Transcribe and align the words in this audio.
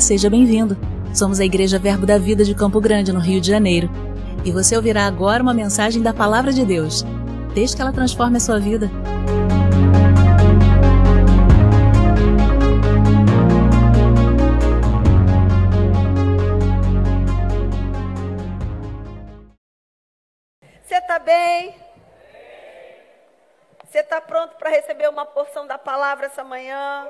Seja 0.00 0.28
bem-vindo. 0.28 0.76
Somos 1.14 1.40
a 1.40 1.44
Igreja 1.44 1.78
Verbo 1.78 2.04
da 2.04 2.18
Vida 2.18 2.44
de 2.44 2.54
Campo 2.54 2.80
Grande, 2.80 3.12
no 3.12 3.18
Rio 3.18 3.40
de 3.40 3.48
Janeiro. 3.48 3.90
E 4.44 4.52
você 4.52 4.76
ouvirá 4.76 5.06
agora 5.06 5.42
uma 5.42 5.54
mensagem 5.54 6.02
da 6.02 6.12
Palavra 6.12 6.52
de 6.52 6.64
Deus. 6.64 7.04
Desde 7.54 7.74
que 7.74 7.82
ela 7.82 7.92
transforme 7.92 8.36
a 8.36 8.40
sua 8.40 8.60
vida. 8.60 8.90
Você 20.82 20.94
está 20.94 21.18
bem? 21.18 21.74
Você 23.84 24.00
está 24.00 24.20
pronto 24.20 24.56
para 24.56 24.68
receber 24.70 25.08
uma 25.08 25.24
porção 25.24 25.66
da 25.66 25.78
palavra 25.78 26.26
essa 26.26 26.44
manhã? 26.44 27.06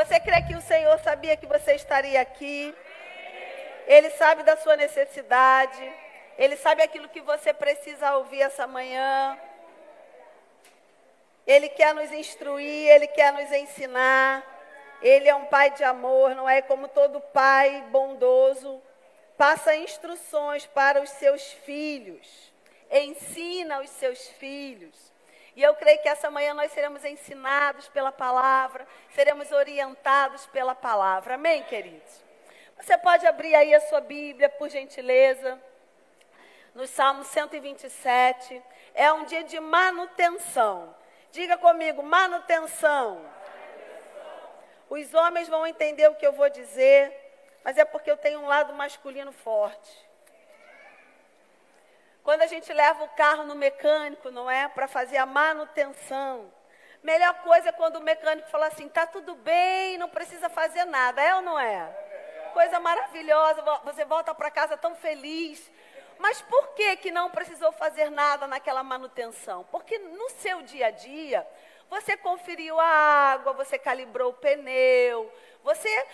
Você 0.00 0.18
crê 0.18 0.40
que 0.40 0.56
o 0.56 0.62
Senhor 0.62 0.98
sabia 1.00 1.36
que 1.36 1.44
você 1.44 1.74
estaria 1.74 2.18
aqui? 2.22 2.74
Ele 3.86 4.08
sabe 4.08 4.42
da 4.42 4.56
sua 4.56 4.74
necessidade. 4.74 5.92
Ele 6.38 6.56
sabe 6.56 6.82
aquilo 6.82 7.06
que 7.10 7.20
você 7.20 7.52
precisa 7.52 8.16
ouvir 8.16 8.40
essa 8.40 8.66
manhã. 8.66 9.38
Ele 11.46 11.68
quer 11.68 11.94
nos 11.94 12.10
instruir, 12.12 12.88
ele 12.88 13.08
quer 13.08 13.30
nos 13.30 13.52
ensinar. 13.52 14.42
Ele 15.02 15.28
é 15.28 15.34
um 15.34 15.44
pai 15.44 15.70
de 15.72 15.84
amor, 15.84 16.34
não 16.34 16.48
é 16.48 16.62
como 16.62 16.88
todo 16.88 17.20
pai 17.20 17.84
bondoso. 17.90 18.80
Passa 19.36 19.76
instruções 19.76 20.64
para 20.64 21.02
os 21.02 21.10
seus 21.10 21.42
filhos. 21.66 22.50
Ensina 22.90 23.82
os 23.82 23.90
seus 23.90 24.28
filhos. 24.28 25.09
E 25.60 25.62
eu 25.62 25.74
creio 25.74 26.00
que 26.00 26.08
essa 26.08 26.30
manhã 26.30 26.54
nós 26.54 26.72
seremos 26.72 27.04
ensinados 27.04 27.86
pela 27.90 28.10
palavra, 28.10 28.88
seremos 29.10 29.52
orientados 29.52 30.46
pela 30.46 30.74
palavra. 30.74 31.34
Amém, 31.34 31.62
queridos? 31.64 32.24
Você 32.78 32.96
pode 32.96 33.26
abrir 33.26 33.54
aí 33.54 33.74
a 33.74 33.80
sua 33.82 34.00
Bíblia, 34.00 34.48
por 34.48 34.70
gentileza, 34.70 35.60
no 36.74 36.86
Salmo 36.86 37.24
127. 37.24 38.62
É 38.94 39.12
um 39.12 39.26
dia 39.26 39.44
de 39.44 39.60
manutenção. 39.60 40.96
Diga 41.30 41.58
comigo, 41.58 42.02
manutenção. 42.02 43.22
Os 44.88 45.12
homens 45.12 45.46
vão 45.46 45.66
entender 45.66 46.08
o 46.08 46.14
que 46.14 46.26
eu 46.26 46.32
vou 46.32 46.48
dizer, 46.48 47.14
mas 47.62 47.76
é 47.76 47.84
porque 47.84 48.10
eu 48.10 48.16
tenho 48.16 48.40
um 48.40 48.46
lado 48.46 48.72
masculino 48.72 49.30
forte. 49.30 50.09
Quando 52.22 52.42
a 52.42 52.46
gente 52.46 52.72
leva 52.72 53.04
o 53.04 53.08
carro 53.08 53.44
no 53.44 53.54
mecânico, 53.54 54.30
não 54.30 54.50
é? 54.50 54.68
Para 54.68 54.86
fazer 54.86 55.16
a 55.16 55.26
manutenção. 55.26 56.52
Melhor 57.02 57.34
coisa 57.42 57.70
é 57.70 57.72
quando 57.72 57.96
o 57.96 58.02
mecânico 58.02 58.48
fala 58.50 58.66
assim: 58.66 58.88
tá 58.88 59.06
tudo 59.06 59.34
bem, 59.34 59.96
não 59.96 60.08
precisa 60.08 60.48
fazer 60.48 60.84
nada. 60.84 61.22
É 61.22 61.34
ou 61.34 61.42
não 61.42 61.58
é? 61.58 61.86
Coisa 62.52 62.78
maravilhosa, 62.80 63.62
você 63.84 64.04
volta 64.04 64.34
para 64.34 64.50
casa 64.50 64.76
tão 64.76 64.94
feliz. 64.94 65.70
Mas 66.18 66.42
por 66.42 66.74
que, 66.74 66.96
que 66.96 67.10
não 67.10 67.30
precisou 67.30 67.72
fazer 67.72 68.10
nada 68.10 68.46
naquela 68.46 68.82
manutenção? 68.82 69.64
Porque 69.70 69.98
no 69.98 70.28
seu 70.28 70.60
dia 70.60 70.88
a 70.88 70.90
dia, 70.90 71.46
você 71.88 72.14
conferiu 72.14 72.78
a 72.78 72.84
água, 72.84 73.54
você 73.54 73.78
calibrou 73.78 74.30
o 74.30 74.34
pneu, 74.34 75.32
você 75.64 76.06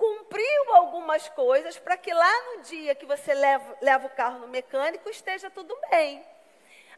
cumpriu 0.00 0.74
algumas 0.76 1.28
coisas 1.28 1.78
para 1.78 1.94
que 1.94 2.10
lá 2.10 2.42
no 2.46 2.62
dia 2.62 2.94
que 2.94 3.04
você 3.04 3.34
leva, 3.34 3.76
leva 3.82 4.06
o 4.06 4.10
carro 4.10 4.38
no 4.38 4.48
mecânico 4.48 5.10
esteja 5.10 5.50
tudo 5.50 5.76
bem. 5.90 6.24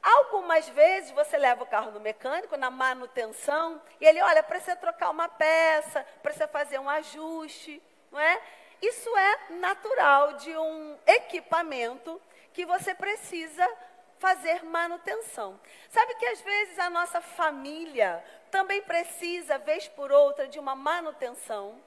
Algumas 0.00 0.68
vezes 0.68 1.10
você 1.10 1.36
leva 1.36 1.64
o 1.64 1.66
carro 1.66 1.90
no 1.90 1.98
mecânico, 1.98 2.56
na 2.56 2.70
manutenção, 2.70 3.82
e 4.00 4.06
ele, 4.06 4.22
olha, 4.22 4.40
precisa 4.44 4.76
trocar 4.76 5.10
uma 5.10 5.28
peça, 5.28 6.06
precisa 6.22 6.46
fazer 6.46 6.78
um 6.78 6.88
ajuste, 6.88 7.82
não 8.12 8.20
é? 8.20 8.40
Isso 8.80 9.16
é 9.16 9.38
natural 9.50 10.34
de 10.34 10.56
um 10.56 10.96
equipamento 11.04 12.22
que 12.52 12.64
você 12.64 12.94
precisa 12.94 13.68
fazer 14.20 14.64
manutenção. 14.64 15.58
Sabe 15.88 16.14
que 16.14 16.26
às 16.26 16.40
vezes 16.40 16.78
a 16.78 16.88
nossa 16.88 17.20
família 17.20 18.24
também 18.48 18.80
precisa, 18.82 19.58
vez 19.58 19.88
por 19.88 20.12
outra, 20.12 20.46
de 20.46 20.60
uma 20.60 20.76
manutenção? 20.76 21.80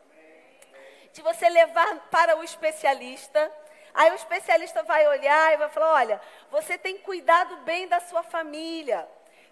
De 1.15 1.21
você 1.21 1.47
levar 1.47 1.97
para 2.11 2.35
o 2.37 2.43
especialista. 2.43 3.49
Aí 3.93 4.11
o 4.11 4.15
especialista 4.15 4.83
vai 4.83 5.07
olhar 5.07 5.53
e 5.53 5.57
vai 5.57 5.69
falar: 5.69 5.93
olha, 5.93 6.21
você 6.51 6.77
tem 6.77 6.97
cuidado 6.97 7.55
bem 7.57 7.87
da 7.87 8.01
sua 8.01 8.21
família, 8.21 9.07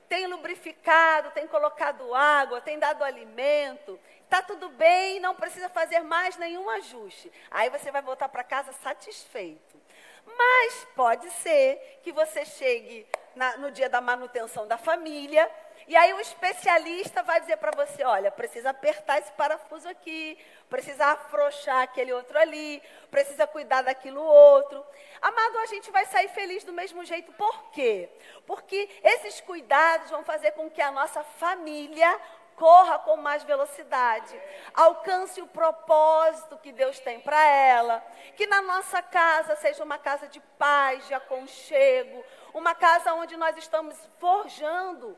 tem 0.10 0.28
lubrificado, 0.28 1.32
tem 1.32 1.48
colocado 1.48 2.14
água, 2.14 2.60
tem 2.60 2.78
dado 2.78 3.02
alimento, 3.02 3.98
está 4.26 4.42
tudo 4.42 4.68
bem, 4.70 5.22
não 5.22 5.34
precisa 5.36 5.70
fazer 5.70 6.02
mais 6.02 6.36
nenhum 6.36 6.70
ajuste. 6.70 7.32
Aí 7.50 7.70
você 7.70 7.90
vai 7.92 8.02
voltar 8.02 8.28
para 8.28 8.44
casa 8.44 8.74
satisfeito. 8.74 9.82
Mas 10.26 10.86
pode 10.96 11.30
ser 11.32 12.02
que 12.04 12.12
você 12.12 12.44
chegue 12.44 13.08
na, 13.36 13.58
no 13.58 13.72
dia 13.72 13.90
da 13.90 14.02
manutenção 14.02 14.68
da 14.68 14.78
família 14.78 15.50
e 15.88 15.96
aí 15.96 16.14
o 16.14 16.20
especialista 16.20 17.22
vai 17.24 17.42
dizer 17.42 17.58
para 17.58 17.72
você, 17.72 18.04
olha, 18.04 18.32
precisa 18.32 18.70
apertar 18.70 19.20
esse 19.20 19.32
parafuso 19.34 19.88
aqui, 19.90 20.38
precisa 20.70 21.08
afrouxar 21.08 21.82
aquele 21.82 22.14
outro 22.14 22.38
ali, 22.38 22.82
precisa 23.12 23.46
cuidar 23.46 23.82
daquilo 23.82 24.22
outro. 24.22 24.84
Amado, 25.22 25.58
a 25.60 25.66
gente 25.66 25.92
vai 25.92 26.06
sair 26.06 26.30
feliz 26.30 26.64
do 26.64 26.74
mesmo 26.74 27.04
jeito. 27.04 27.32
Por 27.34 27.72
quê? 27.72 28.10
Porque 28.46 28.90
esses 29.04 29.42
cuidados 29.42 30.10
vão 30.10 30.24
fazer 30.24 30.52
com 30.52 30.70
que 30.70 30.82
a 30.82 30.92
nossa 30.92 31.24
família 31.24 32.20
corra 32.56 33.00
com 33.00 33.18
mais 33.18 33.44
velocidade, 33.44 34.40
alcance 34.74 35.42
o 35.42 35.48
propósito 35.48 36.58
que 36.58 36.72
Deus 36.72 37.00
tem 37.00 37.20
para 37.20 37.44
ela, 37.44 38.06
que 38.36 38.46
na 38.46 38.62
nossa 38.62 39.02
casa 39.02 39.56
seja 39.56 39.84
uma 39.84 39.98
casa 39.98 40.28
de 40.28 40.40
paz, 40.58 41.08
de 41.08 41.14
aconchego, 41.14 42.24
uma 42.54 42.76
casa 42.76 43.14
onde 43.16 43.36
nós 43.36 43.58
estamos 43.58 43.98
forjando 44.20 45.18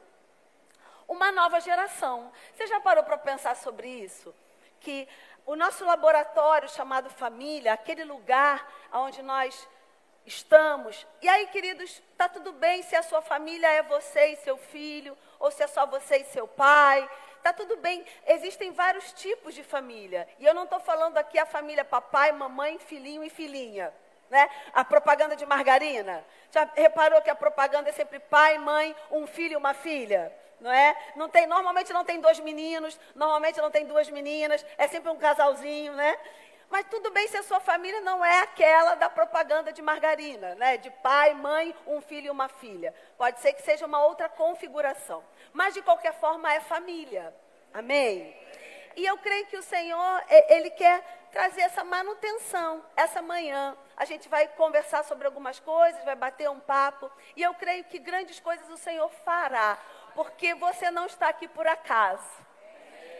uma 1.07 1.31
nova 1.31 1.59
geração. 1.59 2.31
Você 2.53 2.67
já 2.67 2.79
parou 2.79 3.03
para 3.03 3.17
pensar 3.17 3.55
sobre 3.55 3.87
isso? 3.87 4.33
Que 4.79 5.07
o 5.45 5.55
nosso 5.55 5.85
laboratório 5.85 6.67
chamado 6.69 7.09
família, 7.09 7.73
aquele 7.73 8.03
lugar 8.03 8.67
onde 8.91 9.21
nós 9.21 9.67
estamos. 10.25 11.05
E 11.21 11.29
aí, 11.29 11.47
queridos, 11.47 12.01
está 12.11 12.27
tudo 12.27 12.51
bem 12.53 12.81
se 12.81 12.95
a 12.95 13.03
sua 13.03 13.21
família 13.21 13.67
é 13.67 13.83
você 13.83 14.27
e 14.27 14.35
seu 14.37 14.57
filho, 14.57 15.17
ou 15.39 15.51
se 15.51 15.63
é 15.63 15.67
só 15.67 15.85
você 15.85 16.17
e 16.17 16.25
seu 16.25 16.47
pai. 16.47 17.07
Está 17.37 17.53
tudo 17.53 17.77
bem. 17.77 18.03
Existem 18.25 18.71
vários 18.71 19.13
tipos 19.13 19.53
de 19.53 19.63
família. 19.63 20.27
E 20.39 20.45
eu 20.45 20.53
não 20.53 20.63
estou 20.63 20.79
falando 20.79 21.17
aqui 21.17 21.37
a 21.37 21.45
família 21.45 21.85
papai, 21.85 22.31
mamãe, 22.31 22.79
filhinho 22.79 23.23
e 23.23 23.29
filhinha. 23.29 23.93
Né? 24.31 24.49
A 24.73 24.83
propaganda 24.83 25.35
de 25.35 25.45
margarina. 25.45 26.25
Já 26.49 26.67
reparou 26.75 27.21
que 27.21 27.29
a 27.29 27.35
propaganda 27.35 27.89
é 27.89 27.93
sempre 27.93 28.17
pai, 28.17 28.57
mãe, 28.57 28.95
um 29.11 29.27
filho 29.27 29.53
e 29.53 29.57
uma 29.57 29.75
filha? 29.75 30.33
Não 30.59 30.71
é? 30.71 30.95
Não 31.15 31.29
tem, 31.29 31.47
normalmente 31.47 31.93
não 31.93 32.03
tem 32.03 32.19
dois 32.19 32.39
meninos, 32.39 32.99
normalmente 33.13 33.59
não 33.61 33.71
tem 33.71 33.85
duas 33.85 34.09
meninas, 34.09 34.65
é 34.77 34.87
sempre 34.87 35.09
um 35.09 35.17
casalzinho, 35.17 35.93
né? 35.93 36.17
Mas 36.69 36.87
tudo 36.89 37.11
bem 37.11 37.27
se 37.27 37.37
a 37.37 37.43
sua 37.43 37.59
família 37.59 38.01
não 38.01 38.25
é 38.25 38.41
aquela 38.41 38.95
da 38.95 39.09
propaganda 39.09 39.71
de 39.71 39.81
margarina, 39.81 40.55
né? 40.55 40.77
De 40.77 40.89
pai, 40.89 41.33
mãe, 41.33 41.75
um 41.85 42.01
filho 42.01 42.27
e 42.27 42.29
uma 42.29 42.49
filha. 42.49 42.93
Pode 43.17 43.39
ser 43.39 43.53
que 43.53 43.61
seja 43.61 43.85
uma 43.85 44.03
outra 44.03 44.27
configuração. 44.27 45.23
Mas 45.53 45.73
de 45.73 45.81
qualquer 45.81 46.13
forma 46.13 46.51
é 46.51 46.59
família. 46.59 47.33
Amém? 47.73 48.35
E 48.95 49.05
eu 49.05 49.17
creio 49.17 49.45
que 49.47 49.57
o 49.57 49.63
Senhor, 49.63 50.23
Ele 50.49 50.69
quer 50.71 51.03
trazer 51.31 51.61
essa 51.61 51.83
manutenção 51.83 52.83
essa 52.95 53.21
manhã. 53.21 53.77
A 53.97 54.05
gente 54.05 54.29
vai 54.29 54.47
conversar 54.47 55.03
sobre 55.03 55.27
algumas 55.27 55.59
coisas, 55.59 56.03
vai 56.05 56.15
bater 56.15 56.49
um 56.49 56.61
papo. 56.61 57.11
E 57.35 57.41
eu 57.43 57.53
creio 57.53 57.83
que 57.83 57.99
grandes 57.99 58.39
coisas 58.39 58.69
o 58.69 58.77
Senhor 58.77 59.09
fará 59.25 59.77
porque 60.15 60.55
você 60.55 60.89
não 60.89 61.05
está 61.05 61.27
aqui 61.27 61.47
por 61.47 61.67
acaso. 61.67 62.45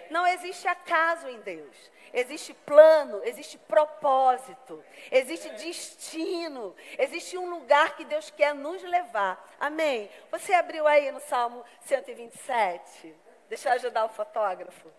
Não 0.09 0.25
existe 0.25 0.68
acaso 0.68 1.27
em 1.27 1.39
Deus. 1.42 1.92
Existe 2.13 2.53
plano, 2.53 3.21
existe 3.25 3.57
propósito, 3.57 4.81
existe 5.12 5.50
destino, 5.50 6.74
existe 6.97 7.38
um 7.38 7.50
lugar 7.50 7.97
que 7.97 8.06
Deus 8.06 8.31
quer 8.31 8.56
nos 8.56 8.81
levar. 8.83 9.53
Amém? 9.59 10.09
Você 10.31 10.53
abriu 10.53 10.88
aí 10.88 11.12
no 11.12 11.19
Salmo 11.19 11.65
127? 11.81 13.13
Deixa 13.50 13.68
eu 13.68 13.74
ajudar 13.74 14.06
o 14.06 14.09
fotógrafo. 14.09 14.89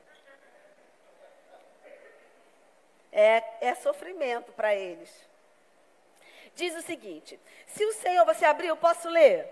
É, 3.10 3.42
é 3.62 3.74
sofrimento 3.76 4.52
para 4.52 4.74
eles. 4.74 5.10
Diz 6.54 6.74
o 6.74 6.82
seguinte: 6.82 7.40
se 7.66 7.82
o 7.84 7.92
Senhor, 7.94 8.26
você 8.26 8.44
abriu, 8.44 8.76
posso 8.76 9.08
ler? 9.08 9.48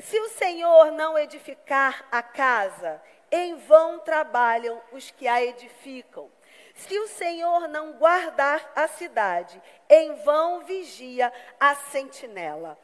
Se 0.00 0.18
o 0.18 0.28
Senhor 0.30 0.90
não 0.92 1.18
edificar 1.18 2.06
a 2.10 2.22
casa, 2.22 3.00
em 3.30 3.56
vão 3.56 3.98
trabalham 3.98 4.80
os 4.92 5.10
que 5.10 5.26
a 5.26 5.42
edificam. 5.42 6.30
Se 6.74 6.98
o 6.98 7.08
Senhor 7.08 7.68
não 7.68 7.92
guardar 7.92 8.72
a 8.74 8.88
cidade, 8.88 9.60
em 9.88 10.14
vão 10.22 10.64
vigia 10.64 11.32
a 11.58 11.74
sentinela. 11.74 12.78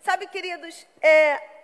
Sabe, 0.00 0.26
queridos, 0.26 0.86
é, 1.00 1.55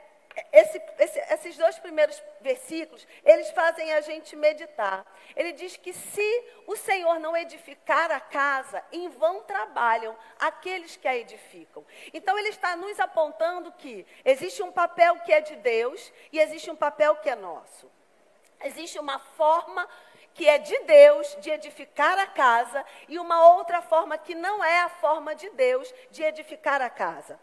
esse, 0.53 0.83
esse, 0.99 1.19
esses 1.19 1.57
dois 1.57 1.79
primeiros 1.79 2.23
versículos, 2.41 3.07
eles 3.25 3.51
fazem 3.51 3.93
a 3.93 4.01
gente 4.01 4.35
meditar. 4.35 5.05
Ele 5.37 5.53
diz 5.53 5.77
que 5.77 5.93
se 5.93 6.45
o 6.67 6.77
Senhor 6.77 7.19
não 7.19 7.37
edificar 7.37 8.11
a 8.11 8.21
casa, 8.21 8.83
em 8.91 9.09
vão 9.09 9.43
trabalham 9.43 10.17
aqueles 10.39 10.97
que 10.97 11.07
a 11.07 11.17
edificam. 11.17 11.85
Então 12.15 12.39
ele 12.39 12.49
está 12.49 12.77
nos 12.77 12.99
apontando 12.99 13.73
que 13.73 14.07
existe 14.25 14.63
um 14.63 14.73
papel 14.73 15.19
que 15.21 15.33
é 15.33 15.41
de 15.41 15.57
Deus 15.57 16.13
e 16.33 16.39
existe 16.39 16.71
um 16.71 16.77
papel 16.77 17.17
que 17.17 17.29
é 17.29 17.35
nosso. 17.35 17.91
Existe 18.63 18.99
uma 18.99 19.19
forma 19.19 19.89
que 20.35 20.49
é 20.49 20.59
de 20.59 20.79
Deus 20.81 21.37
de 21.41 21.51
edificar 21.51 22.19
a 22.19 22.27
casa 22.27 22.85
e 23.09 23.19
uma 23.19 23.49
outra 23.55 23.83
forma 23.83 24.17
que 24.17 24.35
não 24.35 24.65
é 24.65 24.81
a 24.81 24.89
forma 24.89 25.35
de 25.35 25.51
Deus 25.51 25.93
de 26.11 26.23
edificar 26.23 26.81
a 26.81 26.89
casa. 26.89 27.39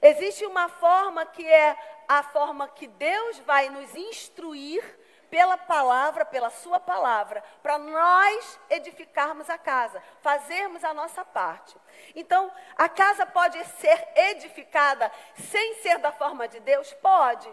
Existe 0.00 0.44
uma 0.46 0.68
forma 0.68 1.26
que 1.26 1.46
é 1.46 1.76
a 2.06 2.22
forma 2.22 2.68
que 2.68 2.86
Deus 2.86 3.38
vai 3.40 3.68
nos 3.68 3.94
instruir 3.94 4.82
pela 5.30 5.58
palavra, 5.58 6.24
pela 6.24 6.50
sua 6.50 6.80
palavra, 6.80 7.42
para 7.62 7.78
nós 7.78 8.58
edificarmos 8.70 9.50
a 9.50 9.58
casa, 9.58 10.02
fazermos 10.20 10.82
a 10.84 10.94
nossa 10.94 11.24
parte. 11.24 11.76
Então, 12.14 12.50
a 12.76 12.88
casa 12.88 13.26
pode 13.26 13.62
ser 13.80 14.08
edificada 14.14 15.10
sem 15.50 15.74
ser 15.76 15.98
da 15.98 16.12
forma 16.12 16.48
de 16.48 16.60
Deus? 16.60 16.92
Pode. 16.94 17.50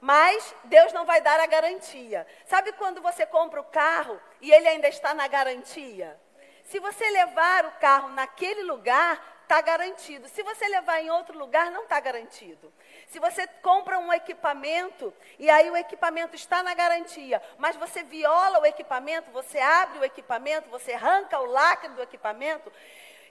Mas 0.00 0.54
Deus 0.64 0.92
não 0.92 1.04
vai 1.04 1.20
dar 1.20 1.40
a 1.40 1.46
garantia. 1.46 2.26
Sabe 2.46 2.72
quando 2.72 3.02
você 3.02 3.26
compra 3.26 3.60
o 3.60 3.64
carro 3.64 4.18
e 4.40 4.50
ele 4.50 4.68
ainda 4.68 4.88
está 4.88 5.12
na 5.12 5.26
garantia? 5.26 6.18
Se 6.64 6.78
você 6.78 7.08
levar 7.10 7.66
o 7.66 7.72
carro 7.72 8.10
naquele 8.10 8.62
lugar, 8.62 9.37
está 9.48 9.62
garantido. 9.62 10.28
Se 10.28 10.42
você 10.42 10.68
levar 10.68 11.00
em 11.00 11.10
outro 11.10 11.36
lugar, 11.38 11.70
não 11.70 11.84
está 11.84 11.98
garantido. 11.98 12.70
Se 13.06 13.18
você 13.18 13.46
compra 13.62 13.98
um 13.98 14.12
equipamento 14.12 15.12
e 15.38 15.48
aí 15.48 15.70
o 15.70 15.76
equipamento 15.76 16.36
está 16.36 16.62
na 16.62 16.74
garantia, 16.74 17.40
mas 17.56 17.74
você 17.74 18.02
viola 18.02 18.60
o 18.60 18.66
equipamento, 18.66 19.30
você 19.30 19.58
abre 19.58 20.00
o 20.00 20.04
equipamento, 20.04 20.68
você 20.68 20.92
arranca 20.92 21.40
o 21.40 21.46
lacre 21.46 21.88
do 21.94 22.02
equipamento, 22.02 22.70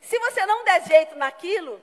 se 0.02 0.18
você 0.18 0.44
não 0.48 0.64
der 0.66 0.88
jeito 0.88 1.16
naquilo 1.16 1.80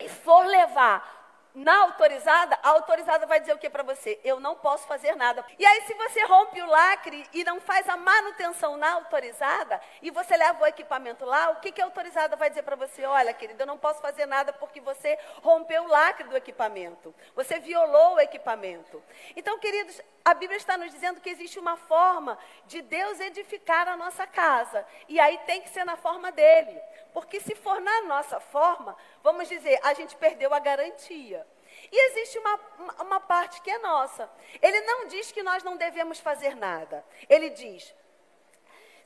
e 0.00 0.08
for 0.08 0.46
levar 0.46 1.15
na 1.56 1.84
autorizada, 1.84 2.58
a 2.62 2.68
autorizada 2.68 3.24
vai 3.24 3.40
dizer 3.40 3.54
o 3.54 3.58
que 3.58 3.70
para 3.70 3.82
você? 3.82 4.20
Eu 4.22 4.38
não 4.38 4.54
posso 4.54 4.86
fazer 4.86 5.16
nada. 5.16 5.42
E 5.58 5.64
aí, 5.64 5.80
se 5.86 5.94
você 5.94 6.22
rompe 6.26 6.60
o 6.60 6.66
lacre 6.66 7.26
e 7.32 7.42
não 7.44 7.58
faz 7.62 7.88
a 7.88 7.96
manutenção 7.96 8.76
na 8.76 8.92
autorizada, 8.92 9.80
e 10.02 10.10
você 10.10 10.36
leva 10.36 10.62
o 10.62 10.66
equipamento 10.66 11.24
lá, 11.24 11.48
o 11.48 11.56
que, 11.56 11.72
que 11.72 11.80
a 11.80 11.86
autorizada 11.86 12.36
vai 12.36 12.50
dizer 12.50 12.62
para 12.62 12.76
você? 12.76 13.06
Olha, 13.06 13.32
querido, 13.32 13.62
eu 13.62 13.66
não 13.66 13.78
posso 13.78 14.02
fazer 14.02 14.26
nada 14.26 14.52
porque 14.52 14.82
você 14.82 15.18
rompeu 15.42 15.84
o 15.84 15.88
lacre 15.88 16.28
do 16.28 16.36
equipamento. 16.36 17.14
Você 17.34 17.58
violou 17.58 18.16
o 18.16 18.20
equipamento. 18.20 19.02
Então, 19.34 19.58
queridos, 19.58 19.98
a 20.26 20.34
Bíblia 20.34 20.58
está 20.58 20.76
nos 20.76 20.90
dizendo 20.90 21.22
que 21.22 21.30
existe 21.30 21.58
uma 21.58 21.78
forma 21.78 22.36
de 22.66 22.82
Deus 22.82 23.18
edificar 23.18 23.88
a 23.88 23.96
nossa 23.96 24.26
casa. 24.26 24.84
E 25.08 25.18
aí 25.18 25.38
tem 25.46 25.62
que 25.62 25.70
ser 25.70 25.84
na 25.84 25.96
forma 25.96 26.30
dele. 26.30 26.78
Porque 27.16 27.40
se 27.40 27.54
for 27.54 27.80
na 27.80 28.02
nossa 28.02 28.38
forma, 28.38 28.94
vamos 29.22 29.48
dizer, 29.48 29.80
a 29.82 29.94
gente 29.94 30.14
perdeu 30.16 30.52
a 30.52 30.58
garantia. 30.58 31.46
E 31.90 32.10
existe 32.10 32.38
uma, 32.38 32.60
uma 33.00 33.18
parte 33.18 33.62
que 33.62 33.70
é 33.70 33.78
nossa. 33.78 34.28
Ele 34.60 34.82
não 34.82 35.06
diz 35.06 35.32
que 35.32 35.42
nós 35.42 35.62
não 35.62 35.78
devemos 35.78 36.20
fazer 36.20 36.54
nada. 36.54 37.02
Ele 37.26 37.48
diz: 37.48 37.94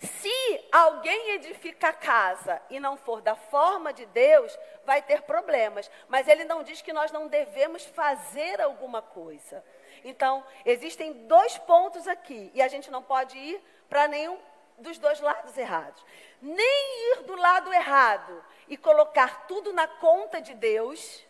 se 0.01 0.61
alguém 0.73 1.35
edifica 1.37 1.91
a 1.91 1.93
casa 1.93 2.61
e 2.69 2.81
não 2.81 2.97
for 2.97 3.23
da 3.23 3.37
forma 3.37 3.93
de 3.93 4.07
Deus, 4.07 4.59
vai 4.85 5.01
ter 5.01 5.23
problemas. 5.23 5.89
Mas 6.09 6.27
ele 6.27 6.43
não 6.43 6.65
diz 6.65 6.83
que 6.83 6.93
nós 6.93 7.13
não 7.13 7.29
devemos 7.29 7.87
fazer 7.87 8.61
alguma 8.61 9.01
coisa. 9.01 9.65
Então, 10.03 10.45
existem 10.67 11.13
dois 11.29 11.57
pontos 11.59 12.09
aqui, 12.09 12.51
e 12.55 12.61
a 12.61 12.67
gente 12.67 12.91
não 12.91 13.05
pode 13.05 13.39
ir 13.39 13.63
para 13.89 14.09
nenhum 14.09 14.37
dos 14.81 14.99
dois 14.99 15.21
lados 15.21 15.57
errados. 15.57 16.05
Nem 16.41 17.13
ir 17.13 17.23
do 17.23 17.37
lado 17.37 17.73
errado 17.73 18.45
e 18.69 18.77
colocar 18.77 19.47
tudo 19.47 19.73
na 19.73 19.87
conta 19.87 20.41
de 20.41 20.55
Deus, 20.55 21.25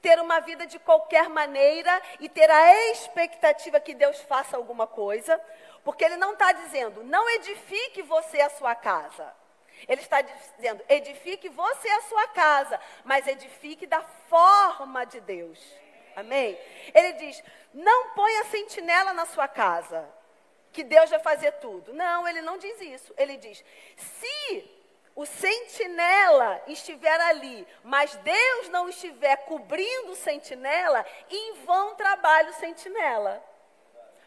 ter 0.00 0.20
uma 0.20 0.40
vida 0.40 0.66
de 0.66 0.78
qualquer 0.78 1.28
maneira 1.28 2.00
e 2.20 2.28
ter 2.28 2.50
a 2.50 2.90
expectativa 2.90 3.80
que 3.80 3.94
Deus 3.94 4.20
faça 4.22 4.56
alguma 4.56 4.86
coisa, 4.86 5.40
porque 5.84 6.04
Ele 6.04 6.16
não 6.16 6.32
está 6.32 6.52
dizendo, 6.52 7.02
não 7.04 7.28
edifique 7.30 8.02
você 8.02 8.40
a 8.40 8.50
sua 8.50 8.74
casa. 8.74 9.34
Ele 9.86 10.00
está 10.00 10.22
dizendo, 10.22 10.82
edifique 10.88 11.48
você 11.50 11.88
a 11.88 12.02
sua 12.02 12.28
casa, 12.28 12.80
mas 13.04 13.26
edifique 13.26 13.86
da 13.86 14.00
forma 14.28 15.04
de 15.04 15.20
Deus. 15.20 15.58
Amém? 16.14 16.58
Ele 16.94 17.12
diz, 17.14 17.42
não 17.74 18.14
ponha 18.14 18.44
sentinela 18.44 19.12
na 19.12 19.26
sua 19.26 19.46
casa 19.46 20.08
que 20.76 20.84
Deus 20.84 21.08
vai 21.08 21.18
fazer 21.18 21.52
tudo. 21.52 21.94
Não, 21.94 22.28
ele 22.28 22.42
não 22.42 22.58
diz 22.58 22.78
isso. 22.82 23.14
Ele 23.16 23.38
diz: 23.38 23.64
se 23.96 24.70
o 25.14 25.24
sentinela 25.24 26.62
estiver 26.66 27.18
ali, 27.22 27.66
mas 27.82 28.14
Deus 28.16 28.68
não 28.68 28.86
estiver 28.86 29.36
cobrindo 29.46 30.12
o 30.12 30.16
sentinela, 30.16 31.04
em 31.30 31.54
vão 31.64 31.94
trabalha 31.94 32.50
o 32.50 32.54
sentinela. 32.54 33.42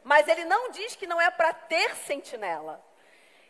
Mas 0.04 0.28
ele 0.28 0.44
não 0.44 0.72
diz 0.72 0.96
que 0.96 1.06
não 1.06 1.22
é 1.22 1.30
para 1.30 1.54
ter 1.54 1.96
sentinela. 1.98 2.84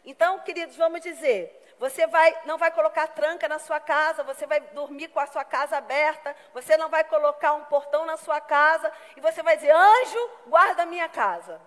Então, 0.04 0.40
queridos, 0.40 0.76
vamos 0.76 1.00
dizer, 1.00 1.56
você 1.80 2.06
vai, 2.06 2.38
não 2.44 2.58
vai 2.58 2.72
colocar 2.72 3.08
tranca 3.08 3.48
na 3.48 3.60
sua 3.60 3.80
casa, 3.80 4.24
você 4.24 4.46
vai 4.46 4.60
dormir 4.60 5.08
com 5.08 5.22
a 5.22 5.28
sua 5.28 5.46
casa 5.46 5.78
aberta, 5.78 6.36
você 6.54 6.76
não 6.76 6.90
vai 6.90 7.06
colocar 7.06 7.54
um 7.54 7.64
portão 7.66 8.06
na 8.06 8.18
sua 8.18 8.42
casa 8.42 8.92
e 9.16 9.22
você 9.22 9.42
vai 9.42 9.56
dizer, 9.56 9.72
anjo, 9.72 10.32
guarda 10.48 10.84
a 10.84 10.86
minha 10.86 11.08
casa. 11.08 11.62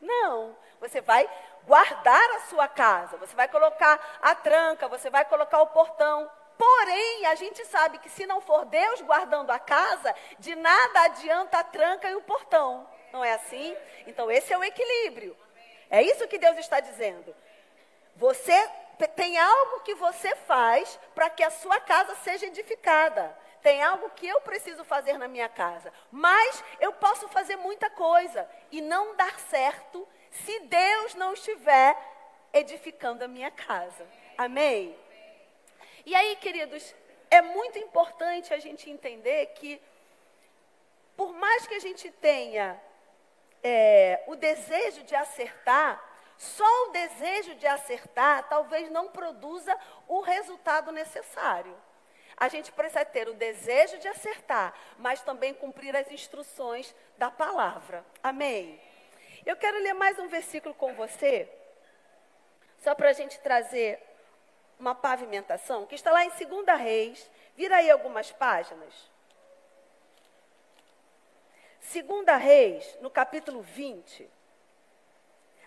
Não, 0.00 0.56
você 0.80 1.00
vai 1.00 1.28
guardar 1.64 2.30
a 2.36 2.40
sua 2.40 2.68
casa, 2.68 3.16
você 3.16 3.34
vai 3.34 3.48
colocar 3.48 4.18
a 4.22 4.34
tranca, 4.34 4.88
você 4.88 5.10
vai 5.10 5.24
colocar 5.24 5.60
o 5.60 5.66
portão. 5.68 6.30
Porém, 6.56 7.26
a 7.26 7.34
gente 7.34 7.64
sabe 7.66 7.98
que 7.98 8.08
se 8.08 8.26
não 8.26 8.40
for 8.40 8.64
Deus 8.64 9.00
guardando 9.02 9.50
a 9.50 9.58
casa, 9.58 10.14
de 10.38 10.56
nada 10.56 11.02
adianta 11.02 11.58
a 11.58 11.64
tranca 11.64 12.10
e 12.10 12.16
o 12.16 12.22
portão. 12.22 12.88
Não 13.12 13.24
é 13.24 13.32
assim? 13.32 13.76
Então, 14.06 14.30
esse 14.30 14.52
é 14.52 14.58
o 14.58 14.64
equilíbrio. 14.64 15.36
É 15.88 16.02
isso 16.02 16.26
que 16.26 16.38
Deus 16.38 16.58
está 16.58 16.80
dizendo. 16.80 17.34
Você 18.16 18.68
tem 19.14 19.38
algo 19.38 19.80
que 19.80 19.94
você 19.94 20.34
faz 20.34 20.98
para 21.14 21.30
que 21.30 21.44
a 21.44 21.50
sua 21.50 21.78
casa 21.80 22.16
seja 22.16 22.46
edificada. 22.46 23.36
Tem 23.62 23.82
algo 23.82 24.10
que 24.10 24.26
eu 24.26 24.40
preciso 24.40 24.84
fazer 24.84 25.18
na 25.18 25.28
minha 25.28 25.48
casa. 25.48 25.92
Mas 26.10 26.62
eu 26.80 26.92
posso 26.92 27.28
fazer 27.28 27.56
muita 27.56 27.90
coisa 27.90 28.48
e 28.70 28.80
não 28.80 29.16
dar 29.16 29.38
certo 29.40 30.06
se 30.30 30.60
Deus 30.60 31.14
não 31.14 31.32
estiver 31.32 31.96
edificando 32.52 33.24
a 33.24 33.28
minha 33.28 33.50
casa. 33.50 34.06
Amém? 34.36 34.96
E 36.06 36.14
aí, 36.14 36.36
queridos, 36.36 36.94
é 37.30 37.42
muito 37.42 37.78
importante 37.78 38.54
a 38.54 38.58
gente 38.58 38.88
entender 38.88 39.46
que, 39.54 39.80
por 41.16 41.32
mais 41.32 41.66
que 41.66 41.74
a 41.74 41.80
gente 41.80 42.10
tenha 42.10 42.80
é, 43.62 44.22
o 44.26 44.36
desejo 44.36 45.02
de 45.02 45.14
acertar, 45.14 46.02
só 46.38 46.86
o 46.86 46.92
desejo 46.92 47.56
de 47.56 47.66
acertar 47.66 48.48
talvez 48.48 48.90
não 48.90 49.08
produza 49.08 49.76
o 50.06 50.20
resultado 50.20 50.92
necessário. 50.92 51.76
A 52.38 52.48
gente 52.48 52.70
precisa 52.70 53.04
ter 53.04 53.28
o 53.28 53.34
desejo 53.34 53.98
de 53.98 54.06
acertar, 54.06 54.72
mas 54.96 55.20
também 55.22 55.52
cumprir 55.52 55.96
as 55.96 56.10
instruções 56.12 56.94
da 57.16 57.30
palavra. 57.30 58.04
Amém? 58.22 58.80
Eu 59.44 59.56
quero 59.56 59.78
ler 59.78 59.94
mais 59.94 60.18
um 60.18 60.28
versículo 60.28 60.72
com 60.74 60.94
você, 60.94 61.48
só 62.78 62.94
para 62.94 63.08
a 63.08 63.12
gente 63.12 63.40
trazer 63.40 64.00
uma 64.78 64.94
pavimentação, 64.94 65.84
que 65.84 65.96
está 65.96 66.12
lá 66.12 66.24
em 66.24 66.30
2 66.30 66.78
Reis. 66.78 67.28
Vira 67.56 67.76
aí 67.76 67.90
algumas 67.90 68.30
páginas. 68.30 68.94
2 71.80 72.40
Reis, 72.40 72.98
no 73.00 73.10
capítulo 73.10 73.62
20. 73.62 74.30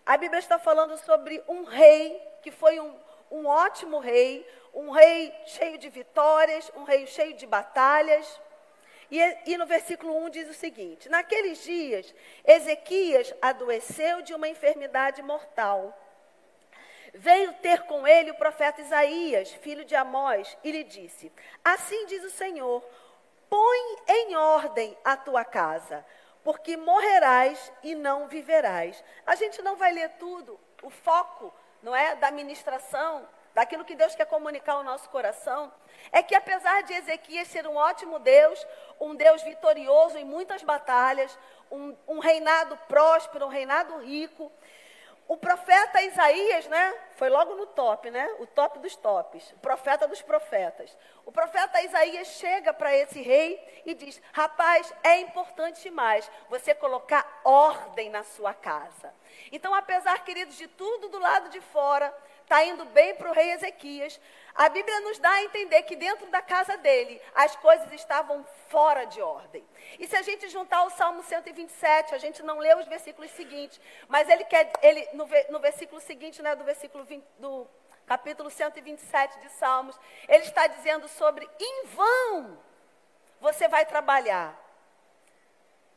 A 0.05 0.15
Bíblia 0.15 0.39
está 0.39 0.57
falando 0.57 0.97
sobre 0.97 1.43
um 1.47 1.63
rei 1.63 2.17
que 2.41 2.51
foi 2.51 2.79
um, 2.79 2.97
um 3.29 3.45
ótimo 3.45 3.99
rei, 3.99 4.47
um 4.73 4.91
rei 4.91 5.33
cheio 5.45 5.77
de 5.77 5.89
vitórias, 5.89 6.71
um 6.75 6.83
rei 6.83 7.05
cheio 7.07 7.33
de 7.33 7.45
batalhas. 7.45 8.39
E, 9.09 9.19
e, 9.45 9.57
no 9.57 9.65
versículo 9.65 10.15
1 10.25 10.29
diz 10.29 10.49
o 10.49 10.53
seguinte: 10.53 11.09
Naqueles 11.09 11.63
dias, 11.63 12.13
Ezequias 12.45 13.33
adoeceu 13.41 14.21
de 14.21 14.33
uma 14.33 14.47
enfermidade 14.47 15.21
mortal. 15.21 15.97
Veio 17.13 17.51
ter 17.55 17.81
com 17.83 18.07
ele 18.07 18.31
o 18.31 18.35
profeta 18.35 18.79
Isaías, 18.79 19.51
filho 19.51 19.83
de 19.83 19.95
Amós, 19.95 20.57
e 20.63 20.71
lhe 20.71 20.83
disse: 20.83 21.31
Assim 21.63 22.05
diz 22.05 22.23
o 22.23 22.31
Senhor: 22.31 22.81
Põe 23.49 23.97
em 24.07 24.35
ordem 24.35 24.97
a 25.03 25.17
tua 25.17 25.43
casa, 25.43 26.05
porque 26.41 26.77
morrerás 26.77 27.71
e 27.83 27.93
não 27.93 28.29
viverás. 28.29 29.03
A 29.27 29.35
gente 29.35 29.61
não 29.61 29.75
vai 29.75 29.91
ler 29.91 30.09
tudo, 30.11 30.57
o 30.81 30.89
foco, 30.89 31.53
não 31.83 31.93
é, 31.93 32.15
da 32.15 32.31
ministração 32.31 33.27
daquilo 33.53 33.85
que 33.85 33.95
Deus 33.95 34.15
quer 34.15 34.25
comunicar 34.25 34.73
ao 34.73 34.83
nosso 34.83 35.09
coração, 35.09 35.71
é 36.11 36.23
que 36.23 36.35
apesar 36.35 36.83
de 36.83 36.93
Ezequias 36.93 37.47
ser 37.47 37.67
um 37.67 37.75
ótimo 37.75 38.19
Deus, 38.19 38.65
um 38.99 39.15
Deus 39.15 39.41
vitorioso 39.43 40.17
em 40.17 40.25
muitas 40.25 40.63
batalhas, 40.63 41.37
um, 41.71 41.95
um 42.07 42.19
reinado 42.19 42.77
próspero, 42.87 43.45
um 43.45 43.49
reinado 43.49 43.97
rico, 43.97 44.51
o 45.31 45.37
profeta 45.37 46.01
Isaías, 46.01 46.67
né? 46.67 46.93
Foi 47.15 47.29
logo 47.29 47.55
no 47.55 47.65
top, 47.67 48.11
né? 48.11 48.35
O 48.39 48.45
top 48.45 48.79
dos 48.79 48.97
tops, 48.97 49.51
o 49.51 49.59
profeta 49.59 50.05
dos 50.05 50.21
profetas. 50.21 50.97
O 51.25 51.31
profeta 51.31 51.81
Isaías 51.81 52.27
chega 52.27 52.73
para 52.73 52.93
esse 52.93 53.21
rei 53.21 53.81
e 53.85 53.93
diz: 53.93 54.21
Rapaz, 54.33 54.93
é 55.01 55.21
importante 55.21 55.83
demais 55.83 56.29
você 56.49 56.75
colocar 56.75 57.25
ordem 57.45 58.09
na 58.09 58.25
sua 58.25 58.53
casa. 58.53 59.13
Então, 59.53 59.73
apesar, 59.73 60.21
queridos, 60.25 60.57
de 60.57 60.67
tudo 60.67 61.07
do 61.07 61.19
lado 61.19 61.47
de 61.47 61.61
fora, 61.61 62.13
está 62.51 62.65
indo 62.65 62.83
bem 62.83 63.15
para 63.15 63.29
o 63.29 63.33
rei 63.33 63.53
Ezequias, 63.53 64.19
a 64.53 64.67
Bíblia 64.67 64.99
nos 64.99 65.17
dá 65.19 65.31
a 65.31 65.43
entender 65.43 65.83
que 65.83 65.95
dentro 65.95 66.29
da 66.29 66.41
casa 66.41 66.75
dele 66.75 67.21
as 67.33 67.55
coisas 67.55 67.89
estavam 67.93 68.45
fora 68.67 69.05
de 69.05 69.21
ordem. 69.21 69.65
E 69.97 70.05
se 70.05 70.17
a 70.17 70.21
gente 70.21 70.49
juntar 70.49 70.83
o 70.83 70.89
Salmo 70.89 71.23
127, 71.23 72.13
a 72.13 72.17
gente 72.17 72.43
não 72.43 72.59
lê 72.59 72.75
os 72.75 72.85
versículos 72.87 73.31
seguintes, 73.31 73.79
mas 74.09 74.27
ele 74.27 74.43
quer, 74.43 74.69
ele, 74.81 75.07
no, 75.13 75.25
no 75.49 75.59
versículo 75.61 76.01
seguinte, 76.01 76.41
né, 76.41 76.53
do 76.53 76.65
versículo 76.65 77.05
20, 77.05 77.23
do 77.39 77.65
capítulo 78.05 78.49
127 78.49 79.39
de 79.39 79.49
Salmos, 79.51 79.97
ele 80.27 80.43
está 80.43 80.67
dizendo 80.67 81.07
sobre 81.07 81.49
em 81.57 81.85
vão 81.85 82.59
você 83.39 83.69
vai 83.69 83.85
trabalhar 83.85 84.59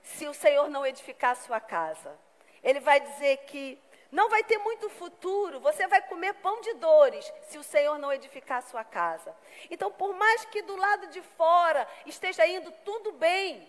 se 0.05 0.29
o 0.29 0.33
Senhor 0.33 0.71
não 0.71 0.87
edificar 0.87 1.33
a 1.33 1.35
sua 1.35 1.59
casa. 1.59 2.17
Ele 2.63 2.79
vai 2.79 3.01
dizer 3.01 3.39
que 3.39 3.77
não 4.11 4.29
vai 4.29 4.45
ter 4.45 4.59
muito 4.59 4.89
futuro, 4.91 5.61
você 5.61 5.87
vai 5.87 6.01
comer 6.03 6.35
pão 6.35 6.61
de 6.61 6.75
dores 6.75 7.33
se 7.43 7.59
o 7.59 7.65
Senhor 7.65 7.99
não 7.99 8.13
edificar 8.13 8.59
a 8.59 8.63
sua 8.63 8.85
casa. 8.85 9.35
Então, 9.71 9.91
por 9.91 10.15
mais 10.15 10.45
que 10.47 10.63
do 10.63 10.77
lado 10.77 11.09
de 11.09 11.21
fora 11.23 11.87
esteja 12.07 12.47
indo 12.47 12.71
tudo 12.85 13.13
bem, 13.13 13.69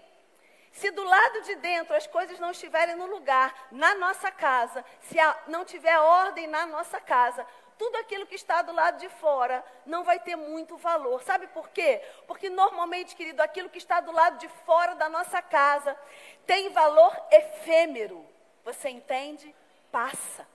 se 0.71 0.91
do 0.91 1.03
lado 1.03 1.41
de 1.43 1.55
dentro 1.55 1.95
as 1.95 2.05
coisas 2.05 2.37
não 2.37 2.51
estiverem 2.51 2.95
no 2.95 3.05
lugar, 3.05 3.67
na 3.71 3.95
nossa 3.95 4.29
casa, 4.29 4.83
se 5.01 5.15
não 5.47 5.63
tiver 5.63 5.97
ordem 5.97 6.47
na 6.47 6.65
nossa 6.65 6.99
casa, 6.99 7.47
tudo 7.77 7.97
aquilo 7.97 8.25
que 8.25 8.35
está 8.35 8.61
do 8.61 8.73
lado 8.73 8.99
de 8.99 9.09
fora 9.09 9.63
não 9.85 10.03
vai 10.03 10.19
ter 10.19 10.35
muito 10.35 10.77
valor. 10.77 11.21
Sabe 11.23 11.47
por 11.47 11.69
quê? 11.69 12.01
Porque 12.27 12.49
normalmente, 12.49 13.15
querido, 13.15 13.41
aquilo 13.41 13.69
que 13.69 13.77
está 13.77 13.99
do 13.99 14.11
lado 14.11 14.37
de 14.37 14.47
fora 14.65 14.95
da 14.95 15.09
nossa 15.09 15.41
casa 15.41 15.97
tem 16.45 16.69
valor 16.69 17.15
efêmero. 17.31 18.25
Você 18.63 18.89
entende? 18.89 19.53
Passa. 19.95 20.45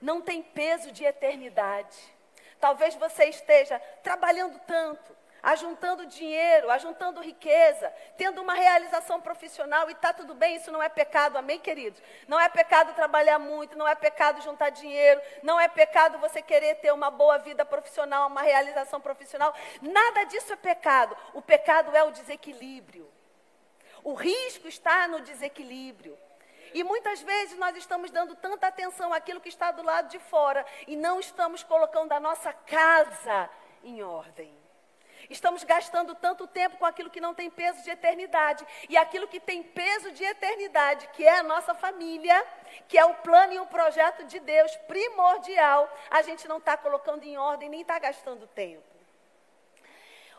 Não 0.00 0.22
tem 0.22 0.42
peso 0.42 0.90
de 0.90 1.04
eternidade. 1.04 1.98
Talvez 2.58 2.94
você 2.94 3.26
esteja 3.26 3.78
trabalhando 4.02 4.58
tanto, 4.66 5.14
ajuntando 5.42 6.06
dinheiro, 6.06 6.70
ajuntando 6.70 7.20
riqueza, 7.20 7.92
tendo 8.16 8.40
uma 8.40 8.54
realização 8.54 9.20
profissional 9.20 9.90
e 9.90 9.92
está 9.92 10.10
tudo 10.14 10.34
bem, 10.34 10.56
isso 10.56 10.72
não 10.72 10.82
é 10.82 10.88
pecado, 10.88 11.36
amém, 11.36 11.58
queridos? 11.58 12.00
Não 12.26 12.40
é 12.40 12.48
pecado 12.48 12.94
trabalhar 12.94 13.38
muito, 13.38 13.76
não 13.76 13.86
é 13.86 13.94
pecado 13.94 14.40
juntar 14.40 14.70
dinheiro, 14.70 15.20
não 15.42 15.60
é 15.60 15.68
pecado 15.68 16.16
você 16.16 16.40
querer 16.40 16.76
ter 16.76 16.94
uma 16.94 17.10
boa 17.10 17.36
vida 17.36 17.62
profissional, 17.62 18.28
uma 18.28 18.40
realização 18.40 19.02
profissional, 19.02 19.54
nada 19.82 20.24
disso 20.24 20.50
é 20.50 20.56
pecado. 20.56 21.14
O 21.34 21.42
pecado 21.42 21.94
é 21.94 22.02
o 22.02 22.10
desequilíbrio. 22.10 23.06
O 24.02 24.14
risco 24.14 24.66
está 24.66 25.06
no 25.08 25.20
desequilíbrio. 25.20 26.18
E 26.74 26.82
muitas 26.82 27.22
vezes 27.22 27.56
nós 27.56 27.76
estamos 27.76 28.10
dando 28.10 28.34
tanta 28.34 28.66
atenção 28.66 29.14
àquilo 29.14 29.40
que 29.40 29.48
está 29.48 29.70
do 29.70 29.80
lado 29.80 30.08
de 30.08 30.18
fora 30.18 30.66
e 30.88 30.96
não 30.96 31.20
estamos 31.20 31.62
colocando 31.62 32.10
a 32.10 32.18
nossa 32.18 32.52
casa 32.52 33.48
em 33.84 34.02
ordem. 34.02 34.52
Estamos 35.30 35.62
gastando 35.62 36.16
tanto 36.16 36.48
tempo 36.48 36.76
com 36.76 36.84
aquilo 36.84 37.08
que 37.08 37.20
não 37.20 37.32
tem 37.32 37.48
peso 37.48 37.82
de 37.84 37.90
eternidade. 37.90 38.66
E 38.88 38.96
aquilo 38.96 39.28
que 39.28 39.38
tem 39.38 39.62
peso 39.62 40.10
de 40.10 40.24
eternidade, 40.24 41.08
que 41.12 41.24
é 41.24 41.38
a 41.38 41.42
nossa 41.44 41.74
família, 41.74 42.44
que 42.88 42.98
é 42.98 43.04
o 43.04 43.14
plano 43.14 43.52
e 43.52 43.60
o 43.60 43.66
projeto 43.66 44.24
de 44.24 44.40
Deus 44.40 44.76
primordial, 44.88 45.88
a 46.10 46.22
gente 46.22 46.46
não 46.48 46.58
está 46.58 46.76
colocando 46.76 47.22
em 47.22 47.38
ordem, 47.38 47.68
nem 47.68 47.82
está 47.82 47.98
gastando 48.00 48.48
tempo. 48.48 48.82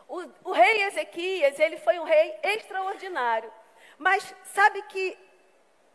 O, 0.06 0.22
o 0.44 0.52
rei 0.52 0.82
Ezequias, 0.82 1.58
ele 1.58 1.78
foi 1.78 1.98
um 1.98 2.04
rei 2.04 2.38
extraordinário. 2.42 3.52
Mas 3.98 4.34
sabe 4.44 4.82
que 4.82 5.25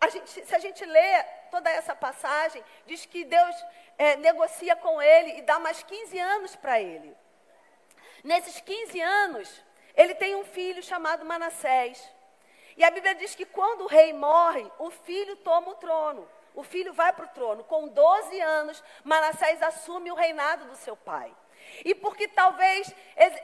a 0.01 0.09
gente, 0.09 0.45
se 0.45 0.55
a 0.55 0.57
gente 0.57 0.83
lê 0.83 1.23
toda 1.51 1.69
essa 1.69 1.95
passagem, 1.95 2.63
diz 2.87 3.05
que 3.05 3.23
Deus 3.23 3.55
é, 3.99 4.15
negocia 4.15 4.75
com 4.75 4.99
ele 4.99 5.37
e 5.37 5.41
dá 5.43 5.59
mais 5.59 5.83
15 5.83 6.17
anos 6.17 6.55
para 6.55 6.81
ele. 6.81 7.15
Nesses 8.23 8.59
15 8.59 8.99
anos, 8.99 9.63
ele 9.95 10.15
tem 10.15 10.35
um 10.35 10.43
filho 10.43 10.81
chamado 10.81 11.23
Manassés. 11.23 12.03
E 12.75 12.83
a 12.83 12.89
Bíblia 12.89 13.13
diz 13.13 13.35
que 13.35 13.45
quando 13.45 13.83
o 13.83 13.87
rei 13.87 14.11
morre, 14.11 14.65
o 14.79 14.89
filho 14.89 15.35
toma 15.37 15.69
o 15.69 15.75
trono. 15.75 16.27
O 16.55 16.63
filho 16.63 16.93
vai 16.93 17.13
para 17.13 17.25
o 17.25 17.29
trono. 17.29 17.63
Com 17.63 17.87
12 17.87 18.41
anos, 18.41 18.83
Manassés 19.03 19.61
assume 19.61 20.11
o 20.11 20.15
reinado 20.15 20.65
do 20.65 20.75
seu 20.75 20.97
pai. 20.97 21.31
E 21.85 21.93
porque 21.93 22.27
talvez 22.27 22.91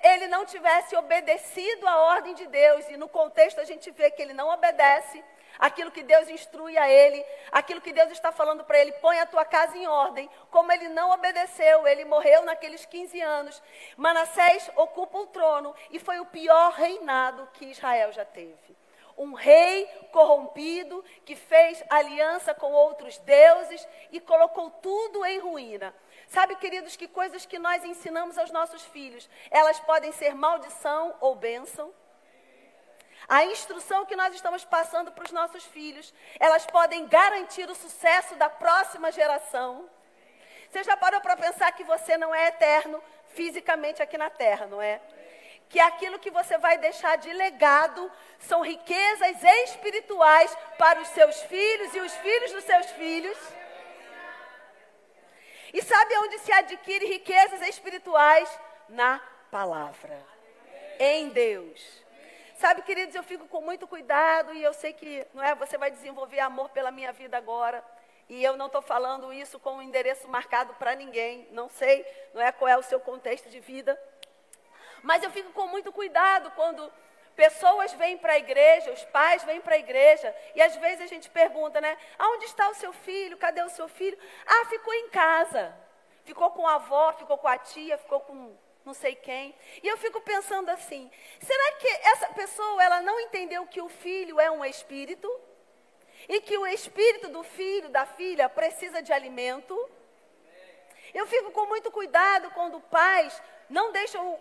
ele 0.03 0.25
não 0.25 0.43
tivesse 0.43 0.95
obedecido 0.95 1.87
à 1.87 1.97
ordem 1.97 2.33
de 2.33 2.47
Deus, 2.47 2.89
e 2.89 2.97
no 2.97 3.07
contexto 3.07 3.61
a 3.61 3.63
gente 3.63 3.91
vê 3.91 4.09
que 4.09 4.21
ele 4.21 4.33
não 4.33 4.49
obedece, 4.49 5.23
aquilo 5.59 5.91
que 5.91 6.03
Deus 6.03 6.29
instrui 6.29 6.77
a 6.77 6.89
ele, 6.89 7.23
aquilo 7.51 7.81
que 7.81 7.93
Deus 7.93 8.11
está 8.11 8.31
falando 8.31 8.63
para 8.63 8.79
ele, 8.79 8.91
põe 8.93 9.19
a 9.19 9.25
tua 9.25 9.45
casa 9.45 9.77
em 9.77 9.87
ordem. 9.87 10.29
Como 10.51 10.71
ele 10.71 10.89
não 10.89 11.11
obedeceu, 11.11 11.87
ele 11.87 12.05
morreu 12.05 12.43
naqueles 12.43 12.85
15 12.85 13.21
anos. 13.21 13.61
Manassés 13.95 14.69
ocupa 14.75 15.17
o 15.17 15.27
trono 15.27 15.75
e 15.91 15.99
foi 15.99 16.19
o 16.19 16.25
pior 16.25 16.71
reinado 16.73 17.47
que 17.53 17.65
Israel 17.65 18.11
já 18.11 18.25
teve. 18.25 18.77
Um 19.17 19.33
rei 19.33 19.87
corrompido 20.11 21.03
que 21.25 21.35
fez 21.35 21.83
aliança 21.89 22.53
com 22.53 22.71
outros 22.71 23.17
deuses 23.19 23.87
e 24.11 24.19
colocou 24.19 24.69
tudo 24.69 25.25
em 25.25 25.39
ruína. 25.39 25.93
Sabe, 26.27 26.55
queridos, 26.57 26.95
que 26.95 27.07
coisas 27.07 27.45
que 27.45 27.57
nós 27.57 27.83
ensinamos 27.83 28.37
aos 28.37 28.51
nossos 28.51 28.83
filhos, 28.85 29.27
elas 29.49 29.79
podem 29.79 30.11
ser 30.11 30.35
maldição 30.35 31.15
ou 31.19 31.33
bênção. 31.33 31.91
A 33.27 33.43
instrução 33.46 34.05
que 34.05 34.15
nós 34.15 34.34
estamos 34.34 34.63
passando 34.63 35.12
para 35.12 35.25
os 35.25 35.31
nossos 35.31 35.65
filhos, 35.65 36.13
elas 36.39 36.65
podem 36.65 37.05
garantir 37.07 37.69
o 37.69 37.75
sucesso 37.75 38.36
da 38.36 38.50
próxima 38.50 39.12
geração. 39.12 39.89
Você 40.69 40.84
já 40.84 40.96
parou 40.96 41.19
para 41.19 41.36
pensar 41.36 41.72
que 41.74 41.84
você 41.84 42.17
não 42.17 42.34
é 42.34 42.48
eterno 42.48 43.03
fisicamente 43.34 44.01
aqui 44.01 44.17
na 44.17 44.29
terra, 44.29 44.65
não 44.67 44.81
é? 44.81 45.01
Que 45.67 45.79
aquilo 45.79 46.19
que 46.19 46.31
você 46.31 46.57
vai 46.57 46.77
deixar 46.77 47.17
de 47.17 47.31
legado 47.34 48.10
são 48.39 48.62
riquezas 48.62 49.43
espirituais 49.65 50.55
para 50.77 51.01
os 51.01 51.10
seus 51.10 51.41
filhos 51.43 51.93
e 51.93 52.00
os 52.00 52.13
filhos 52.13 52.51
dos 52.53 52.63
seus 52.63 52.91
filhos. 52.91 53.38
E 55.74 55.81
sabe 55.81 56.17
onde 56.19 56.39
se 56.39 56.51
adquire 56.53 57.05
riquezas 57.05 57.62
espirituais? 57.67 58.50
Na 58.88 59.19
palavra. 59.51 60.17
Em 60.98 61.27
Deus. 61.27 62.06
Sabe, 62.57 62.81
queridos, 62.81 63.13
eu 63.13 63.21
fico 63.21 63.47
com 63.47 63.61
muito 63.61 63.87
cuidado 63.87 64.51
e 64.51 64.63
eu 64.63 64.73
sei 64.73 64.91
que 64.91 65.23
não 65.31 65.43
é, 65.43 65.53
você 65.53 65.77
vai 65.77 65.91
desenvolver 65.91 66.39
amor 66.39 66.69
pela 66.69 66.89
minha 66.89 67.13
vida 67.13 67.37
agora. 67.37 67.85
E 68.27 68.43
eu 68.43 68.57
não 68.57 68.65
estou 68.65 68.81
falando 68.81 69.31
isso 69.31 69.59
com 69.59 69.75
um 69.75 69.81
endereço 69.81 70.27
marcado 70.27 70.73
para 70.73 70.95
ninguém. 70.95 71.47
Não 71.51 71.69
sei, 71.69 72.03
não 72.33 72.41
é 72.41 72.51
qual 72.51 72.67
é 72.67 72.75
o 72.75 72.81
seu 72.81 72.99
contexto 72.99 73.47
de 73.47 73.59
vida. 73.59 73.95
Mas 75.03 75.21
eu 75.21 75.29
fico 75.29 75.51
com 75.51 75.67
muito 75.67 75.91
cuidado 75.91 76.49
quando 76.55 76.91
pessoas 77.35 77.93
vêm 77.93 78.17
para 78.17 78.33
a 78.33 78.39
igreja, 78.39 78.91
os 78.91 79.05
pais 79.05 79.43
vêm 79.43 79.61
para 79.61 79.75
a 79.75 79.77
igreja, 79.77 80.35
e 80.55 80.61
às 80.61 80.75
vezes 80.77 81.01
a 81.01 81.05
gente 81.05 81.29
pergunta, 81.29 81.79
né? 81.79 81.95
Aonde 82.17 82.45
está 82.45 82.67
o 82.69 82.73
seu 82.73 82.91
filho? 82.91 83.37
Cadê 83.37 83.61
o 83.61 83.69
seu 83.69 83.87
filho? 83.87 84.17
Ah, 84.47 84.65
ficou 84.65 84.95
em 84.95 85.09
casa. 85.09 85.71
Ficou 86.25 86.49
com 86.49 86.67
a 86.67 86.73
avó, 86.73 87.13
ficou 87.13 87.37
com 87.37 87.47
a 87.47 87.59
tia, 87.59 87.99
ficou 87.99 88.19
com 88.21 88.57
não 88.88 88.94
sei 88.94 89.15
quem. 89.15 89.53
E 89.84 89.88
eu 89.88 89.98
fico 89.98 90.20
pensando 90.22 90.70
assim: 90.70 91.12
será 91.41 91.72
que 91.74 91.88
essa 91.88 92.27
pessoa 92.29 92.84
ela 92.84 93.01
não 93.01 93.20
entendeu 93.20 93.67
que 93.67 93.82
o 93.82 93.89
filho 93.89 94.39
é 94.39 94.50
um 94.50 94.63
espírito? 94.63 95.29
E 96.27 96.41
que 96.41 96.58
o 96.58 96.65
espírito 96.65 97.27
do 97.29 97.44
filho, 97.44 97.89
da 97.89 98.06
filha, 98.06 98.50
precisa 98.50 99.01
de 99.01 99.13
alimento? 99.13 99.77
Eu 101.13 101.27
fico 101.27 101.51
com 101.51 101.65
muito 101.67 101.91
cuidado 101.91 102.50
quando 102.51 102.79
pais 102.82 103.41
não 103.70 103.91
deixam 103.91 104.39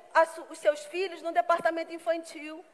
os 0.48 0.58
seus 0.58 0.84
filhos 0.86 1.22
no 1.22 1.32
departamento 1.32 1.92
infantil. 1.92 2.64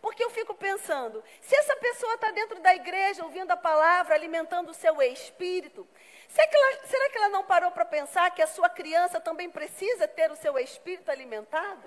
Porque 0.00 0.22
eu 0.22 0.30
fico 0.30 0.54
pensando, 0.54 1.22
se 1.40 1.56
essa 1.56 1.74
pessoa 1.76 2.14
está 2.14 2.30
dentro 2.30 2.60
da 2.60 2.74
igreja, 2.74 3.24
ouvindo 3.24 3.50
a 3.50 3.56
palavra, 3.56 4.14
alimentando 4.14 4.70
o 4.70 4.74
seu 4.74 5.02
espírito, 5.02 5.86
será 6.28 6.46
que 6.46 6.56
ela, 6.56 6.86
será 6.86 7.10
que 7.10 7.18
ela 7.18 7.28
não 7.28 7.44
parou 7.44 7.70
para 7.72 7.84
pensar 7.84 8.30
que 8.30 8.42
a 8.42 8.46
sua 8.46 8.68
criança 8.68 9.20
também 9.20 9.50
precisa 9.50 10.06
ter 10.06 10.30
o 10.30 10.36
seu 10.36 10.58
espírito 10.58 11.10
alimentado? 11.10 11.82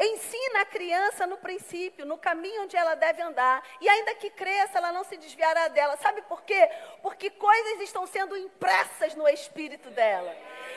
Ensina 0.00 0.60
a 0.60 0.64
criança 0.64 1.26
no 1.26 1.36
princípio, 1.38 2.06
no 2.06 2.16
caminho 2.16 2.62
onde 2.62 2.76
ela 2.76 2.94
deve 2.94 3.20
andar. 3.20 3.66
E 3.80 3.88
ainda 3.88 4.14
que 4.14 4.30
cresça, 4.30 4.78
ela 4.78 4.92
não 4.92 5.02
se 5.02 5.16
desviará 5.16 5.66
dela. 5.66 5.96
Sabe 5.96 6.22
por 6.22 6.42
quê? 6.42 6.70
Porque 7.02 7.30
coisas 7.30 7.80
estão 7.80 8.06
sendo 8.06 8.36
impressas 8.36 9.16
no 9.16 9.28
espírito 9.28 9.90
dela. 9.90 10.34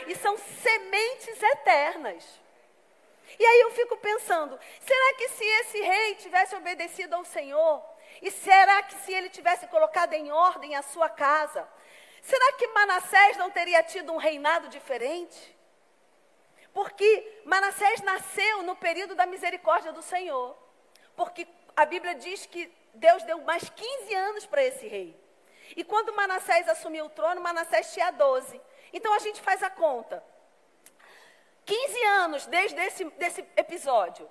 E 0.07 0.15
são 0.15 0.35
sementes 0.37 1.41
eternas. 1.41 2.40
E 3.37 3.45
aí 3.45 3.61
eu 3.61 3.71
fico 3.71 3.97
pensando, 3.97 4.59
será 4.79 5.13
que 5.15 5.29
se 5.29 5.45
esse 5.45 5.81
rei 5.81 6.15
tivesse 6.15 6.55
obedecido 6.55 7.15
ao 7.15 7.25
Senhor, 7.25 7.83
e 8.21 8.29
será 8.31 8.83
que 8.83 8.95
se 8.95 9.13
ele 9.13 9.29
tivesse 9.29 9.67
colocado 9.67 10.13
em 10.13 10.31
ordem 10.31 10.75
a 10.75 10.81
sua 10.81 11.09
casa, 11.09 11.67
será 12.21 12.53
que 12.53 12.67
Manassés 12.67 13.37
não 13.37 13.49
teria 13.49 13.83
tido 13.83 14.11
um 14.11 14.17
reinado 14.17 14.67
diferente? 14.67 15.55
Porque 16.73 17.41
Manassés 17.45 18.01
nasceu 18.01 18.63
no 18.63 18.75
período 18.75 19.15
da 19.15 19.25
misericórdia 19.25 19.91
do 19.91 20.01
Senhor. 20.01 20.55
Porque 21.15 21.47
a 21.75 21.85
Bíblia 21.85 22.15
diz 22.15 22.45
que 22.45 22.71
Deus 22.93 23.23
deu 23.23 23.41
mais 23.41 23.69
15 23.69 24.13
anos 24.15 24.45
para 24.45 24.63
esse 24.63 24.87
rei. 24.87 25.19
E 25.75 25.83
quando 25.83 26.13
Manassés 26.13 26.67
assumiu 26.67 27.05
o 27.05 27.09
trono, 27.09 27.41
Manassés 27.41 27.93
tinha 27.93 28.11
12. 28.11 28.59
Então 28.93 29.13
a 29.13 29.19
gente 29.19 29.41
faz 29.41 29.63
a 29.63 29.69
conta. 29.69 30.23
15 31.71 32.03
anos 32.03 32.45
desde 32.47 32.81
esse 32.81 33.05
desse 33.11 33.41
episódio. 33.55 34.29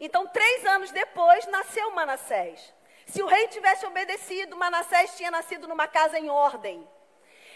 Então, 0.00 0.26
três 0.26 0.66
anos 0.66 0.90
depois, 0.90 1.46
nasceu 1.46 1.92
Manassés. 1.92 2.74
Se 3.06 3.22
o 3.22 3.26
rei 3.26 3.46
tivesse 3.46 3.86
obedecido, 3.86 4.56
Manassés 4.56 5.16
tinha 5.16 5.30
nascido 5.30 5.68
numa 5.68 5.86
casa 5.86 6.18
em 6.18 6.28
ordem. 6.28 6.88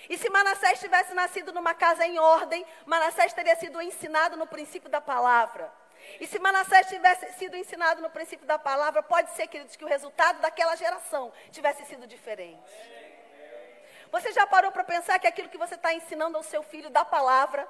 E 0.09 0.16
se 0.16 0.30
Manassés 0.30 0.78
tivesse 0.78 1.12
nascido 1.12 1.52
numa 1.52 1.75
casa 1.75 2.06
em 2.06 2.21
ordem, 2.21 2.64
Manassés 2.85 3.33
teria 3.33 3.56
sido 3.56 3.83
ensinado 3.83 4.37
no 4.37 4.47
princípio 4.47 4.88
da 4.88 5.00
palavra. 5.00 5.73
E 6.21 6.26
se 6.28 6.38
Manassés 6.38 6.87
tivesse 6.87 7.33
sido 7.33 7.56
ensinado 7.56 8.00
no 8.00 8.11
princípio 8.11 8.47
da 8.47 8.61
palavra, 8.61 9.02
pode 9.02 9.30
ser, 9.33 9.49
queridos, 9.49 9.75
que 9.75 9.85
o 9.85 9.88
resultado 9.88 10.40
daquela 10.40 10.76
geração 10.76 11.33
tivesse 11.50 11.85
sido 11.87 12.06
diferente. 12.06 12.62
Você 14.12 14.33
já 14.33 14.47
parou 14.47 14.71
para 14.71 14.85
pensar 14.85 15.18
que 15.18 15.26
aquilo 15.26 15.49
que 15.49 15.59
você 15.59 15.75
está 15.75 15.92
ensinando 15.92 16.37
ao 16.37 16.45
seu 16.45 16.62
filho 16.62 16.90
da 16.90 17.04
palavra, 17.04 17.68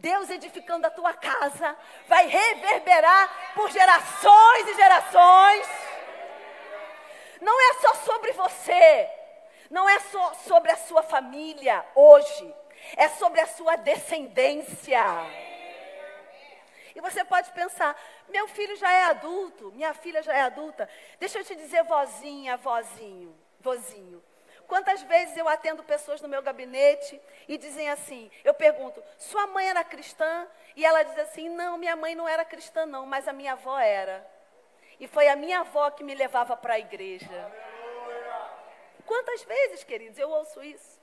Deus 0.00 0.30
edificando 0.30 0.86
a 0.86 0.90
tua 0.90 1.12
casa, 1.12 1.76
vai 2.08 2.26
reverberar 2.26 3.52
por 3.54 3.70
gerações 3.70 4.68
e 4.68 4.74
gerações? 4.74 5.66
Não 7.40 7.60
é 7.60 7.74
só 7.80 7.94
sobre 7.96 8.32
você, 8.32 9.10
não 9.70 9.88
é 9.88 10.00
só 10.00 10.34
sobre 10.34 10.72
a 10.72 10.76
sua 10.76 11.02
família 11.02 11.84
hoje, 11.94 12.54
é 12.96 13.08
sobre 13.08 13.40
a 13.40 13.46
sua 13.46 13.76
descendência. 13.76 15.04
E 16.94 17.00
você 17.00 17.22
pode 17.22 17.50
pensar: 17.52 17.94
meu 18.28 18.48
filho 18.48 18.76
já 18.76 18.90
é 18.90 19.04
adulto, 19.04 19.70
minha 19.72 19.92
filha 19.92 20.22
já 20.22 20.34
é 20.34 20.40
adulta. 20.42 20.88
Deixa 21.18 21.38
eu 21.38 21.44
te 21.44 21.54
dizer, 21.54 21.82
vozinha, 21.84 22.56
vozinho, 22.56 23.36
vozinho. 23.60 24.22
Quantas 24.70 25.02
vezes 25.02 25.36
eu 25.36 25.48
atendo 25.48 25.82
pessoas 25.82 26.20
no 26.20 26.28
meu 26.28 26.40
gabinete 26.40 27.20
e 27.48 27.58
dizem 27.58 27.90
assim: 27.90 28.30
eu 28.44 28.54
pergunto, 28.54 29.02
sua 29.18 29.44
mãe 29.48 29.68
era 29.68 29.82
cristã? 29.82 30.46
E 30.76 30.84
ela 30.84 31.02
diz 31.02 31.18
assim: 31.18 31.48
não, 31.48 31.76
minha 31.76 31.96
mãe 31.96 32.14
não 32.14 32.28
era 32.28 32.44
cristã, 32.44 32.86
não, 32.86 33.04
mas 33.04 33.26
a 33.26 33.32
minha 33.32 33.54
avó 33.54 33.76
era. 33.80 34.24
E 35.00 35.08
foi 35.08 35.26
a 35.26 35.34
minha 35.34 35.58
avó 35.58 35.90
que 35.90 36.04
me 36.04 36.14
levava 36.14 36.56
para 36.56 36.74
a 36.74 36.78
igreja. 36.78 37.52
Quantas 39.04 39.42
vezes, 39.42 39.82
queridos, 39.82 40.16
eu 40.20 40.30
ouço 40.30 40.62
isso? 40.62 41.00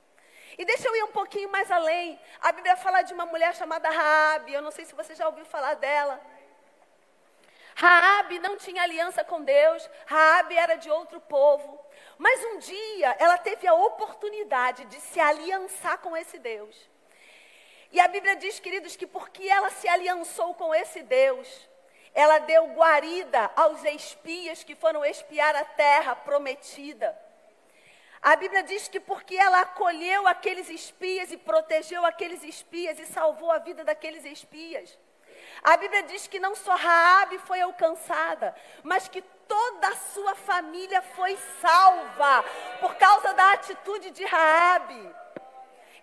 E 0.56 0.64
deixa 0.64 0.88
eu 0.88 0.96
ir 0.96 1.04
um 1.04 1.12
pouquinho 1.12 1.50
mais 1.50 1.70
além. 1.70 2.18
A 2.40 2.50
Bíblia 2.52 2.74
fala 2.74 3.02
de 3.02 3.12
uma 3.12 3.26
mulher 3.26 3.54
chamada 3.54 3.90
Raabe. 3.90 4.54
Eu 4.54 4.62
não 4.62 4.70
sei 4.70 4.86
se 4.86 4.94
você 4.94 5.14
já 5.14 5.26
ouviu 5.26 5.44
falar 5.44 5.74
dela. 5.74 6.18
Raabe 7.74 8.38
não 8.38 8.56
tinha 8.56 8.82
aliança 8.82 9.22
com 9.22 9.44
Deus. 9.44 9.88
Raabe 10.06 10.56
era 10.56 10.76
de 10.76 10.90
outro 10.90 11.20
povo. 11.20 11.78
Mas 12.18 12.44
um 12.44 12.58
dia 12.58 13.16
ela 13.18 13.38
teve 13.38 13.66
a 13.66 13.74
oportunidade 13.74 14.84
de 14.86 15.00
se 15.00 15.20
aliançar 15.20 15.98
com 15.98 16.16
esse 16.16 16.38
Deus. 16.38 16.76
E 17.92 18.00
a 18.00 18.08
Bíblia 18.08 18.36
diz, 18.36 18.58
queridos, 18.60 18.96
que 18.96 19.06
porque 19.06 19.48
ela 19.48 19.70
se 19.70 19.88
aliançou 19.88 20.52
com 20.54 20.74
esse 20.74 21.02
Deus, 21.02 21.68
ela 22.12 22.38
deu 22.40 22.66
guarida 22.74 23.50
aos 23.56 23.82
espias 23.84 24.64
que 24.64 24.74
foram 24.74 25.04
espiar 25.04 25.54
a 25.54 25.64
terra 25.64 26.14
prometida. 26.16 27.16
A 28.20 28.34
Bíblia 28.34 28.64
diz 28.64 28.88
que 28.88 28.98
porque 28.98 29.36
ela 29.36 29.60
acolheu 29.60 30.26
aqueles 30.26 30.68
espias 30.68 31.30
e 31.30 31.36
protegeu 31.36 32.04
aqueles 32.04 32.42
espias 32.42 32.98
e 32.98 33.06
salvou 33.06 33.50
a 33.52 33.58
vida 33.58 33.84
daqueles 33.84 34.24
espias. 34.24 34.98
A 35.62 35.76
Bíblia 35.76 36.02
diz 36.04 36.26
que 36.26 36.38
não 36.38 36.54
só 36.54 36.74
Raabe 36.74 37.38
foi 37.38 37.60
alcançada, 37.60 38.54
mas 38.82 39.08
que 39.08 39.22
toda 39.22 39.88
a 39.88 39.96
sua 39.96 40.34
família 40.34 41.02
foi 41.02 41.36
salva 41.60 42.44
por 42.80 42.94
causa 42.96 43.32
da 43.34 43.52
atitude 43.52 44.10
de 44.10 44.24
Raabe. 44.24 45.14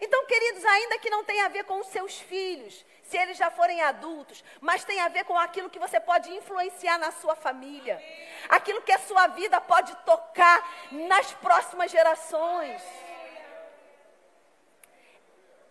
Então, 0.01 0.25
queridos, 0.25 0.65
ainda 0.65 0.99
que 0.99 1.09
não 1.09 1.23
tenha 1.23 1.45
a 1.45 1.49
ver 1.49 1.63
com 1.63 1.79
os 1.79 1.87
seus 1.87 2.19
filhos, 2.19 2.85
se 3.03 3.17
eles 3.17 3.37
já 3.37 3.49
forem 3.49 3.81
adultos, 3.81 4.43
mas 4.59 4.83
tem 4.83 4.99
a 4.99 5.07
ver 5.07 5.23
com 5.23 5.37
aquilo 5.37 5.69
que 5.69 5.79
você 5.79 5.99
pode 5.99 6.29
influenciar 6.31 6.97
na 6.97 7.11
sua 7.11 7.35
família, 7.35 8.01
aquilo 8.49 8.81
que 8.81 8.91
a 8.91 8.99
sua 8.99 9.27
vida 9.27 9.61
pode 9.61 9.95
tocar 9.97 10.67
nas 10.91 11.31
próximas 11.35 11.91
gerações. 11.91 12.81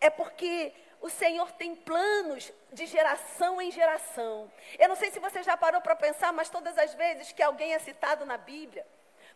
É 0.00 0.08
porque 0.10 0.72
o 1.04 1.10
Senhor 1.10 1.52
tem 1.52 1.76
planos 1.76 2.50
de 2.72 2.86
geração 2.86 3.60
em 3.60 3.70
geração. 3.70 4.50
Eu 4.78 4.88
não 4.88 4.96
sei 4.96 5.10
se 5.10 5.20
você 5.20 5.42
já 5.42 5.54
parou 5.54 5.82
para 5.82 5.94
pensar, 5.94 6.32
mas 6.32 6.48
todas 6.48 6.78
as 6.78 6.94
vezes 6.94 7.30
que 7.30 7.42
alguém 7.42 7.74
é 7.74 7.78
citado 7.78 8.24
na 8.24 8.38
Bíblia, 8.38 8.86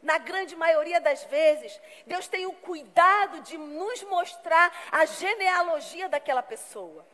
na 0.03 0.17
grande 0.17 0.57
maioria 0.57 0.99
das 0.99 1.25
vezes, 1.25 1.79
Deus 2.07 2.27
tem 2.27 2.47
o 2.47 2.55
cuidado 2.55 3.43
de 3.43 3.59
nos 3.59 4.03
mostrar 4.05 4.73
a 4.91 5.05
genealogia 5.05 6.09
daquela 6.09 6.43
pessoa. 6.43 7.05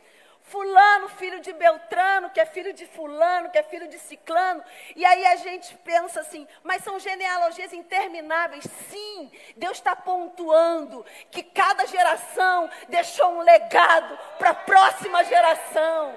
Fulano, 0.45 1.09
filho 1.09 1.41
de 1.41 1.55
Beltrano, 1.55 2.29
que 2.29 2.39
é 2.39 2.45
filho 2.45 2.75
de 2.75 2.87
Fulano, 2.87 3.51
que 3.51 3.59
é 3.59 3.63
filho 3.63 3.89
de 3.89 3.99
Ciclano. 3.99 4.63
E 4.95 5.05
aí 5.05 5.25
a 5.27 5.37
gente 5.37 5.75
pensa 5.79 6.21
assim, 6.21 6.47
mas 6.63 6.85
são 6.85 6.99
genealogias 6.99 7.73
intermináveis. 7.73 8.65
Sim, 8.91 9.33
Deus 9.57 9.79
está 9.79 9.97
pontuando 9.97 11.05
que 11.31 11.43
cada 11.43 11.87
geração 11.87 12.69
deixou 12.89 13.33
um 13.33 13.41
legado 13.41 14.19
para 14.39 14.51
a 14.51 14.55
próxima 14.55 15.25
geração. 15.25 16.15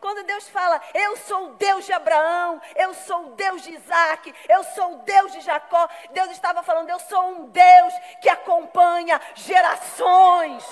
Quando 0.00 0.24
Deus 0.24 0.48
fala, 0.48 0.80
eu 0.94 1.16
sou 1.16 1.46
o 1.46 1.54
Deus 1.54 1.86
de 1.86 1.92
Abraão, 1.92 2.60
eu 2.74 2.92
sou 2.92 3.28
o 3.28 3.30
Deus 3.30 3.62
de 3.62 3.72
Isaac, 3.72 4.34
eu 4.48 4.64
sou 4.64 4.94
o 4.94 4.98
Deus 4.98 5.32
de 5.32 5.40
Jacó, 5.40 5.88
Deus 6.10 6.30
estava 6.32 6.62
falando, 6.62 6.90
eu 6.90 6.98
sou 6.98 7.28
um 7.28 7.46
Deus 7.46 7.94
que 8.20 8.28
acompanha 8.28 9.20
gerações. 9.34 10.64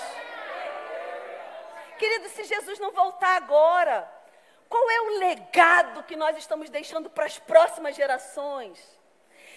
Querido, 1.97 2.29
se 2.29 2.43
Jesus 2.43 2.79
não 2.79 2.91
voltar 2.91 3.35
agora, 3.37 4.09
qual 4.67 4.89
é 4.89 5.01
o 5.01 5.19
legado 5.19 6.03
que 6.03 6.15
nós 6.15 6.37
estamos 6.37 6.69
deixando 6.69 7.09
para 7.09 7.25
as 7.25 7.39
próximas 7.39 7.95
gerações? 7.95 8.95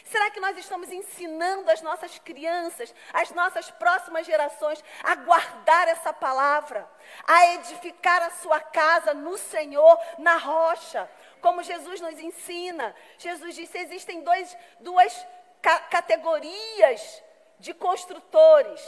Será 0.04 0.30
que 0.30 0.40
nós 0.40 0.56
estamos 0.56 0.90
ensinando 0.90 1.70
as 1.70 1.82
nossas 1.82 2.18
crianças, 2.18 2.94
as 3.12 3.30
nossas 3.32 3.70
próximas 3.72 4.26
gerações, 4.26 4.82
a 5.02 5.14
guardar 5.16 5.86
essa 5.88 6.12
palavra, 6.12 6.88
a 7.26 7.54
edificar 7.54 8.22
a 8.22 8.30
sua 8.30 8.58
casa 8.58 9.12
no 9.12 9.36
Senhor, 9.36 9.98
na 10.18 10.36
rocha, 10.38 11.08
como 11.42 11.62
Jesus 11.62 12.00
nos 12.00 12.18
ensina? 12.20 12.94
Jesus 13.18 13.54
disse: 13.54 13.76
existem 13.76 14.22
dois, 14.22 14.56
duas 14.80 15.26
ca 15.60 15.80
categorias 15.80 17.22
de 17.58 17.74
construtores. 17.74 18.80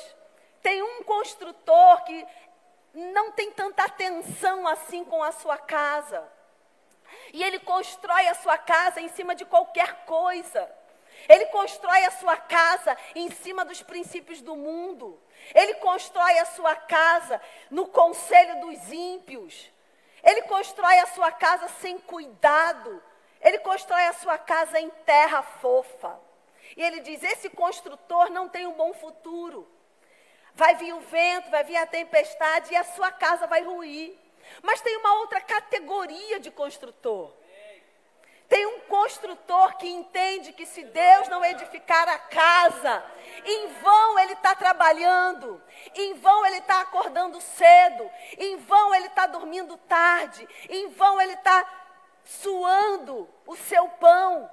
Tem 0.63 0.83
um 0.83 1.03
construtor 1.03 2.05
que 2.05 2.27
não 2.95 3.33
tem 3.33 3.51
tanta 3.53 3.85
atenção 3.85 4.67
assim 4.67 5.05
com 5.05 5.23
a 5.23 5.33
sua 5.33 5.57
casa. 5.57 6.27
E 7.33 7.43
ele 7.43 7.59
constrói 7.61 8.29
a 8.29 8.35
sua 8.35 8.59
casa 8.59 9.01
em 9.01 9.09
cima 9.09 9.35
de 9.35 9.45
qualquer 9.45 10.05
coisa. 10.05 10.71
Ele 11.29 11.47
constrói 11.47 12.05
a 12.05 12.11
sua 12.13 12.37
casa 12.37 12.97
em 13.15 13.31
cima 13.31 13.65
dos 13.65 13.83
princípios 13.83 14.41
do 14.41 14.57
mundo. 14.57 15.21
Ele 15.55 15.75
constrói 15.75 16.39
a 16.39 16.47
sua 16.47 16.75
casa 16.75 17.41
no 17.71 17.87
conselho 17.87 18.61
dos 18.61 18.93
ímpios. 18.93 19.71
Ele 20.23 20.43
constrói 20.43 20.99
a 20.99 21.07
sua 21.07 21.33
casa 21.33 21.69
sem 21.81 21.99
cuidado. 21.99 23.03
Ele 23.41 23.59
constrói 23.59 24.07
a 24.07 24.13
sua 24.13 24.39
casa 24.39 24.81
em 24.81 24.91
terra 24.91 25.43
fofa. 25.43 26.19
E 26.77 26.83
ele 26.83 27.01
diz: 27.01 27.23
esse 27.23 27.49
construtor 27.51 28.31
não 28.31 28.49
tem 28.49 28.67
um 28.67 28.73
bom 28.73 28.93
futuro. 28.93 29.69
Vai 30.55 30.75
vir 30.77 30.93
o 30.93 31.01
vento, 31.01 31.51
vai 31.51 31.65
vir 31.65 31.77
a 31.77 31.87
tempestade 31.87 32.73
e 32.73 32.77
a 32.77 32.85
sua 32.85 33.11
casa 33.11 33.47
vai 33.47 33.63
ruir. 33.63 34.19
Mas 34.63 34.81
tem 34.81 34.97
uma 34.97 35.15
outra 35.15 35.41
categoria 35.41 36.41
de 36.41 36.51
construtor. 36.51 37.33
Tem 38.51 38.67
um 38.67 38.81
construtor 38.81 39.77
que 39.77 39.89
entende 39.89 40.53
que 40.53 40.67
se 40.67 40.83
Deus 40.83 41.29
não 41.29 41.45
edificar 41.45 42.09
a 42.09 42.19
casa, 42.19 43.05
em 43.45 43.69
vão 43.75 44.19
ele 44.19 44.33
está 44.33 44.57
trabalhando, 44.57 45.63
em 45.95 46.15
vão 46.15 46.45
ele 46.45 46.57
está 46.57 46.81
acordando 46.81 47.41
cedo, 47.41 48.11
em 48.37 48.57
vão 48.57 48.93
ele 48.93 49.07
está 49.07 49.29
dormindo 49.29 49.77
tarde, 49.77 50.49
em 50.69 50.89
vão 50.89 51.21
ele 51.21 51.35
está 51.35 51.65
suando 52.25 53.29
o 53.47 53.55
seu 53.55 53.89
pão. 53.89 54.51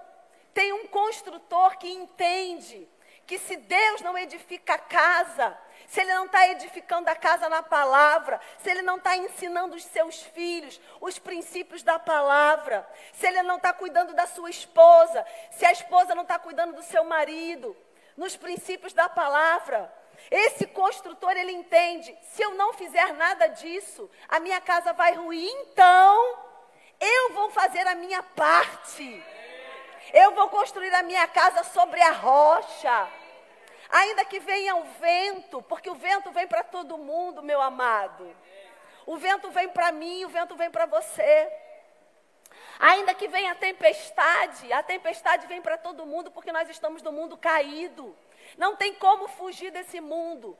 Tem 0.53 0.71
um 0.73 0.86
construtor 0.86 1.79
que 1.79 1.89
entende 1.89 2.88
que 3.25 3.39
se 3.39 3.57
Deus 3.57 4.01
não 4.01 4.15
edifica 4.15 4.75
a 4.75 4.79
casa, 4.79 5.57
se 5.88 6.02
ele 6.02 6.13
não 6.13 6.26
está 6.26 6.47
edificando 6.50 7.10
a 7.10 7.15
casa 7.15 7.47
na 7.47 7.63
palavra, 7.63 8.39
se 8.60 8.69
ele 8.69 8.82
não 8.82 8.97
está 8.97 9.15
ensinando 9.15 9.76
os 9.76 9.84
seus 9.86 10.21
filhos 10.21 10.80
os 11.00 11.17
princípios 11.17 11.82
da 11.82 11.97
palavra, 11.97 12.88
se 13.13 13.26
ele 13.26 13.41
não 13.43 13.56
está 13.56 13.71
cuidando 13.73 14.13
da 14.13 14.28
sua 14.28 14.50
esposa, 14.50 15.26
se 15.52 15.65
a 15.65 15.71
esposa 15.71 16.13
não 16.13 16.23
está 16.23 16.38
cuidando 16.38 16.76
do 16.76 16.84
seu 16.84 17.04
marido, 17.04 17.76
nos 18.15 18.36
princípios 18.36 18.93
da 18.93 19.08
palavra. 19.08 19.91
Esse 20.30 20.65
construtor, 20.67 21.32
ele 21.38 21.52
entende: 21.52 22.17
se 22.34 22.41
eu 22.41 22.56
não 22.56 22.73
fizer 22.73 23.13
nada 23.13 23.47
disso, 23.47 24.10
a 24.28 24.39
minha 24.39 24.60
casa 24.60 24.91
vai 24.91 25.13
ruir, 25.13 25.50
então 25.62 26.38
eu 27.00 27.34
vou 27.34 27.50
fazer 27.52 27.88
a 27.88 27.95
minha 27.95 28.21
parte. 28.23 29.23
Eu 30.13 30.32
vou 30.32 30.50
construir 30.50 30.93
a 30.95 31.04
minha 31.04 31.28
casa 31.28 31.63
sobre 31.65 32.02
a 32.02 32.12
rocha. 32.12 33.08
Ainda 33.89 34.26
que 34.26 34.39
venha 34.39 34.76
o 34.76 34.84
vento, 35.00 35.62
porque 35.63 35.89
o 35.89 35.95
vento 35.95 36.32
vem 36.32 36.47
para 36.47 36.63
todo 36.63 36.97
mundo, 36.97 37.41
meu 37.41 37.62
amado. 37.62 38.36
O 39.06 39.17
vento 39.17 39.50
vem 39.52 39.69
para 39.69 39.91
mim, 39.91 40.26
o 40.26 40.30
vento 40.30 40.56
vem 40.56 40.69
para 40.69 40.86
você. 40.86 41.52
Ainda 42.80 43.13
que 43.13 43.28
venha 43.28 43.54
a 43.54 43.56
tempestade, 43.56 44.71
a 44.71 44.84
tempestade 44.84 45.47
vem 45.47 45.62
para 45.62 45.78
todo 45.78 46.06
mundo, 46.06 46.30
porque 46.30 46.52
nós 46.52 46.69
estamos 46.69 47.02
no 47.02 47.12
mundo 47.12 47.38
caído. 47.38 48.15
Não 48.58 48.76
tem 48.76 48.93
como 48.93 49.28
fugir 49.28 49.71
desse 49.71 50.00
mundo. 50.00 50.58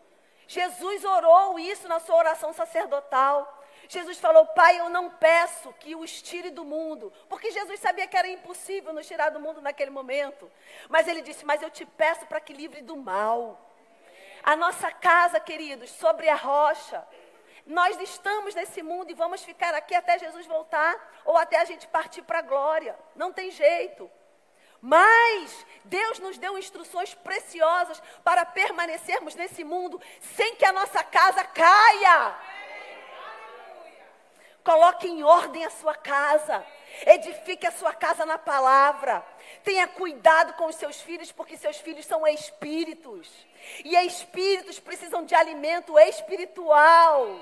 Jesus 0.48 1.04
orou 1.04 1.60
isso 1.60 1.88
na 1.88 2.00
sua 2.00 2.16
oração 2.16 2.54
sacerdotal. 2.54 3.57
Jesus 3.88 4.18
falou: 4.18 4.46
Pai, 4.48 4.80
eu 4.80 4.90
não 4.90 5.10
peço 5.10 5.74
que 5.74 5.96
os 5.96 6.22
tire 6.22 6.50
do 6.50 6.66
mundo, 6.66 7.12
porque 7.30 7.52
Jesus 7.52 7.80
sabia 7.80 8.08
que 8.08 8.18
era 8.18 8.28
impossível 8.28 8.92
nos 8.94 9.08
tirar 9.08 9.30
do 9.30 9.40
mundo 9.40 9.62
naquele 9.62 9.92
momento. 9.92 10.52
Mas 10.90 11.08
ele 11.08 11.22
disse: 11.22 11.46
Mas 11.46 11.62
eu 11.62 11.70
te 11.70 11.86
peço 11.86 12.26
para 12.26 12.42
que 12.42 12.54
livre 12.54 12.82
do 12.82 12.98
mal. 12.98 13.64
A 14.44 14.56
nossa 14.56 14.92
casa, 14.92 15.40
queridos, 15.40 15.90
sobre 15.92 16.30
a 16.30 16.36
rocha. 16.36 17.06
Nós 17.66 18.00
estamos 18.00 18.56
nesse 18.56 18.82
mundo 18.82 19.12
e 19.12 19.14
vamos 19.14 19.44
ficar 19.44 19.74
aqui 19.74 19.94
até 19.94 20.18
Jesus 20.18 20.46
voltar 20.46 21.22
ou 21.26 21.36
até 21.36 21.60
a 21.60 21.66
gente 21.66 21.86
partir 21.88 22.22
para 22.22 22.40
a 22.40 22.42
glória. 22.42 22.98
Não 23.14 23.34
tem 23.34 23.52
jeito. 23.52 24.10
Mas 24.82 25.66
Deus 25.84 26.20
nos 26.20 26.38
deu 26.38 26.58
instruções 26.58 27.14
preciosas 27.14 28.02
para 28.24 28.46
permanecermos 28.46 29.36
nesse 29.36 29.64
mundo 29.64 30.00
sem 30.22 30.56
que 30.56 30.66
a 30.66 30.72
nossa 30.72 31.04
casa 31.04 31.44
caia. 31.44 32.36
Coloque 34.68 35.08
em 35.08 35.24
ordem 35.24 35.64
a 35.64 35.70
sua 35.70 35.96
casa. 35.96 36.62
Edifique 37.06 37.66
a 37.66 37.72
sua 37.72 37.94
casa 37.94 38.26
na 38.26 38.38
palavra. 38.38 39.24
Tenha 39.64 39.88
cuidado 39.88 40.56
com 40.56 40.66
os 40.66 40.76
seus 40.76 41.00
filhos, 41.00 41.32
porque 41.32 41.56
seus 41.56 41.78
filhos 41.78 42.06
são 42.06 42.28
espíritos. 42.28 43.30
E 43.86 43.96
espíritos 44.06 44.78
precisam 44.78 45.24
de 45.24 45.34
alimento 45.34 45.98
espiritual. 45.98 47.40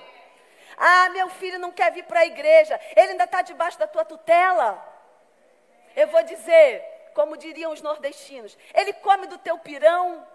Ah, 0.77 1.09
meu 1.09 1.27
filho 1.29 1.57
não 1.57 1.71
quer 1.71 1.91
vir 1.91 2.03
para 2.03 2.19
a 2.19 2.27
igreja. 2.27 2.79
Ele 2.95 3.13
ainda 3.13 3.23
está 3.23 3.41
debaixo 3.41 3.79
da 3.79 3.88
tua 3.88 4.05
tutela. 4.05 4.79
Eu 5.95 6.07
vou 6.09 6.21
dizer, 6.21 6.83
como 7.15 7.38
diriam 7.38 7.71
os 7.71 7.81
nordestinos, 7.81 8.55
ele 8.71 8.93
come 8.93 9.25
do 9.25 9.39
teu 9.39 9.57
pirão, 9.57 10.27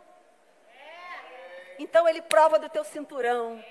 então 1.79 2.09
ele 2.09 2.21
prova 2.21 2.59
do 2.59 2.69
teu 2.69 2.83
cinturão. 2.83 3.63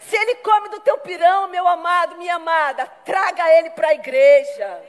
Se 0.00 0.16
ele 0.16 0.36
come 0.36 0.68
do 0.70 0.80
teu 0.80 0.98
pirão, 0.98 1.48
meu 1.48 1.66
amado, 1.68 2.16
minha 2.16 2.34
amada, 2.36 2.86
traga 3.04 3.48
ele 3.54 3.70
para 3.70 3.88
a 3.88 3.94
igreja. 3.94 4.84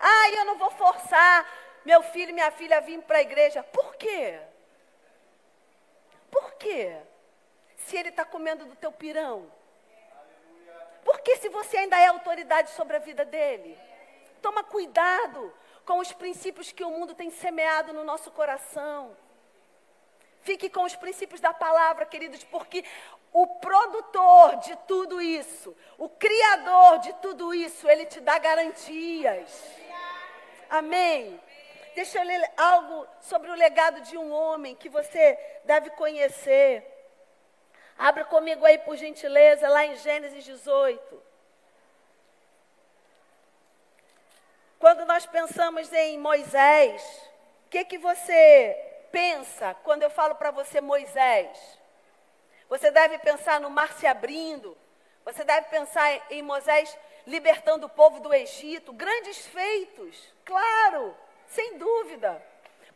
Ah, 0.00 0.30
eu 0.30 0.44
não 0.44 0.56
vou 0.56 0.70
forçar 0.70 1.46
meu 1.84 2.02
filho 2.02 2.30
e 2.30 2.32
minha 2.32 2.50
filha 2.50 2.78
a 2.78 2.80
vir 2.80 3.02
para 3.02 3.18
a 3.18 3.22
igreja. 3.22 3.62
Por 3.62 3.96
quê? 3.96 4.40
Por 6.30 6.52
quê? 6.54 6.96
Se 7.76 7.96
ele 7.96 8.08
está 8.08 8.24
comendo 8.24 8.64
do 8.64 8.76
teu 8.76 8.92
pirão. 8.92 9.50
Porque 11.04 11.36
se 11.36 11.48
você 11.48 11.78
ainda 11.78 11.98
é 11.98 12.06
autoridade 12.06 12.70
sobre 12.70 12.96
a 12.96 13.00
vida 13.00 13.24
dele, 13.24 13.78
toma 14.40 14.64
cuidado 14.64 15.52
com 15.84 15.98
os 15.98 16.12
princípios 16.12 16.72
que 16.72 16.82
o 16.84 16.90
mundo 16.90 17.14
tem 17.14 17.30
semeado 17.30 17.92
no 17.92 18.04
nosso 18.04 18.30
coração. 18.30 19.16
Fique 20.42 20.68
com 20.68 20.84
os 20.84 20.94
princípios 20.96 21.40
da 21.40 21.52
palavra, 21.52 22.06
queridos, 22.06 22.44
porque 22.44 22.84
o 23.34 23.48
produtor 23.48 24.58
de 24.58 24.76
tudo 24.86 25.20
isso, 25.20 25.76
o 25.98 26.08
criador 26.08 27.00
de 27.00 27.12
tudo 27.14 27.52
isso, 27.52 27.90
ele 27.90 28.06
te 28.06 28.20
dá 28.20 28.38
garantias. 28.38 29.50
Amém. 30.70 31.40
Deixa 31.96 32.20
eu 32.20 32.24
ler 32.24 32.52
algo 32.56 33.04
sobre 33.20 33.50
o 33.50 33.54
legado 33.54 34.02
de 34.02 34.16
um 34.16 34.32
homem 34.32 34.76
que 34.76 34.88
você 34.88 35.36
deve 35.64 35.90
conhecer. 35.90 36.86
Abra 37.98 38.24
comigo 38.24 38.64
aí, 38.64 38.78
por 38.78 38.96
gentileza, 38.96 39.68
lá 39.68 39.84
em 39.84 39.96
Gênesis 39.96 40.44
18. 40.44 41.22
Quando 44.78 45.04
nós 45.06 45.26
pensamos 45.26 45.92
em 45.92 46.18
Moisés, 46.18 47.02
o 47.66 47.70
que, 47.70 47.84
que 47.84 47.98
você 47.98 48.76
pensa 49.10 49.74
quando 49.82 50.04
eu 50.04 50.10
falo 50.10 50.36
para 50.36 50.52
você 50.52 50.80
Moisés? 50.80 51.83
Você 52.74 52.90
deve 52.90 53.18
pensar 53.18 53.60
no 53.60 53.70
mar 53.70 53.92
se 53.92 54.04
abrindo, 54.04 54.76
você 55.24 55.44
deve 55.44 55.68
pensar 55.68 56.10
em 56.28 56.42
Moisés 56.42 56.98
libertando 57.24 57.86
o 57.86 57.88
povo 57.88 58.18
do 58.18 58.34
Egito, 58.34 58.92
grandes 58.92 59.46
feitos, 59.46 60.34
claro, 60.44 61.16
sem 61.46 61.78
dúvida. 61.78 62.44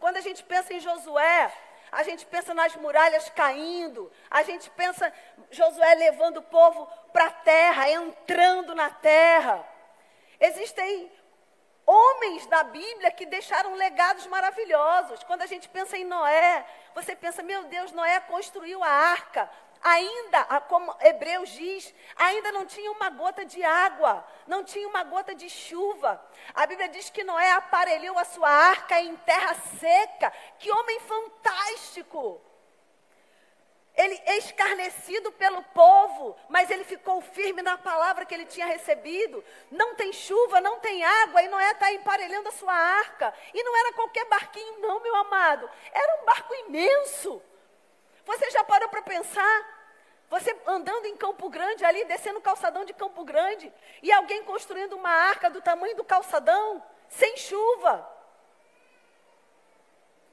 Quando 0.01 0.17
a 0.17 0.21
gente 0.21 0.43
pensa 0.43 0.75
em 0.75 0.81
Josué, 0.81 1.53
a 1.93 2.03
gente 2.03 2.27
pensa 2.27 2.53
nas 2.53 2.75
muralhas 2.75 3.31
caindo, 3.31 4.11
a 4.29 4.43
gente 4.43 4.69
pensa 4.71 5.12
Josué 5.49 5.95
levando 5.95 6.38
o 6.38 6.43
povo 6.43 6.85
para 7.12 7.27
a 7.27 7.31
terra, 7.31 7.88
entrando 7.88 8.75
na 8.75 8.91
terra. 8.91 9.64
Existem 10.41 11.09
homens 11.87 12.47
da 12.49 12.64
Bíblia 12.64 13.11
que 13.12 13.25
deixaram 13.25 13.75
legados 13.75 14.27
maravilhosos. 14.27 15.23
Quando 15.23 15.43
a 15.43 15.47
gente 15.47 15.69
pensa 15.71 15.97
em 15.97 16.05
Noé, 16.05 16.67
você 16.95 17.17
pensa, 17.17 17.43
meu 17.43 17.64
Deus, 17.64 17.93
Noé 17.93 18.21
construiu 18.21 18.85
a 18.85 18.88
arca, 18.88 19.49
ainda, 19.83 20.45
como 20.69 20.95
Hebreus 21.01 21.51
diz, 21.51 21.95
ainda 22.17 22.53
não 22.53 22.67
tinha 22.67 22.91
uma 22.91 23.11
gota 23.11 23.45
de 23.45 23.62
água, 23.62 24.27
não 24.47 24.64
tinha 24.64 24.88
uma 24.88 25.05
gota 25.05 25.35
de 25.35 25.49
chuva. 25.49 26.23
A 26.55 26.67
Bíblia 26.67 26.88
diz 26.88 27.11
que 27.11 27.25
Noé 27.25 27.53
aparelhou 27.53 28.19
a 28.19 28.25
sua 28.25 28.49
arca 28.49 29.01
em 29.01 29.17
terra 29.17 29.55
seca. 29.79 30.33
Que 30.59 30.71
homem 30.71 31.01
fantástico! 31.01 32.41
Ele 33.99 34.14
escarnecido 34.38 35.33
pelo 35.33 35.61
povo, 35.61 36.37
mas 36.49 36.71
ele 36.71 36.85
ficou 36.85 37.21
firme 37.21 37.62
na 37.62 37.77
palavra 37.77 38.25
que 38.25 38.33
ele 38.33 38.47
tinha 38.47 38.64
recebido. 38.64 39.45
Não 39.73 39.97
tem 39.97 40.12
chuva, 40.12 40.61
não 40.61 40.79
tem 40.79 41.05
água, 41.05 41.43
e 41.43 41.49
Noé 41.49 41.73
está 41.73 41.93
emparelhando 41.93 42.49
a 42.49 42.53
sua 42.53 42.73
arca. 42.73 43.35
E 43.53 43.61
não 43.61 43.77
era 43.77 43.93
qualquer 43.95 44.25
barquinho, 44.27 44.79
não, 44.79 45.01
meu 45.01 45.17
amado. 45.17 45.69
Era 45.93 46.23
um 46.23 46.25
barco 46.25 46.55
imenso. 46.55 47.43
Você 48.29 48.51
já 48.51 48.62
parou 48.62 48.91
para 48.91 49.01
pensar? 49.01 49.57
Você 50.29 50.55
andando 50.67 51.07
em 51.07 51.17
Campo 51.17 51.49
Grande 51.49 51.83
ali, 51.83 52.05
descendo 52.05 52.38
o 52.38 52.43
calçadão 52.43 52.85
de 52.85 52.93
Campo 52.93 53.25
Grande, 53.25 53.73
e 54.03 54.12
alguém 54.12 54.45
construindo 54.45 54.93
uma 54.93 55.09
arca 55.09 55.49
do 55.49 55.62
tamanho 55.62 55.97
do 55.97 56.05
calçadão, 56.05 56.85
sem 57.09 57.38
chuva. 57.38 57.95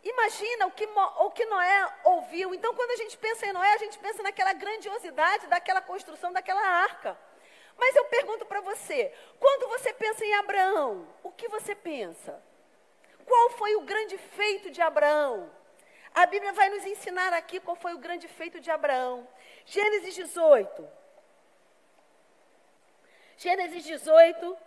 Imagina 0.03 0.67
o 0.67 0.71
que, 0.71 0.85
o 0.85 1.31
que 1.31 1.45
Noé 1.45 1.93
ouviu. 2.03 2.53
Então, 2.53 2.75
quando 2.75 2.91
a 2.91 2.97
gente 2.97 3.17
pensa 3.17 3.45
em 3.45 3.53
Noé, 3.53 3.73
a 3.73 3.77
gente 3.77 3.97
pensa 3.97 4.21
naquela 4.21 4.51
grandiosidade 4.51 5.47
daquela 5.47 5.81
construção 5.81 6.33
daquela 6.33 6.61
arca. 6.61 7.17
Mas 7.77 7.95
eu 7.95 8.03
pergunto 8.05 8.45
para 8.45 8.59
você: 8.59 9.13
quando 9.39 9.69
você 9.69 9.93
pensa 9.93 10.25
em 10.25 10.33
Abraão, 10.33 11.07
o 11.23 11.31
que 11.31 11.47
você 11.47 11.73
pensa? 11.73 12.43
Qual 13.25 13.51
foi 13.51 13.77
o 13.77 13.81
grande 13.81 14.17
feito 14.17 14.69
de 14.69 14.81
Abraão? 14.81 15.49
A 16.15 16.25
Bíblia 16.25 16.53
vai 16.53 16.69
nos 16.69 16.85
ensinar 16.85 17.33
aqui 17.33 17.59
qual 17.59 17.75
foi 17.75 17.93
o 17.93 17.97
grande 17.97 18.25
feito 18.29 18.61
de 18.61 18.71
Abraão. 18.71 19.27
Gênesis 19.65 20.15
18. 20.15 20.87
Gênesis 23.37 23.83
18, 23.83 24.57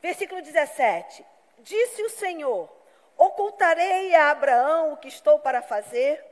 versículo 0.00 0.40
17. 0.40 1.26
Disse 1.58 2.02
o 2.02 2.08
Senhor: 2.08 2.74
Ocultarei 3.18 4.14
a 4.14 4.30
Abraão 4.30 4.94
o 4.94 4.96
que 4.96 5.08
estou 5.08 5.38
para 5.38 5.60
fazer, 5.60 6.24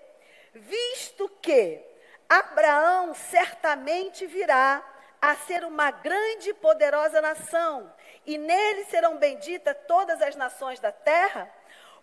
visto 0.54 1.28
que 1.42 1.84
Abraão 2.26 3.12
certamente 3.12 4.26
virá 4.26 4.82
a 5.20 5.36
ser 5.36 5.64
uma 5.64 5.90
grande 5.90 6.48
e 6.48 6.54
poderosa 6.54 7.20
nação, 7.20 7.92
e 8.24 8.38
nele 8.38 8.86
serão 8.86 9.18
benditas 9.18 9.76
todas 9.86 10.22
as 10.22 10.34
nações 10.34 10.80
da 10.80 10.92
terra 10.92 11.57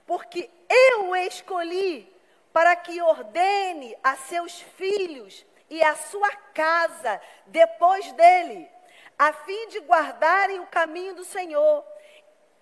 porque 0.05 0.49
eu 0.69 1.15
escolhi 1.15 2.13
para 2.53 2.75
que 2.75 3.01
ordene 3.01 3.97
a 4.03 4.15
seus 4.15 4.61
filhos 4.61 5.45
e 5.69 5.83
a 5.83 5.95
sua 5.95 6.31
casa 6.53 7.19
depois 7.47 8.11
dele, 8.13 8.69
a 9.17 9.33
fim 9.33 9.67
de 9.69 9.79
guardarem 9.79 10.59
o 10.59 10.67
caminho 10.67 11.15
do 11.15 11.25
Senhor 11.25 11.83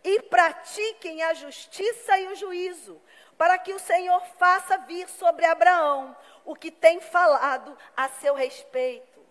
e 0.04 0.22
pratiquem 0.24 1.24
a 1.24 1.34
justiça 1.34 2.18
e 2.18 2.28
o 2.28 2.36
juízo, 2.36 3.02
para 3.38 3.58
que 3.58 3.74
o 3.74 3.80
Senhor 3.80 4.22
faça 4.38 4.78
vir 4.80 5.08
sobre 5.10 5.46
Abraão 5.46 6.16
o 6.46 6.56
que 6.56 6.72
tem 6.72 7.00
falado 7.00 7.78
a 7.96 8.10
seu 8.10 8.34
respeito. 8.34 9.24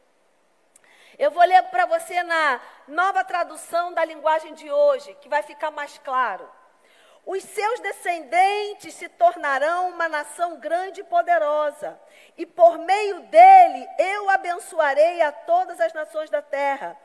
Eu 1.19 1.31
vou 1.31 1.45
ler 1.45 1.63
para 1.65 1.87
você 1.87 2.23
na 2.23 2.61
nova 2.89 3.23
tradução 3.23 3.93
da 3.93 4.05
linguagem 4.05 4.55
de 4.55 4.71
hoje, 4.71 5.15
que 5.21 5.29
vai 5.29 5.43
ficar 5.43 5.71
mais 5.71 5.99
claro. 5.99 6.49
Os 7.25 7.45
seus 7.45 7.79
descendentes 7.81 8.95
se 8.95 9.09
tornarão 9.09 9.91
uma 9.91 10.09
nação 10.09 10.59
grande 10.59 11.03
e 11.03 11.05
poderosa, 11.05 11.99
e 12.37 12.45
por 12.45 12.79
meio 12.79 13.21
dele 13.23 13.87
eu 13.99 14.29
abençoarei 14.29 15.23
a 15.23 15.31
todas 15.31 15.81
as 15.81 15.93
nações 15.93 16.29
da 16.31 16.43
terra. 16.43 16.99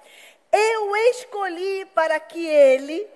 Eu 0.51 0.95
escolhi 1.11 1.85
para 1.93 2.19
que 2.19 2.47
ele 2.47 3.07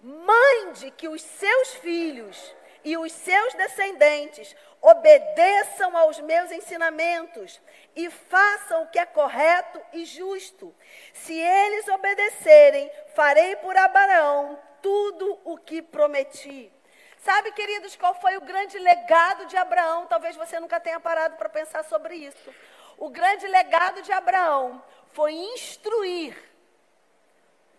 mande 0.00 0.92
que 0.92 1.08
os 1.08 1.22
seus 1.22 1.74
filhos 1.74 2.54
e 2.84 2.96
os 2.96 3.10
seus 3.10 3.54
descendentes 3.54 4.54
obedeçam 4.80 5.96
aos 5.96 6.20
meus 6.20 6.52
ensinamentos 6.52 7.60
e 7.96 8.08
façam 8.10 8.82
o 8.82 8.86
que 8.88 8.98
é 8.98 9.06
correto 9.06 9.80
e 9.92 10.04
justo. 10.04 10.72
Se 11.14 11.36
eles 11.36 11.88
obedecerem, 11.88 12.88
farei 13.14 13.56
por 13.56 13.76
Abraão 13.76 14.58
tudo 14.84 15.40
o 15.44 15.56
que 15.56 15.80
prometi. 15.80 16.70
Sabe, 17.16 17.52
queridos, 17.52 17.96
qual 17.96 18.14
foi 18.20 18.36
o 18.36 18.42
grande 18.42 18.78
legado 18.78 19.46
de 19.46 19.56
Abraão? 19.56 20.04
Talvez 20.06 20.36
você 20.36 20.60
nunca 20.60 20.78
tenha 20.78 21.00
parado 21.00 21.36
para 21.36 21.48
pensar 21.48 21.82
sobre 21.84 22.16
isso. 22.16 22.54
O 22.98 23.08
grande 23.08 23.46
legado 23.46 24.02
de 24.02 24.12
Abraão 24.12 24.84
foi 25.14 25.32
instruir 25.32 26.36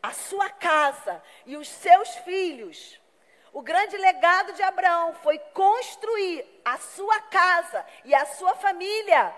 a 0.02 0.12
sua 0.14 0.50
casa 0.50 1.22
e 1.46 1.56
os 1.56 1.68
seus 1.68 2.10
filhos. 2.30 3.00
O 3.54 3.62
grande 3.62 3.96
legado 3.98 4.54
de 4.54 4.64
Abraão 4.64 5.14
foi 5.22 5.38
construir 5.54 6.44
a 6.66 6.80
sua 6.80 7.22
casa 7.22 7.86
e 8.04 8.16
a 8.16 8.26
sua 8.26 8.56
família 8.56 9.32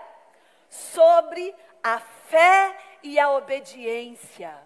sobre 0.70 1.54
a 1.82 1.98
fé 1.98 2.74
e 3.02 3.20
a 3.20 3.30
obediência 3.32 4.56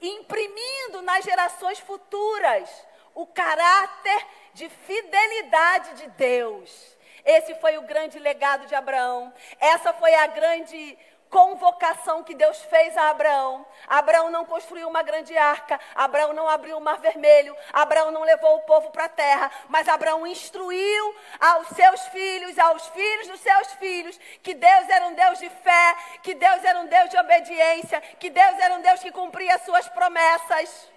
imprimindo 0.00 1.02
nas 1.02 1.24
gerações 1.24 1.78
futuras 1.78 2.68
o 3.14 3.26
caráter 3.26 4.26
de 4.54 4.68
fidelidade 4.68 5.94
de 5.94 6.08
Deus. 6.10 6.96
Esse 7.24 7.54
foi 7.56 7.76
o 7.78 7.82
grande 7.82 8.18
legado 8.18 8.66
de 8.66 8.74
Abraão. 8.74 9.32
Essa 9.58 9.92
foi 9.92 10.14
a 10.14 10.26
grande 10.26 10.98
convocação 11.30 12.24
que 12.24 12.34
Deus 12.34 12.60
fez 12.64 12.96
a 12.96 13.10
Abraão. 13.10 13.64
Abraão 13.86 14.30
não 14.30 14.44
construiu 14.44 14.88
uma 14.88 15.02
grande 15.02 15.36
arca, 15.38 15.78
Abraão 15.94 16.32
não 16.32 16.48
abriu 16.48 16.76
o 16.76 16.80
mar 16.80 16.98
vermelho, 16.98 17.56
Abraão 17.72 18.10
não 18.10 18.22
levou 18.22 18.56
o 18.56 18.62
povo 18.62 18.90
para 18.90 19.04
a 19.04 19.08
terra, 19.08 19.50
mas 19.68 19.88
Abraão 19.88 20.26
instruiu 20.26 21.16
aos 21.40 21.68
seus 21.68 22.00
filhos, 22.08 22.58
aos 22.58 22.86
filhos 22.88 23.28
dos 23.28 23.40
seus 23.40 23.72
filhos, 23.74 24.18
que 24.42 24.54
Deus 24.54 24.88
era 24.88 25.06
um 25.06 25.14
Deus 25.14 25.38
de 25.38 25.48
fé, 25.48 25.96
que 26.22 26.34
Deus 26.34 26.64
era 26.64 26.80
um 26.80 26.86
Deus 26.86 27.08
de 27.08 27.16
obediência, 27.16 28.00
que 28.18 28.28
Deus 28.28 28.58
era 28.58 28.74
um 28.74 28.82
Deus 28.82 29.00
que 29.00 29.12
cumpria 29.12 29.54
as 29.54 29.62
suas 29.62 29.88
promessas 29.88 30.90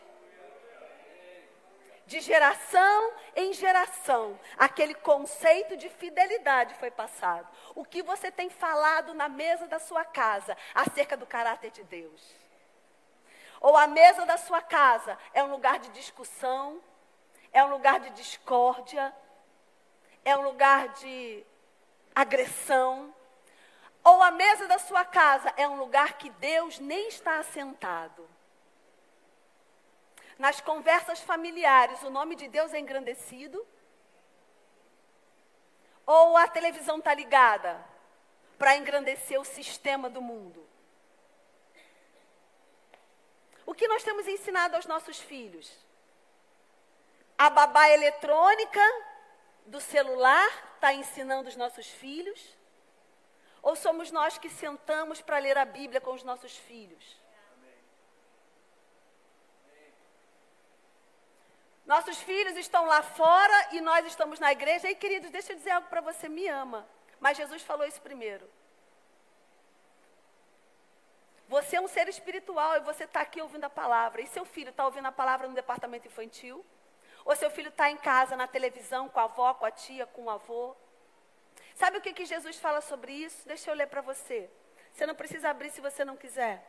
de 2.05 2.19
geração 2.19 3.13
em 3.35 3.53
geração, 3.53 4.39
aquele 4.57 4.93
conceito 4.93 5.77
de 5.77 5.89
fidelidade 5.89 6.75
foi 6.75 6.91
passado. 6.91 7.47
O 7.75 7.85
que 7.85 8.03
você 8.03 8.31
tem 8.31 8.49
falado 8.49 9.13
na 9.13 9.29
mesa 9.29 9.67
da 9.67 9.79
sua 9.79 10.03
casa 10.03 10.57
acerca 10.73 11.15
do 11.15 11.25
caráter 11.25 11.71
de 11.71 11.83
Deus? 11.83 12.35
Ou 13.61 13.77
a 13.77 13.87
mesa 13.87 14.25
da 14.25 14.37
sua 14.37 14.61
casa 14.61 15.17
é 15.33 15.41
um 15.41 15.49
lugar 15.49 15.79
de 15.79 15.89
discussão, 15.89 16.81
é 17.53 17.63
um 17.63 17.69
lugar 17.69 17.99
de 17.99 18.09
discórdia, 18.09 19.15
é 20.25 20.35
um 20.35 20.41
lugar 20.41 20.89
de 20.89 21.45
agressão? 22.13 23.15
Ou 24.03 24.21
a 24.21 24.31
mesa 24.31 24.67
da 24.67 24.79
sua 24.79 25.05
casa 25.05 25.53
é 25.55 25.65
um 25.65 25.77
lugar 25.77 26.17
que 26.17 26.29
Deus 26.31 26.77
nem 26.79 27.07
está 27.07 27.39
assentado? 27.39 28.27
Nas 30.37 30.59
conversas 30.59 31.19
familiares, 31.19 32.01
o 32.03 32.09
nome 32.09 32.35
de 32.35 32.47
Deus 32.47 32.73
é 32.73 32.79
engrandecido? 32.79 33.65
Ou 36.05 36.35
a 36.37 36.47
televisão 36.47 36.97
está 36.97 37.13
ligada 37.13 37.83
para 38.57 38.75
engrandecer 38.75 39.39
o 39.39 39.45
sistema 39.45 40.09
do 40.09 40.21
mundo? 40.21 40.67
O 43.65 43.73
que 43.73 43.87
nós 43.87 44.03
temos 44.03 44.27
ensinado 44.27 44.75
aos 44.75 44.85
nossos 44.85 45.19
filhos? 45.19 45.71
A 47.37 47.49
babá 47.49 47.89
eletrônica 47.89 48.81
do 49.65 49.79
celular 49.79 50.49
está 50.75 50.93
ensinando 50.93 51.47
os 51.47 51.55
nossos 51.55 51.87
filhos? 51.87 52.57
Ou 53.61 53.75
somos 53.75 54.11
nós 54.11 54.37
que 54.37 54.49
sentamos 54.49 55.21
para 55.21 55.37
ler 55.37 55.57
a 55.57 55.63
Bíblia 55.63 56.01
com 56.01 56.11
os 56.13 56.23
nossos 56.23 56.57
filhos? 56.57 57.22
Nossos 61.85 62.17
filhos 62.21 62.55
estão 62.55 62.85
lá 62.85 63.01
fora 63.01 63.67
e 63.71 63.81
nós 63.81 64.05
estamos 64.05 64.39
na 64.39 64.51
igreja. 64.51 64.89
E, 64.89 64.95
queridos, 64.95 65.31
deixa 65.31 65.51
eu 65.51 65.57
dizer 65.57 65.71
algo 65.71 65.87
para 65.89 66.01
você: 66.01 66.29
me 66.29 66.47
ama. 66.47 66.87
Mas 67.19 67.37
Jesus 67.37 67.61
falou 67.61 67.85
isso 67.85 68.01
primeiro. 68.01 68.49
Você 71.47 71.75
é 71.75 71.81
um 71.81 71.87
ser 71.87 72.07
espiritual 72.07 72.77
e 72.77 72.79
você 72.79 73.03
está 73.03 73.21
aqui 73.21 73.41
ouvindo 73.41 73.65
a 73.65 73.69
palavra. 73.69 74.21
E 74.21 74.27
seu 74.27 74.45
filho 74.45 74.69
está 74.69 74.85
ouvindo 74.85 75.05
a 75.07 75.11
palavra 75.11 75.47
no 75.47 75.53
departamento 75.53 76.07
infantil? 76.07 76.65
Ou 77.25 77.35
seu 77.35 77.49
filho 77.51 77.69
está 77.69 77.89
em 77.89 77.97
casa, 77.97 78.35
na 78.35 78.47
televisão, 78.47 79.07
com 79.07 79.19
a 79.19 79.23
avó, 79.23 79.53
com 79.53 79.65
a 79.65 79.71
tia, 79.71 80.05
com 80.05 80.23
o 80.23 80.29
avô? 80.29 80.75
Sabe 81.75 81.97
o 81.97 82.01
que, 82.01 82.13
que 82.13 82.25
Jesus 82.25 82.57
fala 82.57 82.81
sobre 82.81 83.13
isso? 83.13 83.47
Deixa 83.47 83.69
eu 83.69 83.75
ler 83.75 83.87
para 83.87 84.01
você. 84.01 84.49
Você 84.93 85.05
não 85.05 85.15
precisa 85.15 85.49
abrir 85.49 85.69
se 85.69 85.81
você 85.81 86.05
não 86.05 86.15
quiser. 86.15 86.63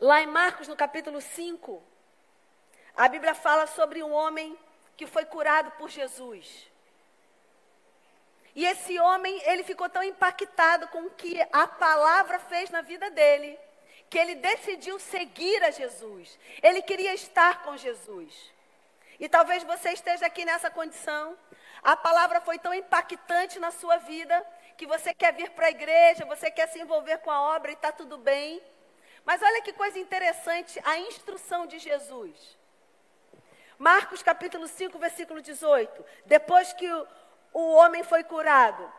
Lá 0.00 0.20
em 0.20 0.26
Marcos, 0.26 0.68
no 0.68 0.76
capítulo 0.76 1.20
5, 1.20 1.82
a 2.96 3.08
Bíblia 3.08 3.34
fala 3.34 3.66
sobre 3.66 4.02
um 4.02 4.12
homem 4.12 4.58
que 4.96 5.06
foi 5.06 5.24
curado 5.24 5.70
por 5.72 5.90
Jesus. 5.90 6.66
E 8.54 8.64
esse 8.64 8.98
homem, 8.98 9.38
ele 9.44 9.62
ficou 9.62 9.88
tão 9.88 10.02
impactado 10.02 10.88
com 10.88 11.02
o 11.02 11.10
que 11.10 11.38
a 11.52 11.66
palavra 11.66 12.38
fez 12.38 12.70
na 12.70 12.80
vida 12.80 13.10
dele, 13.10 13.58
que 14.08 14.18
ele 14.18 14.36
decidiu 14.36 14.98
seguir 14.98 15.62
a 15.62 15.70
Jesus. 15.70 16.38
Ele 16.62 16.80
queria 16.80 17.12
estar 17.12 17.62
com 17.64 17.76
Jesus. 17.76 18.50
E 19.20 19.28
talvez 19.28 19.62
você 19.62 19.90
esteja 19.90 20.24
aqui 20.24 20.46
nessa 20.46 20.70
condição. 20.70 21.36
A 21.82 21.94
palavra 21.96 22.40
foi 22.40 22.58
tão 22.58 22.72
impactante 22.72 23.58
na 23.58 23.70
sua 23.70 23.98
vida 23.98 24.42
que 24.78 24.86
você 24.86 25.12
quer 25.12 25.34
vir 25.34 25.50
para 25.50 25.66
a 25.66 25.70
igreja, 25.70 26.24
você 26.24 26.50
quer 26.50 26.68
se 26.68 26.78
envolver 26.78 27.18
com 27.18 27.30
a 27.30 27.54
obra 27.54 27.70
e 27.70 27.74
está 27.74 27.92
tudo 27.92 28.16
bem. 28.16 28.62
Mas 29.22 29.42
olha 29.42 29.60
que 29.60 29.72
coisa 29.74 29.98
interessante 29.98 30.80
a 30.82 30.98
instrução 30.98 31.66
de 31.66 31.78
Jesus. 31.78 32.55
Marcos 33.78 34.22
capítulo 34.22 34.66
5, 34.66 34.98
versículo 34.98 35.42
18. 35.42 36.04
Depois 36.24 36.72
que 36.72 36.90
o, 36.90 37.06
o 37.52 37.74
homem 37.74 38.02
foi 38.02 38.24
curado, 38.24 38.90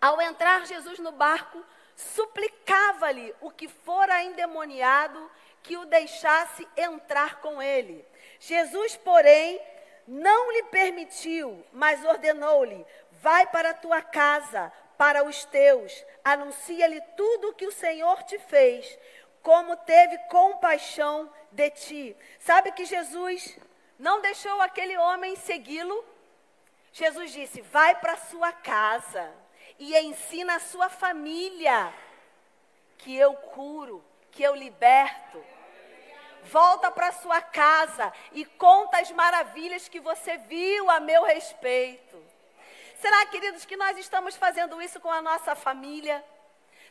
ao 0.00 0.20
entrar 0.22 0.66
Jesus 0.66 0.98
no 0.98 1.12
barco, 1.12 1.62
suplicava-lhe 1.96 3.34
o 3.40 3.50
que 3.50 3.68
fora 3.68 4.22
endemoniado 4.22 5.30
que 5.62 5.76
o 5.76 5.84
deixasse 5.84 6.66
entrar 6.76 7.40
com 7.40 7.60
ele. 7.60 8.04
Jesus, 8.38 8.96
porém, 8.96 9.60
não 10.06 10.52
lhe 10.52 10.62
permitiu, 10.64 11.64
mas 11.72 12.04
ordenou-lhe: 12.04 12.86
Vai 13.12 13.46
para 13.46 13.70
a 13.70 13.74
tua 13.74 14.00
casa, 14.00 14.72
para 14.96 15.24
os 15.24 15.44
teus, 15.44 16.04
anuncia-lhe 16.24 17.00
tudo 17.16 17.48
o 17.48 17.54
que 17.54 17.66
o 17.66 17.72
Senhor 17.72 18.22
te 18.22 18.38
fez, 18.38 18.98
como 19.42 19.76
teve 19.76 20.16
compaixão 20.28 21.30
de 21.50 21.70
ti. 21.70 22.16
Sabe 22.38 22.72
que 22.72 22.84
Jesus 22.84 23.58
não 24.00 24.22
deixou 24.22 24.60
aquele 24.62 24.96
homem 24.96 25.36
segui-lo. 25.36 26.04
Jesus 26.92 27.32
disse: 27.32 27.60
vai 27.60 27.94
para 27.96 28.16
sua 28.16 28.50
casa 28.50 29.30
e 29.78 29.96
ensina 29.98 30.56
a 30.56 30.60
sua 30.60 30.88
família 30.88 31.92
que 32.98 33.14
eu 33.14 33.34
curo, 33.34 34.04
que 34.32 34.42
eu 34.42 34.54
liberto. 34.54 35.44
Volta 36.44 36.90
para 36.90 37.12
sua 37.12 37.42
casa 37.42 38.10
e 38.32 38.46
conta 38.46 38.98
as 38.98 39.10
maravilhas 39.10 39.88
que 39.88 40.00
você 40.00 40.38
viu 40.38 40.90
a 40.90 40.98
meu 40.98 41.22
respeito. 41.22 42.18
Será, 42.98 43.26
queridos, 43.26 43.66
que 43.66 43.76
nós 43.76 43.98
estamos 43.98 44.34
fazendo 44.34 44.80
isso 44.80 44.98
com 45.00 45.10
a 45.10 45.20
nossa 45.20 45.54
família? 45.54 46.24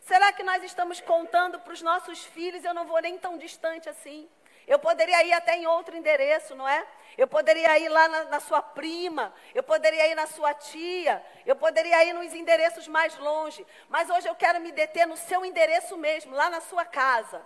Será 0.02 0.32
que 0.32 0.44
nós 0.44 0.64
estamos 0.64 1.02
contando 1.02 1.60
para 1.60 1.74
os 1.74 1.82
nossos 1.82 2.24
filhos? 2.24 2.64
Eu 2.64 2.74
não 2.74 2.86
vou 2.86 3.02
nem 3.02 3.18
tão 3.18 3.38
distante 3.38 3.90
assim. 3.90 4.30
Eu 4.70 4.78
poderia 4.78 5.24
ir 5.24 5.34
até 5.34 5.58
em 5.58 5.66
outro 5.66 5.98
endereço, 5.98 6.56
não 6.56 6.68
é? 6.68 6.86
Eu 7.18 7.28
poderia 7.28 7.78
ir 7.80 7.90
lá 7.90 8.08
na, 8.08 8.24
na, 8.26 8.40
sua 8.40 8.62
prima, 8.62 9.34
eu 9.56 9.64
poderia 9.64 10.06
ir 10.08 10.14
na 10.14 10.28
sua 10.28 10.54
tia, 10.54 11.26
eu 11.44 11.56
poderia 11.56 12.06
ir 12.06 12.14
nos 12.14 12.36
endereços 12.36 12.88
mais 12.88 13.18
longe, 13.18 13.66
mas 13.90 14.12
hoje 14.12 14.30
eu 14.30 14.36
quero 14.36 14.62
me 14.62 14.72
deter 14.72 15.08
no 15.08 15.18
seu 15.18 15.44
endereço 15.44 15.98
mesmo, 15.98 16.36
lá 16.36 16.52
na 16.52 16.62
sua 16.62 16.86
casa. 16.86 17.44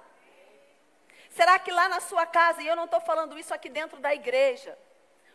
Será 1.30 1.58
que 1.58 1.72
lá 1.72 1.88
na 1.88 2.02
sua 2.02 2.26
casa, 2.26 2.62
e 2.62 2.68
eu 2.68 2.76
não 2.76 2.86
estou 2.86 3.00
falando 3.00 3.40
isso 3.40 3.54
aqui 3.54 3.70
dentro 3.70 4.00
da 4.00 4.14
igreja, 4.14 4.78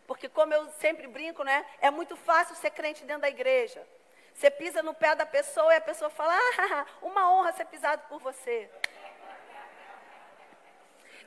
Porque, 0.07 0.27
como 0.27 0.55
eu 0.55 0.67
sempre 0.81 1.07
brinco, 1.07 1.43
né? 1.43 1.67
É 1.81 1.91
muito 1.91 2.17
fácil 2.17 2.55
ser 2.57 2.71
crente 2.71 3.05
dentro 3.05 3.23
da 3.23 3.29
igreja. 3.29 3.87
Você 4.33 4.51
pisa 4.51 4.83
no 4.83 4.95
pé 4.95 5.15
da 5.15 5.27
pessoa 5.27 5.75
e 5.75 5.77
a 5.77 5.81
pessoa 5.81 6.09
fala: 6.09 6.33
Ah, 6.35 6.87
uma 7.03 7.31
honra 7.33 7.53
ser 7.53 7.67
pisado 7.67 8.03
por 8.09 8.19
você. 8.21 8.71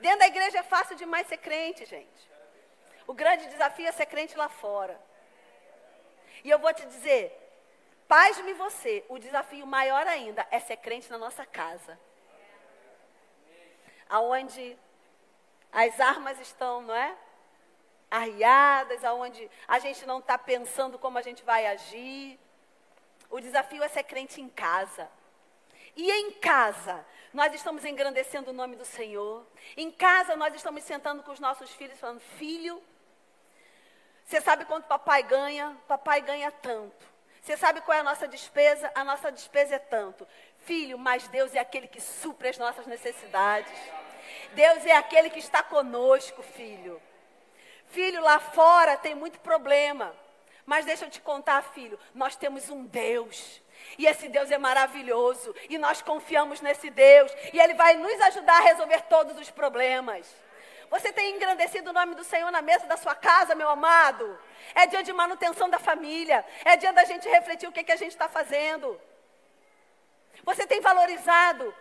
Dentro 0.02 0.20
da 0.20 0.28
igreja 0.28 0.60
é 0.60 0.64
fácil 0.64 0.96
demais 0.96 1.28
ser 1.28 1.38
crente, 1.38 1.86
gente. 1.86 2.32
O 3.06 3.14
grande 3.14 3.48
desafio 3.48 3.88
é 3.88 3.92
ser 3.92 4.08
crente 4.08 4.36
lá 4.36 4.50
fora. 4.50 5.00
E 6.44 6.50
eu 6.50 6.58
vou 6.58 6.74
te 6.74 6.84
dizer, 6.88 7.24
pasme 8.08 8.54
você, 8.54 9.06
o 9.08 9.20
desafio 9.20 9.66
maior 9.68 10.08
ainda 10.08 10.46
é 10.50 10.60
ser 10.60 10.78
crente 10.78 11.10
na 11.12 11.20
nossa 11.20 11.46
casa. 11.46 12.00
Aonde 14.10 14.76
as 15.72 16.00
armas 16.00 16.40
estão, 16.40 16.82
não 16.82 16.96
é? 16.96 17.16
Arriadas, 18.10 19.06
aonde 19.06 19.50
a 19.68 19.78
gente 19.78 20.06
não 20.06 20.18
está 20.18 20.36
pensando 20.36 20.98
como 20.98 21.20
a 21.20 21.22
gente 21.22 21.44
vai 21.44 21.68
agir. 21.68 22.40
O 23.30 23.40
desafio 23.40 23.84
é 23.84 23.88
ser 23.88 24.04
crente 24.04 24.42
em 24.42 24.50
casa. 24.50 25.08
E 25.96 26.12
em 26.12 26.32
casa, 26.32 27.06
nós 27.34 27.54
estamos 27.54 27.86
engrandecendo 27.86 28.52
o 28.52 28.54
nome 28.54 28.76
do 28.76 28.86
Senhor. 28.86 29.46
Em 29.76 29.92
casa, 29.92 30.36
nós 30.36 30.54
estamos 30.54 30.84
sentando 30.84 31.24
com 31.24 31.32
os 31.32 31.40
nossos 31.40 31.72
filhos, 31.72 32.00
falando: 32.00 32.20
Filho, 32.38 32.82
você 34.26 34.40
sabe 34.40 34.66
quanto 34.66 34.88
papai 34.88 35.24
ganha? 35.24 35.78
Papai 35.88 36.22
ganha 36.22 36.52
tanto. 36.52 37.12
Você 37.42 37.58
sabe 37.58 37.82
qual 37.82 37.98
é 37.98 38.02
a 38.02 38.04
nossa 38.04 38.28
despesa? 38.28 38.92
A 38.94 39.04
nossa 39.04 39.32
despesa 39.32 39.76
é 39.76 39.80
tanto. 39.80 40.28
Filho, 40.60 40.98
mas 40.98 41.28
Deus 41.28 41.56
é 41.56 41.60
aquele 41.60 41.88
que 41.88 42.00
supre 42.00 42.48
as 42.48 42.58
nossas 42.58 42.86
necessidades. 42.86 43.74
Deus 44.54 44.86
é 44.86 44.96
aquele 44.96 45.30
que 45.30 45.40
está 45.40 45.64
conosco, 45.64 46.44
filho. 46.44 47.02
Filho, 47.88 48.22
lá 48.22 48.40
fora 48.40 48.96
tem 48.96 49.16
muito 49.16 49.40
problema. 49.40 50.16
Mas 50.66 50.86
deixa 50.86 51.06
eu 51.06 51.10
te 51.10 51.20
contar, 51.20 51.62
filho, 51.74 52.00
nós 52.14 52.36
temos 52.36 52.70
um 52.70 52.86
Deus. 52.86 53.62
E 53.98 54.06
esse 54.06 54.28
Deus 54.28 54.50
é 54.52 54.58
maravilhoso. 54.58 55.56
E 55.70 55.78
nós 55.78 56.02
confiamos 56.02 56.62
nesse 56.62 56.90
Deus. 56.90 57.32
E 57.54 57.60
Ele 57.60 57.74
vai 57.74 57.96
nos 57.96 58.20
ajudar 58.22 58.58
a 58.58 58.64
resolver 58.64 59.02
todos 59.04 59.38
os 59.38 59.50
problemas. 59.50 60.28
Você 60.90 61.14
tem 61.14 61.36
engrandecido 61.36 61.90
o 61.90 61.94
nome 61.94 62.16
do 62.16 62.24
Senhor 62.24 62.52
na 62.52 62.62
mesa 62.62 62.86
da 62.86 62.98
sua 62.98 63.16
casa, 63.16 63.56
meu 63.56 63.70
amado? 63.70 64.38
É 64.76 64.86
dia 64.86 65.02
de 65.02 65.14
manutenção 65.14 65.70
da 65.70 65.80
família. 65.80 66.46
É 66.66 66.76
dia 66.76 66.92
da 66.92 67.06
gente 67.06 67.30
refletir 67.30 67.68
o 67.68 67.72
que, 67.72 67.84
que 67.84 67.94
a 67.94 67.96
gente 67.96 68.12
está 68.12 68.28
fazendo. 68.28 69.00
Você 70.44 70.68
tem 70.68 70.82
valorizado 70.82 71.74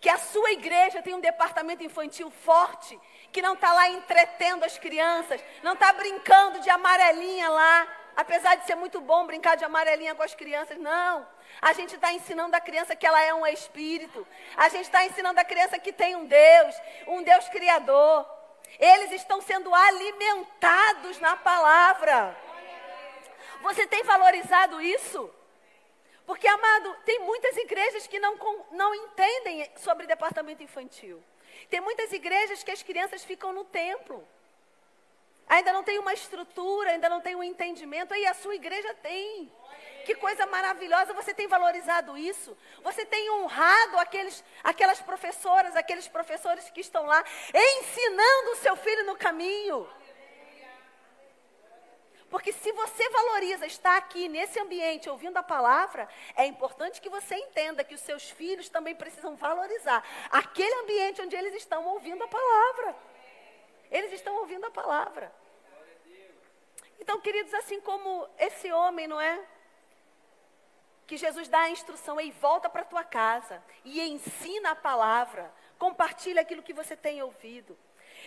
que 0.00 0.08
a 0.08 0.18
sua 0.18 0.52
igreja 0.52 1.02
tem 1.02 1.14
um 1.14 1.20
departamento 1.20 1.82
infantil 1.82 2.30
forte, 2.30 2.98
que 3.32 3.42
não 3.42 3.54
está 3.54 3.72
lá 3.72 3.88
entretendo 3.90 4.64
as 4.64 4.78
crianças, 4.78 5.42
não 5.62 5.74
está 5.74 5.92
brincando 5.92 6.60
de 6.60 6.70
amarelinha 6.70 7.48
lá, 7.48 7.86
apesar 8.18 8.56
de 8.56 8.66
ser 8.66 8.74
muito 8.74 9.00
bom 9.00 9.24
brincar 9.26 9.56
de 9.56 9.64
amarelinha 9.64 10.12
com 10.12 10.24
as 10.24 10.34
crianças, 10.34 10.76
não. 10.76 11.24
A 11.62 11.72
gente 11.72 11.94
está 11.94 12.12
ensinando 12.12 12.56
a 12.56 12.60
criança 12.60 12.96
que 12.96 13.06
ela 13.06 13.22
é 13.22 13.32
um 13.32 13.46
espírito. 13.46 14.26
A 14.56 14.68
gente 14.68 14.86
está 14.86 15.06
ensinando 15.06 15.38
a 15.38 15.44
criança 15.44 15.78
que 15.78 15.92
tem 15.92 16.16
um 16.16 16.26
Deus, 16.26 16.74
um 17.06 17.22
Deus 17.22 17.48
criador. 17.48 18.28
Eles 18.76 19.12
estão 19.12 19.40
sendo 19.40 19.72
alimentados 19.72 21.20
na 21.20 21.36
palavra. 21.36 22.36
Você 23.60 23.86
tem 23.86 24.02
valorizado 24.02 24.80
isso? 24.80 25.32
Porque, 26.26 26.48
amado, 26.48 26.96
tem 27.04 27.20
muitas 27.20 27.56
igrejas 27.56 28.08
que 28.08 28.18
não, 28.18 28.36
não 28.72 28.92
entendem 28.96 29.70
sobre 29.76 30.08
departamento 30.08 30.60
infantil. 30.60 31.22
Tem 31.70 31.80
muitas 31.80 32.12
igrejas 32.12 32.64
que 32.64 32.72
as 32.72 32.82
crianças 32.82 33.22
ficam 33.22 33.52
no 33.52 33.64
templo. 33.64 34.26
Ainda 35.48 35.72
não 35.72 35.82
tem 35.82 35.98
uma 35.98 36.12
estrutura, 36.12 36.90
ainda 36.90 37.08
não 37.08 37.20
tem 37.20 37.34
um 37.34 37.42
entendimento. 37.42 38.12
Aí 38.12 38.26
a 38.26 38.34
sua 38.34 38.54
igreja 38.54 38.92
tem. 38.94 39.50
Que 40.04 40.14
coisa 40.14 40.46
maravilhosa, 40.46 41.12
você 41.12 41.34
tem 41.34 41.46
valorizado 41.46 42.16
isso? 42.16 42.56
Você 42.82 43.04
tem 43.04 43.30
honrado 43.30 43.98
aqueles, 43.98 44.42
aquelas 44.64 45.00
professoras, 45.00 45.76
aqueles 45.76 46.08
professores 46.08 46.70
que 46.70 46.80
estão 46.80 47.04
lá 47.04 47.22
ensinando 47.54 48.50
o 48.52 48.56
seu 48.56 48.74
filho 48.76 49.04
no 49.04 49.16
caminho? 49.16 49.86
Porque 52.30 52.52
se 52.52 52.72
você 52.72 53.08
valoriza 53.08 53.66
estar 53.66 53.96
aqui 53.96 54.28
nesse 54.28 54.60
ambiente 54.60 55.08
ouvindo 55.08 55.38
a 55.38 55.42
palavra, 55.42 56.08
é 56.36 56.44
importante 56.44 57.00
que 57.00 57.08
você 57.08 57.34
entenda 57.34 57.84
que 57.84 57.94
os 57.94 58.00
seus 58.00 58.30
filhos 58.30 58.68
também 58.68 58.94
precisam 58.94 59.34
valorizar 59.34 60.02
aquele 60.30 60.74
ambiente 60.82 61.22
onde 61.22 61.34
eles 61.34 61.54
estão 61.54 61.86
ouvindo 61.86 62.22
a 62.22 62.28
palavra. 62.28 62.96
Eles 63.90 64.12
estão 64.12 64.36
ouvindo 64.36 64.66
a 64.66 64.70
palavra. 64.70 65.32
Então, 67.00 67.20
queridos, 67.20 67.54
assim 67.54 67.80
como 67.80 68.28
esse 68.38 68.70
homem, 68.72 69.06
não 69.06 69.20
é? 69.20 69.44
que 71.08 71.16
Jesus 71.16 71.48
dá 71.48 71.60
a 71.60 71.70
instrução, 71.70 72.20
e 72.20 72.30
volta 72.30 72.68
para 72.68 72.84
tua 72.84 73.02
casa 73.02 73.64
e 73.82 73.98
ensina 73.98 74.72
a 74.72 74.76
palavra, 74.76 75.50
compartilha 75.78 76.42
aquilo 76.42 76.62
que 76.62 76.74
você 76.74 76.94
tem 76.94 77.22
ouvido. 77.22 77.76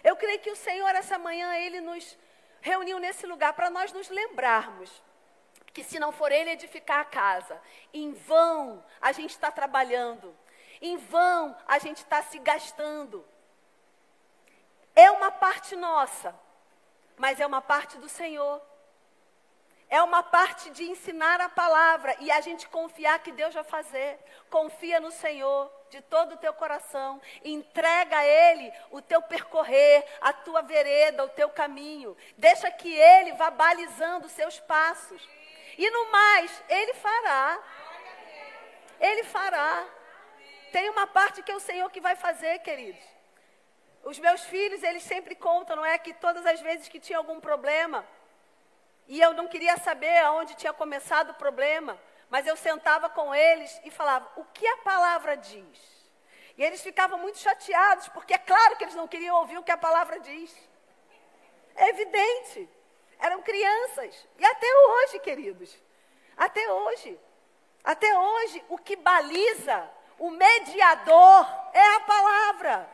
Eu 0.03 0.15
creio 0.15 0.39
que 0.39 0.49
o 0.49 0.55
Senhor 0.55 0.89
essa 0.95 1.19
manhã 1.19 1.55
ele 1.55 1.79
nos 1.79 2.17
reuniu 2.59 2.97
nesse 2.97 3.27
lugar 3.27 3.53
para 3.53 3.69
nós 3.69 3.93
nos 3.93 4.09
lembrarmos 4.09 4.91
que 5.71 5.83
se 5.83 5.99
não 5.99 6.11
for 6.11 6.31
ele 6.31 6.49
edificar 6.49 6.99
a 7.01 7.05
casa, 7.05 7.61
em 7.93 8.13
vão 8.13 8.83
a 8.99 9.11
gente 9.11 9.29
está 9.29 9.51
trabalhando, 9.51 10.35
em 10.81 10.97
vão 10.97 11.55
a 11.67 11.77
gente 11.77 11.97
está 11.97 12.23
se 12.23 12.39
gastando. 12.39 13.23
É 14.95 15.09
uma 15.11 15.31
parte 15.31 15.75
nossa, 15.75 16.35
mas 17.17 17.39
é 17.39 17.45
uma 17.45 17.61
parte 17.61 17.97
do 17.97 18.09
Senhor 18.09 18.61
é 19.91 20.01
uma 20.01 20.23
parte 20.23 20.69
de 20.69 20.89
ensinar 20.89 21.41
a 21.41 21.49
palavra 21.49 22.15
e 22.21 22.31
a 22.31 22.39
gente 22.39 22.65
confiar 22.69 23.19
que 23.19 23.29
Deus 23.33 23.53
vai 23.53 23.65
fazer. 23.65 24.17
Confia 24.49 25.01
no 25.01 25.11
Senhor 25.11 25.69
de 25.89 25.99
todo 26.03 26.35
o 26.35 26.37
teu 26.37 26.53
coração, 26.53 27.21
entrega 27.43 28.17
a 28.17 28.25
Ele 28.25 28.71
o 28.89 29.01
teu 29.01 29.21
percorrer, 29.21 30.05
a 30.21 30.31
tua 30.31 30.61
vereda, 30.61 31.25
o 31.25 31.29
teu 31.29 31.49
caminho. 31.49 32.15
Deixa 32.37 32.71
que 32.71 32.87
Ele 32.95 33.33
vá 33.33 33.49
balizando 33.49 34.27
os 34.27 34.31
seus 34.31 34.61
passos. 34.61 35.27
E 35.77 35.91
no 35.91 36.09
mais, 36.09 36.63
Ele 36.69 36.93
fará. 36.93 37.59
Ele 38.97 39.25
fará. 39.25 39.85
Tem 40.71 40.89
uma 40.89 41.05
parte 41.05 41.43
que 41.43 41.51
é 41.51 41.55
o 41.55 41.59
Senhor 41.59 41.91
que 41.91 41.99
vai 41.99 42.15
fazer, 42.15 42.59
queridos. 42.59 43.03
Os 44.03 44.17
meus 44.19 44.43
filhos, 44.45 44.83
eles 44.83 45.03
sempre 45.03 45.35
contam, 45.35 45.75
não 45.75 45.85
é? 45.85 45.97
Que 45.97 46.13
todas 46.13 46.45
as 46.45 46.59
vezes 46.59 46.87
que 46.87 46.99
tinha 46.99 47.17
algum 47.17 47.39
problema, 47.39 48.05
e 49.07 49.19
eu 49.19 49.33
não 49.33 49.47
queria 49.47 49.77
saber 49.77 50.17
aonde 50.19 50.55
tinha 50.55 50.73
começado 50.73 51.31
o 51.31 51.35
problema, 51.35 51.99
mas 52.29 52.47
eu 52.47 52.55
sentava 52.55 53.09
com 53.09 53.33
eles 53.35 53.81
e 53.83 53.91
falava: 53.91 54.27
o 54.35 54.45
que 54.45 54.65
a 54.65 54.77
palavra 54.77 55.35
diz? 55.37 56.01
E 56.57 56.63
eles 56.63 56.81
ficavam 56.81 57.17
muito 57.17 57.37
chateados, 57.37 58.07
porque 58.09 58.33
é 58.33 58.37
claro 58.37 58.75
que 58.75 58.83
eles 58.83 58.95
não 58.95 59.07
queriam 59.07 59.37
ouvir 59.37 59.57
o 59.57 59.63
que 59.63 59.71
a 59.71 59.77
palavra 59.77 60.19
diz. 60.19 60.55
É 61.75 61.89
evidente. 61.89 62.69
Eram 63.19 63.41
crianças. 63.41 64.27
E 64.37 64.45
até 64.45 64.67
hoje, 64.67 65.19
queridos. 65.19 65.77
Até 66.35 66.71
hoje. 66.71 67.19
Até 67.83 68.17
hoje, 68.17 68.63
o 68.69 68.77
que 68.77 68.95
baliza, 68.95 69.89
o 70.19 70.29
mediador, 70.29 71.47
é 71.73 71.95
a 71.95 71.99
palavra. 72.01 72.89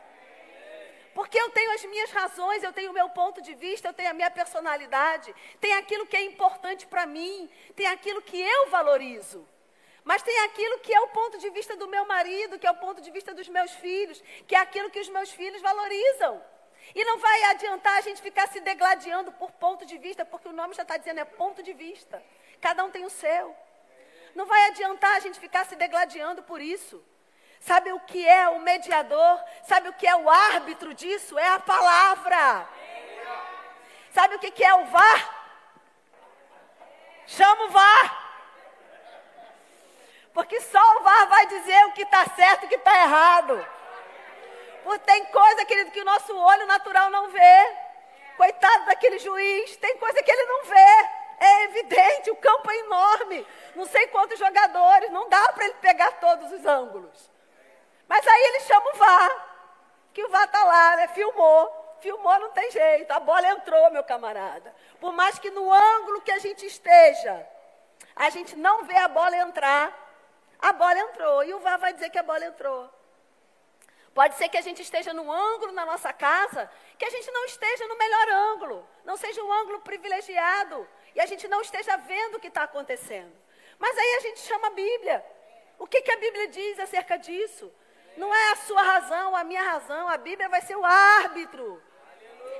Porque 1.18 1.36
eu 1.36 1.50
tenho 1.50 1.72
as 1.72 1.84
minhas 1.86 2.12
razões, 2.12 2.62
eu 2.62 2.72
tenho 2.72 2.90
o 2.92 2.94
meu 2.94 3.08
ponto 3.08 3.42
de 3.42 3.52
vista, 3.52 3.88
eu 3.88 3.92
tenho 3.92 4.10
a 4.10 4.12
minha 4.18 4.30
personalidade, 4.30 5.34
tem 5.60 5.72
aquilo 5.74 6.06
que 6.06 6.16
é 6.16 6.22
importante 6.22 6.86
para 6.86 7.06
mim, 7.06 7.50
tem 7.74 7.88
aquilo 7.88 8.22
que 8.22 8.40
eu 8.40 8.70
valorizo. 8.70 9.40
Mas 10.04 10.22
tem 10.22 10.38
aquilo 10.44 10.78
que 10.78 10.94
é 10.94 11.00
o 11.00 11.08
ponto 11.08 11.36
de 11.36 11.50
vista 11.50 11.74
do 11.74 11.88
meu 11.88 12.04
marido, 12.06 12.56
que 12.56 12.68
é 12.68 12.70
o 12.70 12.76
ponto 12.84 13.00
de 13.00 13.10
vista 13.10 13.34
dos 13.34 13.48
meus 13.48 13.72
filhos, 13.72 14.22
que 14.46 14.54
é 14.54 14.60
aquilo 14.60 14.90
que 14.90 15.00
os 15.00 15.08
meus 15.08 15.32
filhos 15.32 15.60
valorizam. 15.60 16.40
E 16.94 17.04
não 17.04 17.18
vai 17.18 17.42
adiantar 17.50 17.98
a 17.98 18.00
gente 18.00 18.22
ficar 18.22 18.46
se 18.46 18.60
degladiando 18.60 19.32
por 19.32 19.50
ponto 19.50 19.84
de 19.84 19.98
vista, 19.98 20.24
porque 20.24 20.46
o 20.46 20.52
nome 20.52 20.74
já 20.74 20.82
está 20.82 20.96
dizendo 20.96 21.18
é 21.18 21.24
ponto 21.24 21.64
de 21.64 21.72
vista. 21.72 22.22
Cada 22.60 22.84
um 22.84 22.92
tem 22.92 23.04
o 23.04 23.10
seu. 23.10 23.56
Não 24.36 24.46
vai 24.46 24.68
adiantar 24.68 25.16
a 25.16 25.18
gente 25.18 25.40
ficar 25.40 25.66
se 25.66 25.74
degladiando 25.74 26.44
por 26.44 26.60
isso. 26.60 27.04
Sabe 27.60 27.92
o 27.92 28.00
que 28.00 28.26
é 28.26 28.48
o 28.48 28.60
mediador? 28.60 29.40
Sabe 29.64 29.88
o 29.88 29.92
que 29.92 30.06
é 30.06 30.16
o 30.16 30.28
árbitro 30.28 30.94
disso? 30.94 31.38
É 31.38 31.48
a 31.48 31.58
palavra. 31.58 32.68
Sabe 34.12 34.36
o 34.36 34.38
que 34.38 34.64
é 34.64 34.74
o 34.74 34.86
VAR? 34.86 35.38
Chama 37.26 37.64
o 37.64 37.70
VAR. 37.70 38.28
Porque 40.32 40.60
só 40.60 40.96
o 40.96 41.02
VAR 41.02 41.26
vai 41.28 41.46
dizer 41.46 41.86
o 41.86 41.92
que 41.92 42.02
está 42.02 42.24
certo 42.26 42.62
e 42.62 42.66
o 42.66 42.68
que 42.68 42.76
está 42.76 43.02
errado. 43.02 43.66
Porque 44.82 45.04
tem 45.04 45.24
coisa, 45.26 45.64
querido, 45.66 45.90
que 45.90 46.00
o 46.00 46.04
nosso 46.04 46.34
olho 46.36 46.66
natural 46.66 47.10
não 47.10 47.28
vê. 47.28 47.76
Coitado 48.36 48.86
daquele 48.86 49.18
juiz, 49.18 49.76
tem 49.76 49.98
coisa 49.98 50.22
que 50.22 50.30
ele 50.30 50.44
não 50.44 50.64
vê. 50.64 51.08
É 51.40 51.64
evidente, 51.64 52.30
o 52.30 52.36
campo 52.36 52.70
é 52.70 52.76
enorme. 52.78 53.46
Não 53.74 53.84
sei 53.86 54.06
quantos 54.08 54.38
jogadores, 54.38 55.10
não 55.10 55.28
dá 55.28 55.52
para 55.52 55.64
ele 55.64 55.74
pegar 55.74 56.12
todos 56.12 56.50
os 56.52 56.64
ângulos. 56.64 57.30
Mas 58.08 58.26
aí 58.26 58.42
ele 58.42 58.60
chama 58.60 58.90
o 58.90 58.96
VAR, 58.96 59.48
que 60.14 60.24
o 60.24 60.28
VAR 60.30 60.44
está 60.44 60.64
lá, 60.64 60.96
né? 60.96 61.08
filmou. 61.08 61.96
filmou, 62.00 62.38
não 62.40 62.50
tem 62.50 62.70
jeito. 62.70 63.10
A 63.10 63.20
bola 63.20 63.46
entrou, 63.48 63.90
meu 63.90 64.02
camarada. 64.02 64.74
Por 64.98 65.12
mais 65.12 65.38
que 65.38 65.50
no 65.50 65.72
ângulo 65.72 66.22
que 66.22 66.32
a 66.32 66.38
gente 66.38 66.64
esteja, 66.64 67.46
a 68.16 68.30
gente 68.30 68.56
não 68.56 68.84
vê 68.84 68.96
a 68.96 69.08
bola 69.08 69.36
entrar, 69.36 69.92
a 70.58 70.72
bola 70.72 70.98
entrou. 70.98 71.44
E 71.44 71.52
o 71.52 71.60
VAR 71.60 71.78
vai 71.78 71.92
dizer 71.92 72.10
que 72.10 72.18
a 72.18 72.22
bola 72.22 72.44
entrou. 72.44 72.90
Pode 74.14 74.34
ser 74.34 74.48
que 74.48 74.58
a 74.58 74.62
gente 74.62 74.82
esteja 74.82 75.12
num 75.12 75.30
ângulo 75.30 75.70
na 75.70 75.86
nossa 75.86 76.12
casa, 76.12 76.68
que 76.98 77.04
a 77.04 77.10
gente 77.10 77.30
não 77.30 77.44
esteja 77.44 77.86
no 77.86 77.96
melhor 77.96 78.28
ângulo, 78.30 78.88
não 79.04 79.16
seja 79.16 79.40
um 79.44 79.52
ângulo 79.52 79.80
privilegiado, 79.80 80.88
e 81.14 81.20
a 81.20 81.26
gente 81.26 81.46
não 81.46 81.60
esteja 81.60 81.96
vendo 81.98 82.36
o 82.36 82.40
que 82.40 82.48
está 82.48 82.64
acontecendo. 82.64 83.32
Mas 83.78 83.96
aí 83.96 84.14
a 84.16 84.20
gente 84.20 84.40
chama 84.40 84.66
a 84.66 84.70
Bíblia. 84.70 85.24
O 85.78 85.86
que, 85.86 86.02
que 86.02 86.10
a 86.10 86.16
Bíblia 86.16 86.48
diz 86.48 86.80
acerca 86.80 87.16
disso? 87.16 87.72
Não 88.18 88.34
é 88.34 88.52
a 88.52 88.56
sua 88.56 88.82
razão, 88.82 89.36
a 89.36 89.44
minha 89.44 89.62
razão. 89.62 90.08
A 90.08 90.16
Bíblia 90.16 90.48
vai 90.48 90.60
ser 90.60 90.76
o 90.76 90.84
árbitro. 90.84 91.80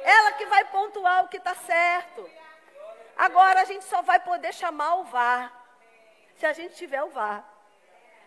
Ela 0.05 0.33
que 0.33 0.47
vai 0.47 0.65
pontuar 0.67 1.25
o 1.25 1.29
que 1.29 1.37
está 1.37 1.55
certo. 1.55 2.31
Agora 3.17 3.63
a 3.63 3.65
gente 3.65 3.85
só 3.85 4.01
vai 4.01 4.21
poder 4.21 4.55
chamar 4.55 4.95
o 4.97 5.05
VAR. 5.05 5.53
Se 6.37 6.47
a 6.47 6.53
gente 6.53 6.77
tiver 6.77 7.03
o 7.03 7.11
VAR. 7.11 7.45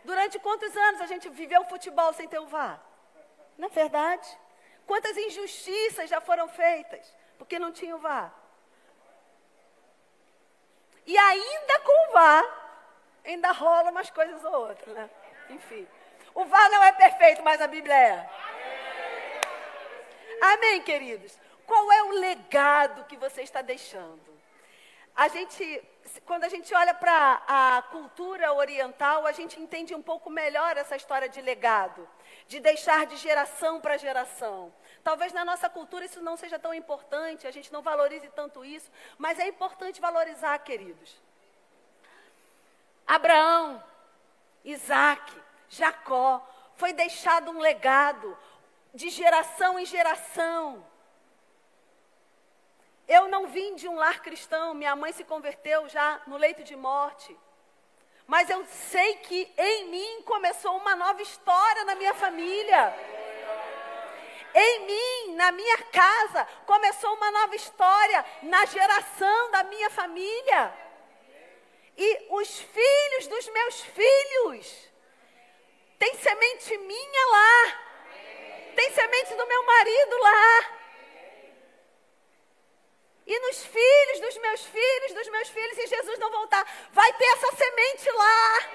Durante 0.03 0.39
quantos 0.39 0.75
anos 0.75 0.99
a 0.99 1.05
gente 1.05 1.29
viveu 1.29 1.61
o 1.61 1.69
futebol 1.69 2.11
sem 2.11 2.27
ter 2.27 2.39
o 2.39 2.47
VAR? 2.47 2.81
Não 3.57 3.67
é 3.67 3.71
verdade? 3.71 4.27
Quantas 4.85 5.15
injustiças 5.15 6.09
já 6.09 6.19
foram 6.19 6.49
feitas 6.49 7.15
porque 7.37 7.57
não 7.57 7.71
tinha 7.71 7.95
o 7.95 7.99
VAR? 7.99 8.33
E 11.05 11.17
ainda 11.17 11.79
com 11.79 12.09
o 12.09 12.11
VAR, 12.11 12.45
ainda 13.23 13.51
rola 13.51 13.89
umas 13.91 14.09
coisas 14.09 14.43
ou 14.43 14.67
outras, 14.67 14.93
né? 14.93 15.09
Enfim. 15.49 15.87
O 16.33 16.45
VAR 16.45 16.69
não 16.69 16.83
é 16.83 16.91
perfeito, 16.91 17.43
mas 17.43 17.61
a 17.61 17.67
Bíblia 17.67 17.95
é. 17.95 18.29
Amém, 20.41 20.81
queridos? 20.81 21.37
Qual 21.65 21.91
é 21.91 22.03
o 22.03 22.11
legado 22.11 23.05
que 23.05 23.17
você 23.17 23.41
está 23.41 23.61
deixando? 23.61 24.31
A 25.15 25.27
gente, 25.27 25.83
quando 26.25 26.45
a 26.45 26.49
gente 26.49 26.73
olha 26.73 26.93
para 26.93 27.43
a 27.47 27.81
cultura 27.91 28.53
oriental, 28.53 29.27
a 29.27 29.31
gente 29.31 29.59
entende 29.59 29.93
um 29.93 30.01
pouco 30.01 30.29
melhor 30.29 30.77
essa 30.77 30.95
história 30.95 31.27
de 31.29 31.41
legado, 31.41 32.07
de 32.47 32.59
deixar 32.59 33.05
de 33.05 33.17
geração 33.17 33.79
para 33.81 33.97
geração. 33.97 34.73
Talvez 35.03 35.33
na 35.33 35.43
nossa 35.43 35.69
cultura 35.69 36.05
isso 36.05 36.21
não 36.21 36.37
seja 36.37 36.57
tão 36.57 36.73
importante, 36.73 37.45
a 37.45 37.51
gente 37.51 37.71
não 37.71 37.81
valorize 37.81 38.29
tanto 38.29 38.63
isso, 38.63 38.89
mas 39.17 39.37
é 39.37 39.47
importante 39.47 39.99
valorizar, 39.99 40.57
queridos. 40.59 41.21
Abraão, 43.05 43.83
Isaac, 44.63 45.33
Jacó, 45.71 46.45
foi 46.75 46.91
deixado 46.91 47.49
um 47.49 47.59
legado 47.59 48.37
de 48.93 49.09
geração 49.09 49.79
em 49.79 49.85
geração. 49.85 50.85
Eu 53.07 53.29
não 53.29 53.47
vim 53.47 53.75
de 53.75 53.87
um 53.87 53.95
lar 53.95 54.21
cristão, 54.21 54.73
minha 54.73 54.95
mãe 54.97 55.13
se 55.13 55.23
converteu 55.23 55.87
já 55.87 56.21
no 56.27 56.35
leito 56.35 56.61
de 56.61 56.75
morte. 56.75 57.37
Mas 58.27 58.49
eu 58.49 58.65
sei 58.65 59.15
que 59.17 59.49
em 59.57 59.87
mim 59.87 60.21
começou 60.23 60.75
uma 60.75 60.93
nova 60.93 61.21
história 61.21 61.85
na 61.85 61.95
minha 61.95 62.13
família. 62.15 62.93
Em 64.53 64.85
mim, 64.85 65.35
na 65.35 65.53
minha 65.53 65.77
casa, 65.85 66.45
começou 66.65 67.13
uma 67.15 67.31
nova 67.31 67.55
história 67.55 68.25
na 68.43 68.65
geração 68.65 69.51
da 69.51 69.63
minha 69.63 69.89
família. 69.89 70.73
E 71.97 72.27
os 72.29 72.59
filhos 72.59 73.27
dos 73.27 73.47
meus 73.47 73.81
filhos 73.81 74.90
tem 76.01 76.15
semente 76.15 76.75
minha 76.79 77.25
lá. 77.27 77.79
Tem 78.75 78.91
semente 78.91 79.35
do 79.35 79.45
meu 79.45 79.63
marido 79.63 80.17
lá. 80.17 80.81
E 83.27 83.39
nos 83.39 83.63
filhos 83.63 84.19
dos 84.19 84.37
meus 84.37 84.65
filhos, 84.65 85.13
dos 85.13 85.29
meus 85.29 85.49
filhos, 85.49 85.75
se 85.75 85.85
Jesus 85.85 86.17
não 86.17 86.31
voltar, 86.31 86.65
vai 86.91 87.13
ter 87.13 87.25
essa 87.25 87.55
semente 87.55 88.11
lá. 88.13 88.69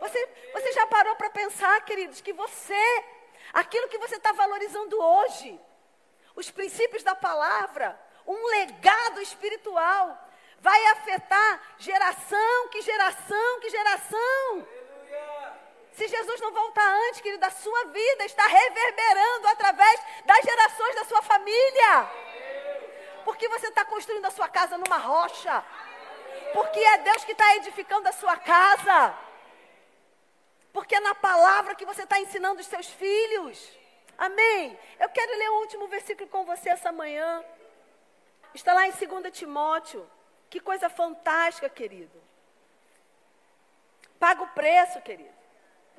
Você, 0.00 0.28
você 0.52 0.72
já 0.72 0.86
parou 0.88 1.14
para 1.14 1.30
pensar, 1.30 1.80
queridos, 1.84 2.20
que 2.20 2.32
você, 2.32 3.04
aquilo 3.52 3.88
que 3.88 3.98
você 3.98 4.16
está 4.16 4.32
valorizando 4.32 5.00
hoje, 5.00 5.60
os 6.34 6.50
princípios 6.50 7.04
da 7.04 7.14
palavra, 7.14 7.96
um 8.26 8.46
legado 8.48 9.22
espiritual, 9.22 10.06
vai 10.58 10.86
afetar 10.86 11.62
geração 11.78 12.68
que 12.72 12.82
geração 12.82 13.60
que 13.60 13.70
geração. 13.70 14.79
Se 16.00 16.08
Jesus 16.08 16.40
não 16.40 16.50
voltar 16.50 16.94
antes, 17.08 17.20
querido, 17.20 17.44
a 17.44 17.50
sua 17.50 17.84
vida 17.88 18.24
está 18.24 18.46
reverberando 18.46 19.48
através 19.48 20.00
das 20.24 20.40
gerações 20.40 20.94
da 20.94 21.04
sua 21.04 21.20
família. 21.20 22.10
Porque 23.22 23.46
você 23.50 23.66
está 23.66 23.84
construindo 23.84 24.24
a 24.24 24.30
sua 24.30 24.48
casa 24.48 24.78
numa 24.78 24.96
rocha. 24.96 25.62
Porque 26.54 26.80
é 26.80 26.96
Deus 27.08 27.22
que 27.22 27.32
está 27.32 27.54
edificando 27.56 28.08
a 28.08 28.12
sua 28.12 28.34
casa. 28.38 29.14
Porque 30.72 30.94
é 30.94 31.00
na 31.00 31.14
palavra 31.14 31.74
que 31.74 31.84
você 31.84 32.04
está 32.04 32.18
ensinando 32.18 32.62
os 32.62 32.66
seus 32.66 32.86
filhos. 32.86 33.70
Amém? 34.16 34.78
Eu 34.98 35.10
quero 35.10 35.36
ler 35.36 35.50
o 35.50 35.58
último 35.60 35.86
versículo 35.86 36.30
com 36.30 36.46
você 36.46 36.70
essa 36.70 36.90
manhã. 36.90 37.44
Está 38.54 38.72
lá 38.72 38.86
em 38.86 38.90
2 38.90 39.38
Timóteo. 39.38 40.10
Que 40.48 40.60
coisa 40.60 40.88
fantástica, 40.88 41.68
querido. 41.68 42.18
Paga 44.18 44.44
o 44.44 44.48
preço, 44.48 44.98
querido. 45.02 45.39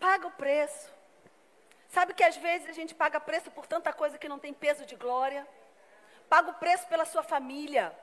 Paga 0.01 0.25
o 0.27 0.31
preço. 0.31 0.91
Sabe 1.95 2.15
que 2.15 2.23
às 2.23 2.35
vezes 2.35 2.67
a 2.67 2.73
gente 2.73 2.95
paga 2.95 3.19
preço 3.19 3.51
por 3.51 3.67
tanta 3.67 3.93
coisa 3.93 4.17
que 4.17 4.27
não 4.27 4.39
tem 4.39 4.51
peso 4.51 4.83
de 4.83 4.95
glória? 4.95 5.47
Paga 6.27 6.49
o 6.49 6.55
preço 6.55 6.87
pela 6.87 7.05
sua 7.05 7.21
família. 7.21 7.95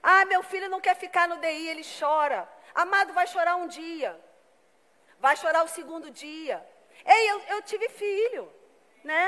Ah, 0.00 0.24
meu 0.26 0.42
filho 0.44 0.68
não 0.68 0.80
quer 0.80 0.94
ficar 0.94 1.26
no 1.26 1.38
DI, 1.38 1.68
ele 1.68 1.84
chora. 1.98 2.48
Amado, 2.72 3.12
vai 3.12 3.26
chorar 3.26 3.56
um 3.56 3.66
dia. 3.66 4.18
Vai 5.18 5.36
chorar 5.36 5.64
o 5.64 5.68
segundo 5.68 6.08
dia. 6.08 6.64
Ei, 7.04 7.30
eu, 7.32 7.40
eu 7.54 7.62
tive 7.62 7.88
filho, 7.88 8.44
né? 9.02 9.24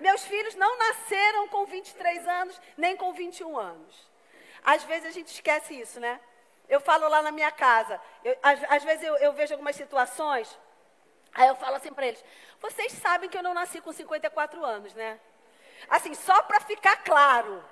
Meus 0.00 0.24
filhos 0.24 0.56
não 0.56 0.76
nasceram 0.76 1.46
com 1.48 1.66
23 1.66 2.26
anos, 2.26 2.60
nem 2.76 2.96
com 2.96 3.12
21 3.12 3.56
anos. 3.56 4.10
Às 4.64 4.82
vezes 4.82 5.06
a 5.08 5.12
gente 5.12 5.28
esquece 5.28 5.78
isso, 5.78 6.00
né? 6.00 6.20
Eu 6.68 6.80
falo 6.80 7.08
lá 7.08 7.22
na 7.22 7.30
minha 7.30 7.52
casa. 7.52 8.00
Eu, 8.24 8.36
às, 8.42 8.58
às, 8.68 8.82
vezes 8.82 9.04
eu, 9.04 9.16
eu 9.18 9.32
vejo 9.32 9.54
algumas 9.54 9.76
situações 9.76 10.58
Aí 11.36 11.48
eu 11.48 11.54
falo 11.54 11.76
assim 11.76 11.92
para 11.92 12.06
eles: 12.06 12.24
vocês 12.60 12.92
sabem 12.92 13.28
que 13.28 13.36
eu 13.36 13.42
não 13.42 13.52
nasci 13.52 13.80
com 13.80 13.92
54 13.92 14.64
anos, 14.64 14.94
né? 14.94 15.20
Assim, 15.88 16.14
só 16.14 16.42
para 16.42 16.60
ficar 16.60 16.96
claro, 17.04 17.62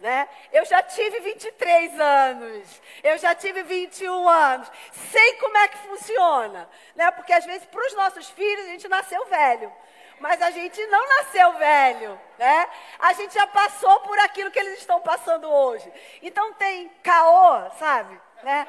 né? 0.00 0.28
Eu 0.52 0.64
já 0.64 0.82
tive 0.82 1.20
23 1.20 2.00
anos, 2.00 2.82
eu 3.04 3.16
já 3.18 3.34
tive 3.34 3.62
21 3.62 4.28
anos, 4.28 4.70
sei 4.92 5.34
como 5.34 5.56
é 5.56 5.68
que 5.68 5.78
funciona, 5.78 6.68
né? 6.96 7.10
Porque 7.12 7.32
às 7.32 7.44
vezes 7.44 7.64
para 7.66 7.86
os 7.86 7.94
nossos 7.94 8.28
filhos 8.30 8.64
a 8.64 8.68
gente 8.70 8.88
nasceu 8.88 9.24
velho, 9.26 9.72
mas 10.18 10.42
a 10.42 10.50
gente 10.50 10.84
não 10.86 11.08
nasceu 11.08 11.52
velho, 11.52 12.20
né? 12.36 12.68
A 12.98 13.12
gente 13.12 13.32
já 13.32 13.46
passou 13.46 14.00
por 14.00 14.18
aquilo 14.18 14.50
que 14.50 14.58
eles 14.58 14.80
estão 14.80 15.00
passando 15.00 15.48
hoje. 15.48 15.90
Então 16.20 16.52
tem 16.54 16.88
caô, 17.04 17.70
sabe, 17.78 18.20
né? 18.42 18.66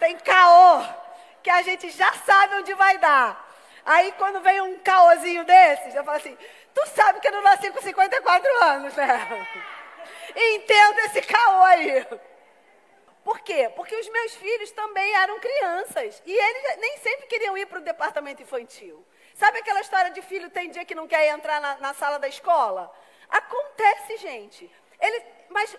Tem 0.00 0.16
caô 0.16 1.03
que 1.44 1.50
a 1.50 1.60
gente 1.60 1.90
já 1.90 2.10
sabe 2.14 2.54
onde 2.56 2.72
vai 2.72 2.96
dar. 2.96 3.52
Aí 3.84 4.12
quando 4.12 4.40
vem 4.40 4.62
um 4.62 4.78
caosinho 4.78 5.44
desse, 5.44 5.90
já 5.90 6.02
fala 6.02 6.16
assim, 6.16 6.36
tu 6.72 6.86
sabe 6.88 7.20
que 7.20 7.28
eu 7.28 7.32
não 7.32 7.42
nasci 7.42 7.70
com 7.70 7.82
54 7.82 8.62
anos, 8.64 8.94
né? 8.94 9.46
Entendo 10.34 10.98
esse 11.00 11.20
caô 11.20 11.62
aí. 11.64 12.06
Por 13.22 13.40
quê? 13.40 13.70
Porque 13.76 13.94
os 13.94 14.08
meus 14.08 14.34
filhos 14.36 14.70
também 14.70 15.14
eram 15.16 15.38
crianças. 15.38 16.22
E 16.24 16.32
eles 16.32 16.76
nem 16.78 16.96
sempre 16.98 17.26
queriam 17.26 17.56
ir 17.58 17.66
para 17.66 17.78
o 17.78 17.84
departamento 17.84 18.42
infantil. 18.42 19.06
Sabe 19.34 19.58
aquela 19.58 19.80
história 19.82 20.10
de 20.10 20.22
filho 20.22 20.48
tem 20.48 20.70
dia 20.70 20.84
que 20.84 20.94
não 20.94 21.06
quer 21.06 21.28
entrar 21.28 21.60
na, 21.60 21.76
na 21.76 21.92
sala 21.94 22.18
da 22.18 22.28
escola? 22.28 22.90
Acontece, 23.28 24.16
gente. 24.16 24.70
Ele, 24.98 25.22
mas 25.50 25.76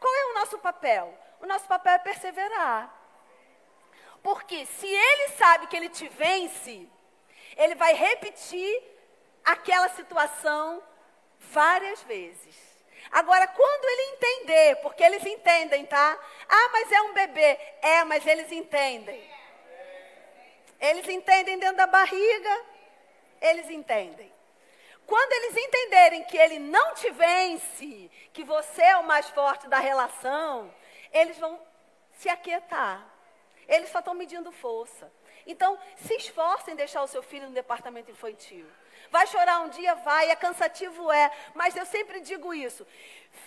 qual 0.00 0.12
é 0.12 0.24
o 0.26 0.34
nosso 0.34 0.58
papel? 0.58 1.16
O 1.40 1.46
nosso 1.46 1.66
papel 1.66 1.92
é 1.92 1.98
perseverar. 1.98 3.03
Porque 4.24 4.64
se 4.64 4.86
ele 4.86 5.28
sabe 5.36 5.66
que 5.66 5.76
ele 5.76 5.90
te 5.90 6.08
vence, 6.08 6.88
ele 7.58 7.74
vai 7.74 7.92
repetir 7.92 8.82
aquela 9.44 9.90
situação 9.90 10.82
várias 11.38 12.02
vezes. 12.04 12.56
Agora, 13.12 13.46
quando 13.46 13.84
ele 13.84 14.14
entender, 14.14 14.76
porque 14.76 15.04
eles 15.04 15.26
entendem, 15.26 15.84
tá? 15.84 16.18
Ah, 16.48 16.68
mas 16.72 16.90
é 16.90 17.02
um 17.02 17.12
bebê. 17.12 17.58
É, 17.82 18.02
mas 18.04 18.26
eles 18.26 18.50
entendem. 18.50 19.30
Eles 20.80 21.06
entendem 21.06 21.58
dentro 21.58 21.76
da 21.76 21.86
barriga, 21.86 22.64
eles 23.42 23.68
entendem. 23.68 24.32
Quando 25.06 25.32
eles 25.34 25.56
entenderem 25.66 26.24
que 26.24 26.38
ele 26.38 26.58
não 26.58 26.94
te 26.94 27.10
vence, 27.10 28.10
que 28.32 28.42
você 28.42 28.80
é 28.80 28.96
o 28.96 29.04
mais 29.04 29.28
forte 29.28 29.68
da 29.68 29.78
relação, 29.78 30.74
eles 31.12 31.36
vão 31.36 31.60
se 32.12 32.30
aquietar. 32.30 33.13
Eles 33.68 33.90
só 33.90 33.98
estão 33.98 34.14
medindo 34.14 34.52
força. 34.52 35.10
Então, 35.46 35.78
se 35.96 36.14
esforce 36.14 36.70
em 36.70 36.76
deixar 36.76 37.02
o 37.02 37.06
seu 37.06 37.22
filho 37.22 37.48
no 37.48 37.54
departamento 37.54 38.10
infantil. 38.10 38.66
Vai 39.10 39.26
chorar 39.26 39.60
um 39.60 39.68
dia, 39.68 39.94
vai, 39.94 40.30
é 40.30 40.36
cansativo, 40.36 41.10
é. 41.12 41.30
Mas 41.54 41.76
eu 41.76 41.86
sempre 41.86 42.20
digo 42.20 42.52
isso: 42.52 42.86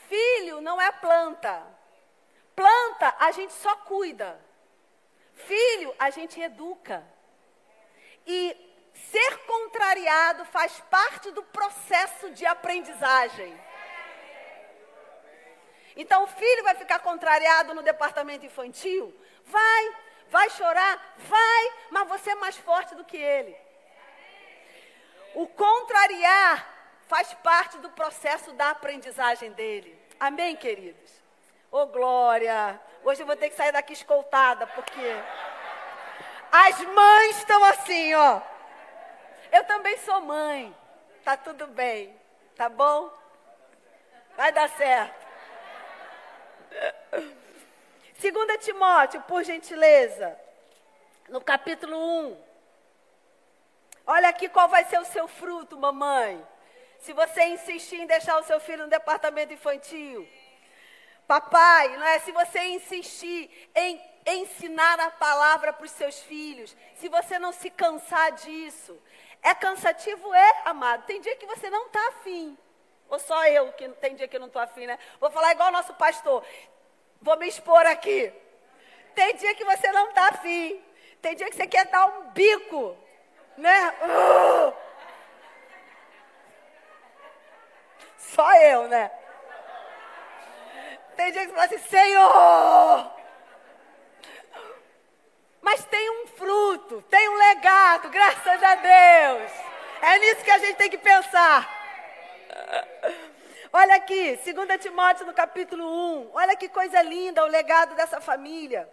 filho 0.07 0.61
não 0.61 0.80
é 0.82 0.91
planta. 0.91 1.65
Planta 2.55 3.15
a 3.20 3.32
gente 3.32 3.53
só 3.53 3.76
cuida. 3.78 4.39
Filho 5.34 5.93
a 5.99 6.09
gente 6.09 6.39
educa. 6.39 7.05
E 8.26 8.55
ser 8.93 9.38
contrariado 9.45 10.45
faz 10.45 10.80
parte 10.89 11.32
do 11.32 11.43
processo 11.43 12.32
de 12.32 12.45
aprendizagem. 12.45 13.57
Então 15.95 16.24
o 16.24 16.28
filho 16.28 16.63
vai 16.63 16.76
ficar 16.76 16.99
contrariado 16.99 17.74
no 17.74 17.82
departamento 17.82 18.45
infantil? 18.45 19.13
Vai. 19.45 19.95
Vai 20.30 20.49
chorar? 20.51 21.15
Vai. 21.17 21.71
Mas 21.91 22.07
você 22.07 22.32
é 22.32 22.36
mais 22.36 22.57
forte 22.57 22.95
do 22.95 23.03
que 23.03 23.17
ele. 23.17 23.55
O 25.34 25.47
contrariar 25.47 26.67
faz 27.07 27.34
parte 27.36 27.78
do 27.78 27.89
processo 27.89 28.51
da 28.53 28.71
aprendizagem 28.71 29.51
dele. 29.51 29.97
Amém, 30.19 30.55
queridos? 30.55 31.11
Ô, 31.71 31.80
oh, 31.80 31.88
glória! 31.88 32.80
Hoje 33.03 33.21
eu 33.21 33.28
vou 33.28 33.36
ter 33.36 33.49
que 33.49 33.55
sair 33.55 33.71
daqui 33.71 33.93
escoltada, 33.93 34.65
porque 34.67 35.23
as 36.51 36.80
mães 36.82 37.38
estão 37.38 37.63
assim, 37.65 38.13
ó. 38.15 38.41
Eu 39.51 39.63
também 39.65 39.97
sou 39.99 40.21
mãe. 40.21 40.75
Tá 41.23 41.38
tudo 41.38 41.67
bem. 41.67 42.17
Tá 42.55 42.67
bom? 42.67 43.11
Vai 44.36 44.51
dar 44.51 44.69
certo. 44.69 45.28
Segunda 48.20 48.57
Timóteo, 48.57 49.22
por 49.22 49.43
gentileza, 49.43 50.36
no 51.30 51.39
capítulo 51.39 51.95
1. 51.95 52.38
Olha 54.07 54.30
aqui 54.30 54.49
qual 54.49 54.68
vai 54.68 54.86
ser 54.86 54.99
o 54.99 55.05
seu 55.05 55.28
fruto, 55.28 55.78
mamãe. 55.78 56.43
Se 56.99 57.13
você 57.13 57.43
insistir 57.45 57.97
em 57.97 58.07
deixar 58.07 58.39
o 58.39 58.43
seu 58.43 58.59
filho 58.59 58.86
no 58.86 58.89
departamento 58.89 59.53
infantil. 59.53 60.28
Papai, 61.28 61.95
não 61.95 62.07
é? 62.07 62.18
Se 62.20 62.32
você 62.32 62.59
insistir 62.70 63.70
em 63.76 64.01
ensinar 64.26 64.99
a 64.99 65.11
palavra 65.11 65.72
para 65.72 65.86
os 65.86 65.91
seus 65.91 66.20
filhos, 66.22 66.76
se 66.95 67.07
você 67.09 67.38
não 67.38 67.51
se 67.51 67.70
cansar 67.70 68.32
disso, 68.32 68.99
é 69.43 69.53
cansativo, 69.53 70.34
é, 70.34 70.61
amado. 70.65 71.05
Tem 71.05 71.22
dia 71.22 71.36
que 71.36 71.45
você 71.45 71.70
não 71.70 71.86
está 71.86 72.07
afim. 72.07 72.57
Ou 73.09 73.20
só 73.20 73.45
eu 73.45 73.72
que 73.74 73.88
tem 73.89 74.15
dia 74.15 74.28
que 74.28 74.39
não 74.39 74.47
estou 74.47 74.61
afim, 74.61 74.88
né? 74.88 74.97
Vou 75.20 75.30
falar 75.30 75.51
igual 75.51 75.70
o 75.70 75.74
nosso 75.74 75.93
pastor. 75.93 76.43
Vou 77.22 77.38
me 77.38 77.47
expor 77.47 77.86
aqui. 77.86 78.32
Tem 79.15 79.36
dia 79.36 79.55
que 79.55 79.65
você 79.65 79.91
não 79.91 80.09
está 80.09 80.30
afim. 80.30 80.82
Tem 81.22 81.36
dia 81.36 81.49
que 81.49 81.55
você 81.55 81.68
quer 81.68 81.86
dar 81.88 82.05
um 82.05 82.30
bico. 82.32 82.97
Né? 83.57 83.93
Uh! 84.01 84.74
Só 88.18 88.53
eu, 88.61 88.88
né? 88.88 89.11
Tem 91.15 91.32
dia 91.32 91.41
que 91.41 91.47
você 91.47 91.55
fala 91.55 91.65
assim, 91.65 91.78
Senhor! 91.89 93.11
Mas 95.61 95.84
tem 95.86 96.09
um 96.22 96.28
fruto, 96.28 97.01
tem 97.09 97.28
um 97.28 97.36
legado, 97.36 98.09
graças 98.09 98.63
a 98.63 98.76
Deus. 98.76 99.51
É 100.01 100.20
nisso 100.20 100.43
que 100.43 100.51
a 100.51 100.59
gente 100.59 100.76
tem 100.76 100.89
que 100.89 100.97
pensar. 100.97 101.68
Olha 103.72 103.95
aqui, 103.95 104.39
2 104.43 104.82
Timóteo 104.82 105.26
no 105.26 105.34
capítulo 105.34 105.84
1. 105.86 106.32
Olha 106.34 106.55
que 106.55 106.70
coisa 106.70 107.01
linda 107.01 107.43
o 107.43 107.47
legado 107.47 107.95
dessa 107.95 108.22
família. 108.22 108.89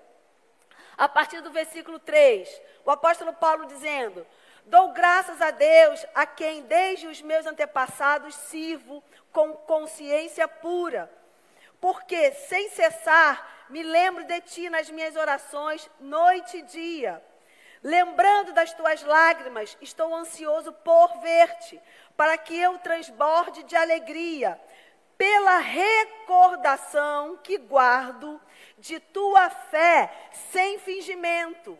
A 0.96 1.08
partir 1.08 1.40
do 1.40 1.50
versículo 1.50 1.98
3, 1.98 2.48
o 2.84 2.90
apóstolo 2.90 3.32
Paulo 3.32 3.66
dizendo: 3.66 4.26
Dou 4.64 4.92
graças 4.92 5.40
a 5.40 5.50
Deus, 5.50 6.04
a 6.14 6.26
quem 6.26 6.62
desde 6.62 7.06
os 7.06 7.22
meus 7.22 7.46
antepassados 7.46 8.34
sirvo 8.34 9.02
com 9.32 9.52
consciência 9.52 10.48
pura, 10.48 11.10
porque 11.80 12.32
sem 12.32 12.68
cessar 12.70 13.66
me 13.68 13.82
lembro 13.82 14.24
de 14.24 14.40
ti 14.40 14.68
nas 14.68 14.90
minhas 14.90 15.14
orações, 15.14 15.88
noite 16.00 16.58
e 16.58 16.62
dia. 16.62 17.22
Lembrando 17.82 18.54
das 18.54 18.72
tuas 18.72 19.02
lágrimas, 19.02 19.76
estou 19.78 20.14
ansioso 20.14 20.72
por 20.72 21.20
ver-te, 21.20 21.78
para 22.16 22.38
que 22.38 22.58
eu 22.58 22.78
transborde 22.78 23.62
de 23.64 23.76
alegria, 23.76 24.60
pela 25.16 25.58
recordação 25.58 27.36
que 27.42 27.56
guardo 27.58 28.40
de 28.78 29.00
tua 29.00 29.48
fé 29.50 30.12
sem 30.52 30.78
fingimento, 30.78 31.78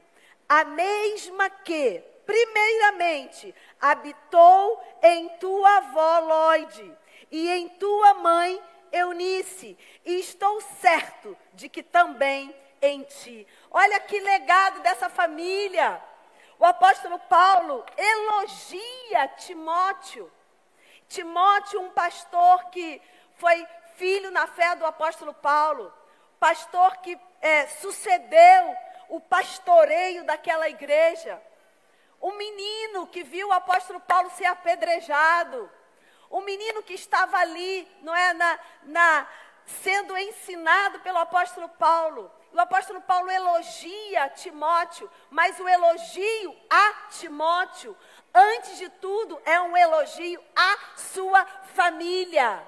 a 0.49 0.65
mesma 0.65 1.51
que, 1.51 2.03
primeiramente, 2.25 3.55
habitou 3.81 4.83
em 5.03 5.29
tua 5.41 5.79
avó 5.79 6.19
Lloyd 6.21 6.93
e 7.31 7.51
em 7.51 7.69
tua 7.69 8.15
mãe 8.15 8.63
Eunice, 8.93 9.77
e 10.05 10.21
estou 10.21 10.61
certo 10.61 11.37
de 11.53 11.69
que 11.69 11.83
também 11.83 12.55
em 12.81 13.03
ti. 13.03 13.47
Olha 13.71 13.99
que 13.99 14.21
legado 14.21 14.81
dessa 14.81 15.09
família. 15.09 16.01
O 16.59 16.65
apóstolo 16.65 17.19
Paulo 17.21 17.85
elogia 17.97 19.29
Timóteo. 19.37 20.31
Timóteo, 21.09 21.81
um 21.81 21.91
pastor 21.91 22.65
que 22.71 23.01
foi 23.37 23.67
filho 23.97 24.31
na 24.31 24.47
fé 24.47 24.75
do 24.75 24.87
apóstolo 24.87 25.35
Paulo, 25.35 25.93
pastor 26.39 26.97
que 26.99 27.19
é, 27.41 27.67
sucedeu 27.67 28.77
o 29.09 29.21
pastoreio 29.21 30.25
daquela 30.25 30.69
igreja, 30.69 31.41
um 32.21 32.33
menino 32.37 33.07
que 33.07 33.23
viu 33.23 33.49
o 33.49 33.53
apóstolo 33.53 34.01
Paulo 34.01 34.31
ser 34.31 34.47
apedrejado, 34.47 35.71
um 36.31 36.41
menino 36.41 36.83
que 36.83 36.95
estava 36.95 37.37
ali, 37.37 37.87
não 38.03 38.15
é, 38.15 38.33
na, 38.33 38.59
na 38.85 39.29
sendo 39.67 40.17
ensinado 40.17 41.01
pelo 41.01 41.19
apóstolo 41.19 41.69
Paulo. 41.69 42.31
O 42.55 42.61
apóstolo 42.61 43.01
Paulo 43.01 43.29
elogia 43.29 44.29
Timóteo, 44.29 45.11
mas 45.29 45.59
o 45.59 45.69
elogio 45.69 46.57
a 46.71 46.93
Timóteo, 47.11 47.97
antes 48.33 48.79
de 48.79 48.89
tudo, 48.89 49.43
é 49.45 49.61
um 49.61 49.77
elogio 49.77 50.41
à 50.55 50.79
sua 50.97 51.45
família. 51.75 52.63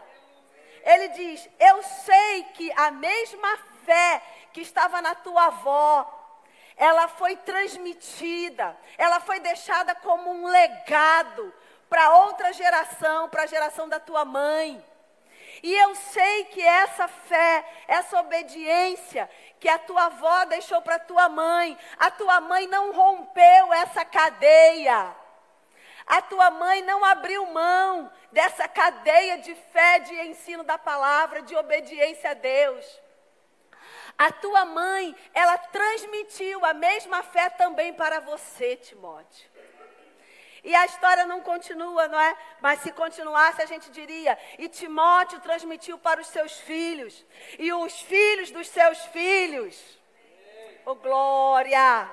Ele 0.83 1.07
diz: 1.11 1.49
Eu 1.61 1.85
sei 1.85 2.43
que 2.55 2.73
a 2.73 2.91
mesma 2.91 3.57
fé 3.85 4.21
que 4.53 4.61
estava 4.61 5.01
na 5.01 5.15
tua 5.15 5.45
avó, 5.45 6.13
ela 6.77 7.07
foi 7.07 7.37
transmitida, 7.37 8.77
ela 8.99 9.21
foi 9.21 9.39
deixada 9.39 9.95
como 9.95 10.33
um 10.33 10.49
legado 10.49 11.55
para 11.89 12.13
outra 12.25 12.53
geração, 12.53 13.29
para 13.29 13.45
a 13.45 13.47
geração 13.47 13.89
da 13.89 14.01
tua 14.01 14.25
mãe. 14.25 14.85
E 15.63 15.73
eu 15.75 15.95
sei 15.95 16.45
que 16.45 16.63
essa 16.63 17.09
fé, 17.09 17.65
essa 17.89 18.21
obediência 18.21 19.29
que 19.59 19.69
a 19.69 19.79
tua 19.79 20.07
avó 20.07 20.45
deixou 20.45 20.83
para 20.83 20.99
tua 20.99 21.29
mãe, 21.29 21.77
a 21.99 22.11
tua 22.11 22.41
mãe 22.41 22.67
não 22.67 22.93
rompeu 22.93 23.73
essa 23.73 24.05
cadeia. 24.05 25.15
A 26.07 26.23
tua 26.23 26.51
mãe 26.51 26.83
não 26.83 27.05
abriu 27.05 27.45
mão 27.47 28.13
dessa 28.31 28.69
cadeia 28.69 29.39
de 29.39 29.55
fé, 29.55 29.99
de 29.99 30.15
ensino 30.23 30.63
da 30.63 30.79
palavra, 30.79 31.43
de 31.43 31.57
obediência 31.57 32.31
a 32.31 32.35
Deus. 32.35 33.01
A 34.17 34.31
tua 34.33 34.65
mãe, 34.65 35.15
ela 35.35 35.59
transmitiu 35.59 36.65
a 36.65 36.73
mesma 36.73 37.23
fé 37.23 37.51
também 37.51 37.93
para 37.93 38.21
você, 38.21 38.77
Timóteo. 38.77 39.51
E 40.67 40.75
a 40.75 40.85
história 40.85 41.25
não 41.27 41.41
continua, 41.41 42.09
não 42.09 42.21
é? 42.21 42.37
Mas 42.61 42.81
se 42.81 42.91
continuasse, 42.91 43.63
a 43.63 43.67
gente 43.67 43.89
diria: 43.89 44.37
e 44.59 44.69
Timóteo 44.69 45.39
transmitiu 45.39 45.97
para 45.97 46.21
os 46.21 46.27
seus 46.27 46.59
filhos, 46.59 47.25
e 47.57 47.73
os 47.73 48.01
filhos 48.01 48.51
dos 48.51 48.67
seus 48.67 48.99
filhos. 49.07 49.97
Oh, 50.85 50.97
glória! 50.97 52.11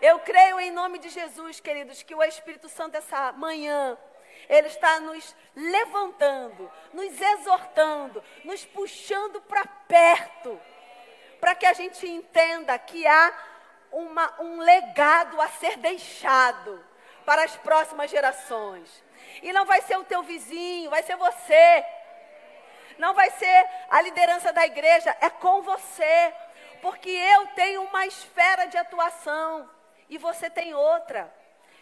Eu 0.00 0.20
creio 0.20 0.60
em 0.60 0.70
nome 0.70 1.00
de 1.00 1.08
Jesus, 1.08 1.58
queridos, 1.58 2.04
que 2.04 2.14
o 2.14 2.22
Espírito 2.22 2.68
Santo 2.68 2.96
essa 2.96 3.32
manhã, 3.32 3.98
ele 4.48 4.68
está 4.68 5.00
nos 5.00 5.34
levantando, 5.56 6.70
nos 6.92 7.20
exortando, 7.20 8.22
nos 8.44 8.64
puxando 8.64 9.40
para 9.40 9.66
perto, 9.66 10.60
para 11.40 11.52
que 11.56 11.66
a 11.66 11.72
gente 11.72 12.06
entenda 12.06 12.78
que 12.78 13.04
há 13.08 13.36
uma, 13.90 14.40
um 14.40 14.60
legado 14.60 15.40
a 15.40 15.48
ser 15.48 15.76
deixado 15.78 16.87
para 17.28 17.44
as 17.44 17.54
próximas 17.58 18.10
gerações. 18.10 19.04
E 19.42 19.52
não 19.52 19.66
vai 19.66 19.82
ser 19.82 19.98
o 19.98 20.04
teu 20.04 20.22
vizinho, 20.22 20.88
vai 20.88 21.02
ser 21.02 21.14
você. 21.16 21.84
Não 22.96 23.12
vai 23.12 23.30
ser 23.32 23.68
a 23.90 24.00
liderança 24.00 24.50
da 24.50 24.64
igreja, 24.64 25.14
é 25.20 25.28
com 25.28 25.60
você. 25.60 26.34
Porque 26.80 27.10
eu 27.10 27.48
tenho 27.48 27.82
uma 27.82 28.06
esfera 28.06 28.64
de 28.64 28.78
atuação 28.78 29.68
e 30.08 30.16
você 30.16 30.48
tem 30.48 30.72
outra. 30.72 31.30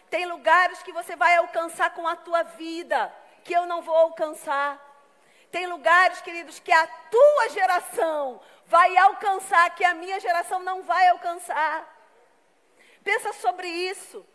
Tem 0.09 0.25
lugares 0.25 0.83
que 0.83 0.91
você 0.91 1.15
vai 1.15 1.37
alcançar 1.37 1.91
com 1.91 2.05
a 2.05 2.17
tua 2.17 2.43
vida, 2.43 2.99
que 3.45 3.53
eu 3.53 3.65
não 3.65 3.81
vou 3.81 3.95
alcançar. 3.95 4.77
Tem 5.49 5.65
lugares, 5.65 6.19
queridos, 6.19 6.59
que 6.59 6.73
a 6.73 6.87
tua 6.87 7.49
geração 7.51 8.41
vai 8.65 8.97
alcançar, 8.97 9.73
que 9.77 9.85
a 9.85 9.93
minha 9.93 10.19
geração 10.19 10.59
não 10.59 10.83
vai 10.83 11.07
alcançar. 11.07 11.87
Pensa 13.01 13.31
sobre 13.31 13.69
isso. 13.69 14.27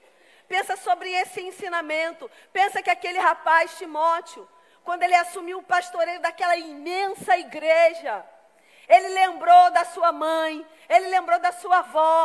Pensa 0.52 0.76
sobre 0.76 1.10
esse 1.10 1.40
ensinamento. 1.40 2.30
Pensa 2.52 2.82
que 2.82 2.90
aquele 2.90 3.18
rapaz, 3.18 3.78
Timóteo, 3.78 4.46
quando 4.84 5.02
ele 5.02 5.14
assumiu 5.14 5.60
o 5.60 5.62
pastoreio 5.62 6.20
daquela 6.20 6.54
imensa 6.58 7.38
igreja, 7.38 8.22
ele 8.86 9.08
lembrou 9.08 9.70
da 9.70 9.86
sua 9.86 10.12
mãe, 10.12 10.66
ele 10.90 11.08
lembrou 11.08 11.38
da 11.38 11.52
sua 11.52 11.78
avó, 11.78 12.20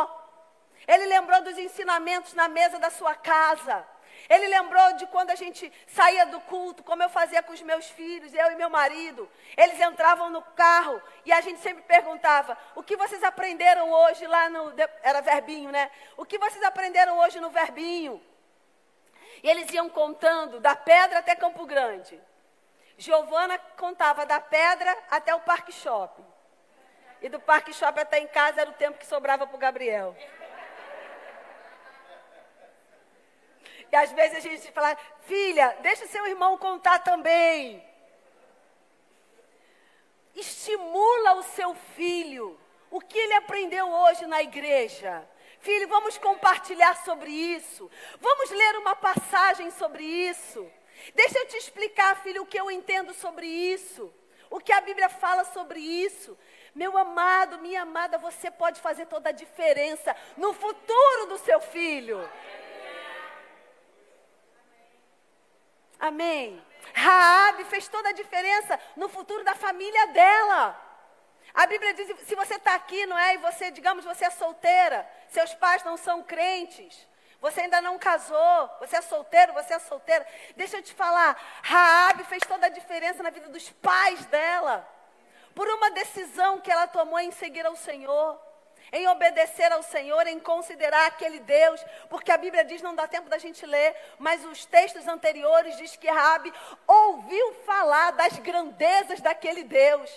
ele 0.86 1.06
lembrou 1.06 1.40
dos 1.40 1.56
ensinamentos 1.56 2.34
na 2.34 2.48
mesa 2.48 2.78
da 2.78 2.90
sua 2.90 3.14
casa. 3.14 3.82
Ele 4.28 4.46
lembrou 4.48 4.92
de 4.94 5.06
quando 5.06 5.30
a 5.30 5.34
gente 5.34 5.72
saía 5.86 6.26
do 6.26 6.38
culto, 6.40 6.82
como 6.82 7.02
eu 7.02 7.08
fazia 7.08 7.42
com 7.42 7.52
os 7.52 7.62
meus 7.62 7.86
filhos, 7.86 8.34
eu 8.34 8.52
e 8.52 8.56
meu 8.56 8.68
marido. 8.68 9.30
Eles 9.56 9.80
entravam 9.80 10.28
no 10.28 10.42
carro 10.42 11.00
e 11.24 11.32
a 11.32 11.40
gente 11.40 11.60
sempre 11.60 11.82
perguntava: 11.84 12.56
o 12.74 12.82
que 12.82 12.96
vocês 12.96 13.24
aprenderam 13.24 13.90
hoje 13.90 14.26
lá 14.26 14.50
no. 14.50 14.74
Era 15.02 15.22
verbinho, 15.22 15.70
né? 15.70 15.90
O 16.16 16.26
que 16.26 16.36
vocês 16.36 16.62
aprenderam 16.62 17.18
hoje 17.18 17.40
no 17.40 17.48
verbinho? 17.48 18.22
E 19.42 19.48
eles 19.48 19.72
iam 19.72 19.88
contando 19.88 20.60
da 20.60 20.76
pedra 20.76 21.20
até 21.20 21.34
Campo 21.34 21.64
Grande. 21.64 22.20
Giovana 22.98 23.56
contava 23.76 24.26
da 24.26 24.40
pedra 24.40 24.94
até 25.10 25.34
o 25.34 25.40
Parque 25.40 25.72
Shopping. 25.72 26.26
E 27.22 27.28
do 27.28 27.40
Parque 27.40 27.72
Shopping 27.72 28.00
até 28.00 28.18
em 28.18 28.26
casa 28.26 28.60
era 28.60 28.70
o 28.70 28.74
tempo 28.74 28.98
que 28.98 29.06
sobrava 29.06 29.46
para 29.46 29.56
o 29.56 29.58
Gabriel. 29.58 30.14
E 33.90 33.96
às 33.96 34.12
vezes 34.12 34.36
a 34.36 34.40
gente 34.40 34.70
fala, 34.72 34.96
filha, 35.22 35.76
deixa 35.80 36.06
seu 36.06 36.26
irmão 36.26 36.58
contar 36.58 36.98
também. 37.00 37.82
Estimula 40.34 41.34
o 41.34 41.42
seu 41.42 41.74
filho. 41.96 42.58
O 42.90 43.00
que 43.00 43.18
ele 43.18 43.34
aprendeu 43.34 43.88
hoje 43.88 44.26
na 44.26 44.42
igreja? 44.42 45.26
Filho, 45.60 45.88
vamos 45.88 46.16
compartilhar 46.18 46.96
sobre 47.04 47.30
isso. 47.30 47.90
Vamos 48.20 48.50
ler 48.50 48.78
uma 48.78 48.94
passagem 48.94 49.70
sobre 49.70 50.04
isso. 50.04 50.70
Deixa 51.14 51.38
eu 51.38 51.46
te 51.46 51.56
explicar, 51.56 52.16
filho, 52.22 52.42
o 52.42 52.46
que 52.46 52.58
eu 52.58 52.70
entendo 52.70 53.12
sobre 53.12 53.46
isso. 53.46 54.12
O 54.50 54.60
que 54.60 54.72
a 54.72 54.80
Bíblia 54.80 55.08
fala 55.08 55.44
sobre 55.44 55.80
isso. 55.80 56.38
Meu 56.74 56.96
amado, 56.96 57.58
minha 57.58 57.82
amada, 57.82 58.18
você 58.18 58.50
pode 58.50 58.80
fazer 58.80 59.06
toda 59.06 59.30
a 59.30 59.32
diferença 59.32 60.14
no 60.36 60.52
futuro 60.52 61.26
do 61.26 61.38
seu 61.38 61.60
filho. 61.60 62.18
Amém. 65.98 66.64
Raabe 66.94 67.64
fez 67.64 67.88
toda 67.88 68.08
a 68.10 68.12
diferença 68.12 68.78
no 68.96 69.08
futuro 69.08 69.44
da 69.44 69.54
família 69.54 70.06
dela. 70.08 70.84
A 71.52 71.66
Bíblia 71.66 71.92
diz, 71.94 72.06
se 72.26 72.34
você 72.34 72.54
está 72.54 72.74
aqui, 72.74 73.06
não 73.06 73.18
é, 73.18 73.34
e 73.34 73.38
você, 73.38 73.70
digamos, 73.70 74.04
você 74.04 74.26
é 74.26 74.30
solteira, 74.30 75.08
seus 75.28 75.54
pais 75.54 75.82
não 75.82 75.96
são 75.96 76.22
crentes, 76.22 77.06
você 77.40 77.62
ainda 77.62 77.80
não 77.80 77.98
casou, 77.98 78.70
você 78.78 78.96
é 78.96 79.00
solteiro, 79.00 79.52
você 79.52 79.74
é 79.74 79.78
solteira. 79.78 80.26
Deixa 80.56 80.76
eu 80.76 80.82
te 80.82 80.92
falar, 80.94 81.40
Raabe 81.62 82.24
fez 82.24 82.42
toda 82.46 82.66
a 82.66 82.70
diferença 82.70 83.22
na 83.22 83.30
vida 83.30 83.48
dos 83.48 83.70
pais 83.70 84.24
dela, 84.26 84.88
por 85.54 85.66
uma 85.68 85.90
decisão 85.90 86.60
que 86.60 86.70
ela 86.70 86.86
tomou 86.86 87.18
em 87.18 87.32
seguir 87.32 87.66
ao 87.66 87.74
Senhor 87.74 88.47
em 88.92 89.06
obedecer 89.08 89.72
ao 89.72 89.82
Senhor, 89.82 90.26
em 90.26 90.38
considerar 90.38 91.06
aquele 91.06 91.40
Deus, 91.40 91.84
porque 92.08 92.32
a 92.32 92.38
Bíblia 92.38 92.64
diz, 92.64 92.82
não 92.82 92.94
dá 92.94 93.06
tempo 93.06 93.28
da 93.28 93.38
gente 93.38 93.64
ler, 93.66 93.94
mas 94.18 94.44
os 94.44 94.64
textos 94.64 95.06
anteriores 95.06 95.76
diz 95.76 95.96
que 95.96 96.08
Rabi 96.08 96.52
ouviu 96.86 97.54
falar 97.66 98.12
das 98.12 98.38
grandezas 98.38 99.20
daquele 99.20 99.64
Deus. 99.64 100.10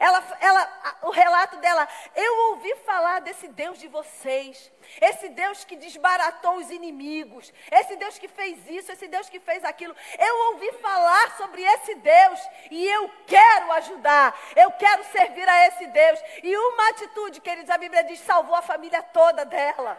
Ela, 0.00 0.24
ela, 0.40 0.98
o 1.02 1.10
relato 1.10 1.58
dela, 1.58 1.86
eu 2.16 2.50
ouvi 2.52 2.74
falar 2.86 3.20
desse 3.20 3.46
Deus 3.48 3.78
de 3.78 3.86
vocês, 3.86 4.72
esse 4.98 5.28
Deus 5.28 5.62
que 5.62 5.76
desbaratou 5.76 6.56
os 6.56 6.70
inimigos, 6.70 7.52
esse 7.70 7.96
Deus 7.96 8.18
que 8.18 8.26
fez 8.26 8.66
isso, 8.70 8.90
esse 8.90 9.06
Deus 9.08 9.28
que 9.28 9.38
fez 9.38 9.62
aquilo. 9.62 9.94
Eu 10.18 10.52
ouvi 10.52 10.72
falar 10.80 11.36
sobre 11.36 11.62
esse 11.62 11.94
Deus 11.96 12.40
e 12.70 12.88
eu 12.88 13.10
quero 13.26 13.70
ajudar, 13.72 14.34
eu 14.56 14.70
quero 14.72 15.04
servir 15.04 15.46
a 15.46 15.66
esse 15.66 15.86
Deus. 15.88 16.18
E 16.42 16.56
uma 16.56 16.88
atitude, 16.88 17.38
queridos, 17.42 17.68
a 17.68 17.76
Bíblia 17.76 18.02
diz, 18.02 18.20
salvou 18.20 18.54
a 18.54 18.62
família 18.62 19.02
toda 19.02 19.44
dela. 19.44 19.98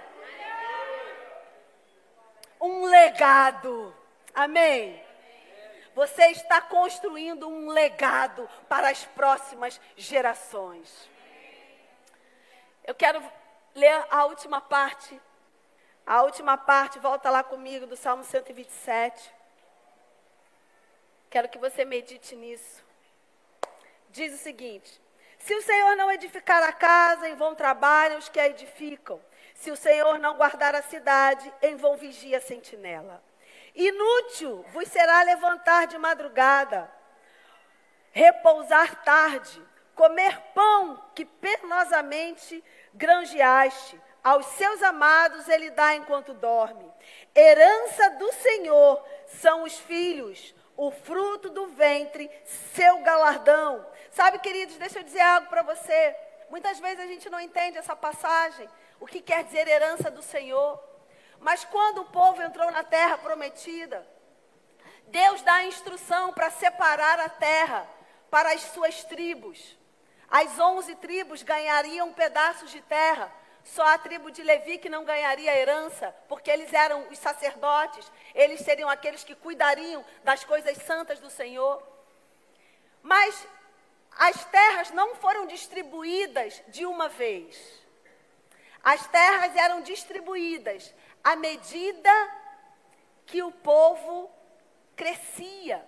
Um 2.60 2.86
legado. 2.86 3.96
Amém. 4.34 5.11
Você 5.94 6.28
está 6.28 6.62
construindo 6.62 7.48
um 7.48 7.70
legado 7.70 8.50
para 8.70 8.90
as 8.90 9.04
próximas 9.06 9.80
gerações. 9.98 11.10
Eu 12.84 12.96
quero 12.96 13.22
ler 13.76 14.06
a 14.10 14.26
última 14.26 14.62
parte. 14.62 15.20
A 16.06 16.24
última 16.24 16.58
parte, 16.58 16.98
volta 16.98 17.30
lá 17.30 17.44
comigo, 17.44 17.86
do 17.86 17.96
Salmo 17.96 18.24
127. 18.24 19.34
Quero 21.30 21.50
que 21.50 21.58
você 21.58 21.86
medite 21.86 22.36
nisso. 22.36 22.84
Diz 24.10 24.34
o 24.34 24.38
seguinte: 24.38 25.02
Se 25.38 25.54
o 25.54 25.62
Senhor 25.62 25.96
não 25.96 26.12
edificar 26.12 26.64
a 26.64 26.74
casa, 26.74 27.30
em 27.30 27.36
vão 27.36 27.54
trabalham 27.54 28.18
os 28.18 28.30
que 28.30 28.40
a 28.40 28.48
edificam. 28.48 29.22
Se 29.54 29.72
o 29.72 29.78
Senhor 29.78 30.18
não 30.20 30.36
guardar 30.36 30.74
a 30.74 30.82
cidade, 30.82 31.54
em 31.62 31.76
vão 31.76 31.96
vigia 31.96 32.38
a 32.38 32.42
sentinela. 32.42 33.24
Inútil 33.76 34.66
vos 34.74 34.88
será 34.90 35.24
levantar 35.24 35.88
de 35.88 35.98
madrugada, 35.98 36.92
repousar 38.12 39.04
tarde, 39.04 39.62
comer 39.96 40.38
pão 40.54 41.02
que 41.16 41.26
penosamente 41.26 42.64
granjeaste. 42.94 44.00
Aos 44.24 44.46
seus 44.46 44.84
amados 44.84 45.48
ele 45.48 45.72
dá 45.72 45.96
enquanto 45.96 46.34
dorme. 46.34 46.92
Herança 47.36 48.12
do 48.12 48.32
Senhor 48.34 49.04
são 49.26 49.64
os 49.64 49.78
filhos, 49.80 50.54
o 50.78 50.92
fruto 50.92 51.50
do 51.50 51.68
ventre, 51.68 52.30
seu 52.74 53.00
galardão. 53.00 53.86
Sabe, 54.12 54.40
queridos, 54.40 54.78
deixa 54.78 55.00
eu 55.00 55.04
dizer 55.04 55.22
algo 55.22 55.48
para 55.48 55.64
você. 55.64 56.16
Muitas 56.50 56.80
vezes 56.80 57.00
a 57.00 57.08
gente 57.08 57.30
não 57.30 57.40
entende 57.40 57.78
essa 57.78 57.96
passagem. 57.96 58.70
O 59.00 59.08
que 59.08 59.22
quer 59.22 59.44
dizer 59.44 59.68
herança 59.68 60.12
do 60.12 60.22
Senhor? 60.22 60.91
Mas 61.42 61.66
quando 61.66 62.02
o 62.02 62.06
povo 62.06 62.42
entrou 62.42 62.72
na 62.72 62.84
terra 62.84 63.18
prometida, 63.18 64.08
Deus 65.08 65.42
dá 65.42 65.56
a 65.56 65.66
instrução 65.66 66.32
para 66.32 66.52
separar 66.52 67.20
a 67.20 67.28
terra 67.28 67.88
para 68.30 68.54
as 68.54 68.62
suas 68.62 69.04
tribos. 69.04 69.78
As 70.30 70.58
onze 70.60 70.96
tribos 70.96 71.42
ganhariam 71.42 72.14
pedaços 72.14 72.70
de 72.72 72.80
terra. 72.82 73.32
Só 73.64 73.86
a 73.86 73.98
tribo 73.98 74.32
de 74.32 74.42
Levi 74.42 74.78
que 74.78 74.90
não 74.90 75.04
ganharia 75.04 75.56
herança, 75.56 76.16
porque 76.28 76.50
eles 76.50 76.74
eram 76.74 77.08
os 77.10 77.20
sacerdotes, 77.20 78.12
eles 78.34 78.62
seriam 78.62 78.90
aqueles 78.90 79.24
que 79.24 79.36
cuidariam 79.36 80.04
das 80.24 80.44
coisas 80.44 80.78
santas 80.78 81.20
do 81.20 81.30
Senhor. 81.30 81.82
Mas 83.04 83.48
as 84.18 84.44
terras 84.46 84.92
não 84.92 85.16
foram 85.16 85.46
distribuídas 85.46 86.62
de 86.70 86.86
uma 86.86 87.08
vez. 87.10 87.82
As 88.84 89.06
terras 89.08 89.56
eram 89.56 89.82
distribuídas 89.82 90.92
à 91.24 91.36
medida 91.36 92.12
que 93.26 93.42
o 93.44 93.52
povo 93.52 94.30
crescia, 94.96 95.86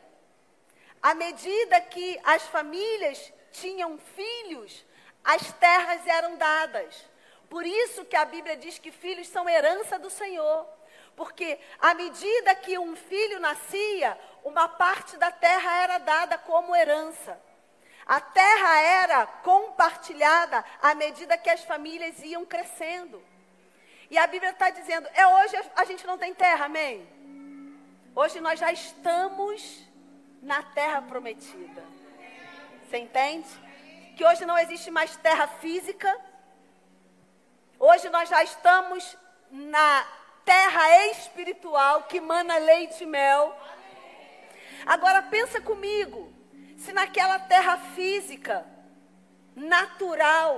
à 1.01 1.13
medida 1.13 1.81
que 1.81 2.19
as 2.23 2.43
famílias 2.43 3.33
tinham 3.51 3.97
filhos, 3.97 4.85
as 5.23 5.51
terras 5.53 6.05
eram 6.07 6.37
dadas. 6.37 7.05
Por 7.49 7.65
isso 7.65 8.05
que 8.05 8.15
a 8.15 8.25
Bíblia 8.25 8.57
diz 8.57 8.79
que 8.79 8.91
filhos 8.91 9.27
são 9.27 9.47
herança 9.47 9.99
do 9.99 10.09
Senhor. 10.09 10.67
Porque 11.15 11.59
à 11.79 11.93
medida 11.93 12.55
que 12.55 12.77
um 12.79 12.95
filho 12.95 13.39
nascia, 13.39 14.17
uma 14.43 14.67
parte 14.67 15.15
da 15.17 15.31
terra 15.31 15.83
era 15.83 15.97
dada 15.99 16.37
como 16.37 16.75
herança. 16.75 17.39
A 18.05 18.19
terra 18.19 18.81
era 18.81 19.25
compartilhada 19.27 20.63
à 20.81 20.93
medida 20.95 21.37
que 21.37 21.49
as 21.49 21.63
famílias 21.63 22.19
iam 22.23 22.45
crescendo. 22.45 23.23
E 24.13 24.17
a 24.19 24.27
Bíblia 24.27 24.51
está 24.51 24.69
dizendo: 24.69 25.09
é 25.15 25.25
hoje 25.25 25.55
a 25.75 25.85
gente 25.85 26.05
não 26.05 26.19
tem 26.19 26.35
terra, 26.35 26.65
amém? 26.65 27.03
Hoje 28.15 28.39
nós 28.39 28.59
já 28.59 28.71
estamos 28.71 29.59
na 30.39 30.61
terra 30.61 31.01
prometida. 31.01 31.83
Você 32.83 32.97
entende? 32.99 33.49
Que 34.15 34.23
hoje 34.23 34.45
não 34.45 34.55
existe 34.55 34.91
mais 34.91 35.15
terra 35.15 35.47
física. 35.47 36.15
Hoje 37.79 38.07
nós 38.11 38.29
já 38.29 38.43
estamos 38.43 39.17
na 39.49 40.07
terra 40.45 41.07
espiritual 41.07 42.03
que 42.03 42.21
mana 42.21 42.57
leite 42.59 43.01
e 43.01 43.07
mel. 43.07 43.57
Agora 44.85 45.23
pensa 45.23 45.59
comigo, 45.59 46.31
se 46.77 46.93
naquela 46.93 47.39
terra 47.39 47.79
física, 47.95 48.63
natural, 49.55 50.53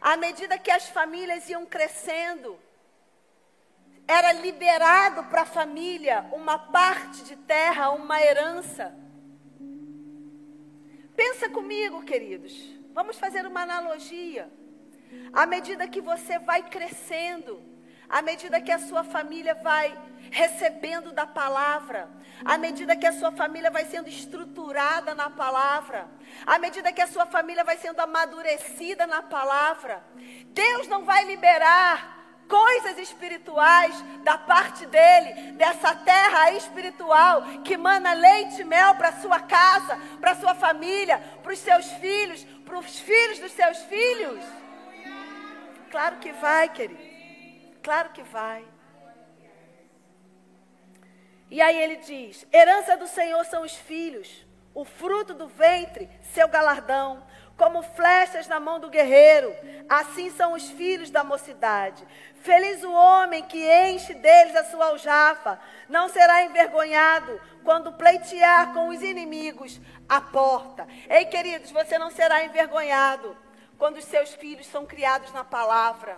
à 0.00 0.16
medida 0.16 0.58
que 0.58 0.72
as 0.72 0.88
famílias 0.88 1.48
iam 1.48 1.64
crescendo, 1.64 2.58
era 4.08 4.32
liberado 4.32 5.24
para 5.24 5.42
a 5.42 5.46
família 5.46 6.24
uma 6.32 6.58
parte 6.58 7.22
de 7.24 7.36
terra, 7.36 7.90
uma 7.90 8.18
herança. 8.18 8.96
Pensa 11.14 11.50
comigo, 11.50 12.02
queridos. 12.02 12.54
Vamos 12.94 13.18
fazer 13.18 13.46
uma 13.46 13.60
analogia. 13.60 14.50
À 15.30 15.44
medida 15.44 15.86
que 15.86 16.00
você 16.00 16.38
vai 16.38 16.62
crescendo, 16.62 17.62
à 18.08 18.22
medida 18.22 18.62
que 18.62 18.72
a 18.72 18.78
sua 18.78 19.04
família 19.04 19.54
vai 19.54 19.96
recebendo 20.30 21.12
da 21.12 21.26
palavra, 21.26 22.08
à 22.44 22.56
medida 22.56 22.96
que 22.96 23.06
a 23.06 23.12
sua 23.12 23.32
família 23.32 23.70
vai 23.70 23.84
sendo 23.84 24.08
estruturada 24.08 25.14
na 25.14 25.28
palavra, 25.28 26.08
à 26.46 26.58
medida 26.58 26.92
que 26.92 27.02
a 27.02 27.06
sua 27.06 27.26
família 27.26 27.62
vai 27.62 27.76
sendo 27.76 28.00
amadurecida 28.00 29.06
na 29.06 29.22
palavra, 29.22 30.02
Deus 30.54 30.88
não 30.88 31.04
vai 31.04 31.24
liberar 31.24 32.17
coisas 32.48 32.98
espirituais 32.98 33.94
da 34.24 34.38
parte 34.38 34.86
dele, 34.86 35.52
dessa 35.52 35.94
terra 35.94 36.52
espiritual 36.52 37.42
que 37.62 37.76
mana 37.76 38.12
leite 38.14 38.62
e 38.62 38.64
mel 38.64 38.94
para 38.94 39.12
sua 39.20 39.40
casa, 39.40 39.96
para 40.20 40.34
sua 40.34 40.54
família, 40.54 41.18
para 41.42 41.52
os 41.52 41.58
seus 41.58 41.86
filhos, 41.92 42.44
para 42.64 42.78
os 42.78 42.98
filhos 42.98 43.38
dos 43.38 43.52
seus 43.52 43.78
filhos. 43.84 44.44
Claro 45.90 46.16
que 46.16 46.32
vai, 46.32 46.68
querido. 46.68 47.00
Claro 47.82 48.10
que 48.10 48.22
vai. 48.22 48.64
E 51.50 51.60
aí 51.60 51.76
ele 51.76 51.96
diz: 51.96 52.46
herança 52.52 52.96
do 52.96 53.06
Senhor 53.06 53.44
são 53.46 53.62
os 53.62 53.74
filhos, 53.74 54.44
o 54.74 54.84
fruto 54.84 55.32
do 55.32 55.48
ventre, 55.48 56.08
seu 56.34 56.48
galardão, 56.48 57.26
como 57.58 57.82
flechas 57.82 58.46
na 58.46 58.60
mão 58.60 58.78
do 58.78 58.88
guerreiro, 58.88 59.52
assim 59.88 60.30
são 60.30 60.52
os 60.52 60.70
filhos 60.70 61.10
da 61.10 61.24
mocidade. 61.24 62.06
Feliz 62.36 62.84
o 62.84 62.92
homem 62.92 63.42
que 63.42 63.58
enche 63.90 64.14
deles 64.14 64.54
a 64.54 64.62
sua 64.64 64.86
aljafa, 64.86 65.58
não 65.88 66.08
será 66.08 66.44
envergonhado 66.44 67.40
quando 67.64 67.92
pleitear 67.92 68.72
com 68.72 68.88
os 68.90 69.02
inimigos 69.02 69.80
a 70.08 70.20
porta. 70.20 70.86
Ei, 71.10 71.24
queridos, 71.24 71.72
você 71.72 71.98
não 71.98 72.12
será 72.12 72.44
envergonhado 72.44 73.36
quando 73.76 73.96
os 73.96 74.04
seus 74.04 74.32
filhos 74.34 74.68
são 74.68 74.86
criados 74.86 75.32
na 75.32 75.42
palavra. 75.42 76.16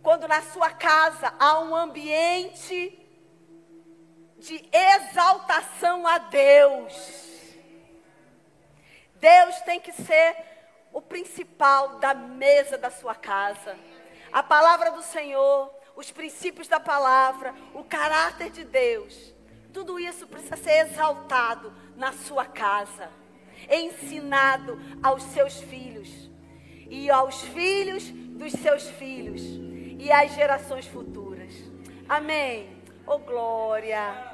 Quando 0.00 0.28
na 0.28 0.42
sua 0.42 0.70
casa 0.70 1.34
há 1.40 1.58
um 1.58 1.74
ambiente 1.74 3.00
de 4.38 4.64
exaltação 4.72 6.06
a 6.06 6.18
Deus. 6.18 7.33
Deus 9.24 9.58
tem 9.62 9.80
que 9.80 9.90
ser 9.90 10.36
o 10.92 11.00
principal 11.00 11.98
da 11.98 12.12
mesa 12.12 12.76
da 12.76 12.90
sua 12.90 13.14
casa. 13.14 13.74
A 14.30 14.42
palavra 14.42 14.90
do 14.90 15.02
Senhor, 15.02 15.72
os 15.96 16.10
princípios 16.10 16.68
da 16.68 16.78
palavra, 16.78 17.54
o 17.72 17.82
caráter 17.82 18.50
de 18.50 18.64
Deus, 18.64 19.34
tudo 19.72 19.98
isso 19.98 20.26
precisa 20.26 20.56
ser 20.58 20.86
exaltado 20.86 21.72
na 21.96 22.12
sua 22.12 22.44
casa, 22.44 23.10
ensinado 23.70 24.78
aos 25.02 25.22
seus 25.22 25.58
filhos 25.58 26.30
e 26.90 27.10
aos 27.10 27.40
filhos 27.40 28.10
dos 28.10 28.52
seus 28.52 28.90
filhos 28.90 29.40
e 29.98 30.12
às 30.12 30.34
gerações 30.34 30.86
futuras. 30.86 31.54
Amém. 32.06 32.82
Oh 33.06 33.18
glória. 33.20 34.33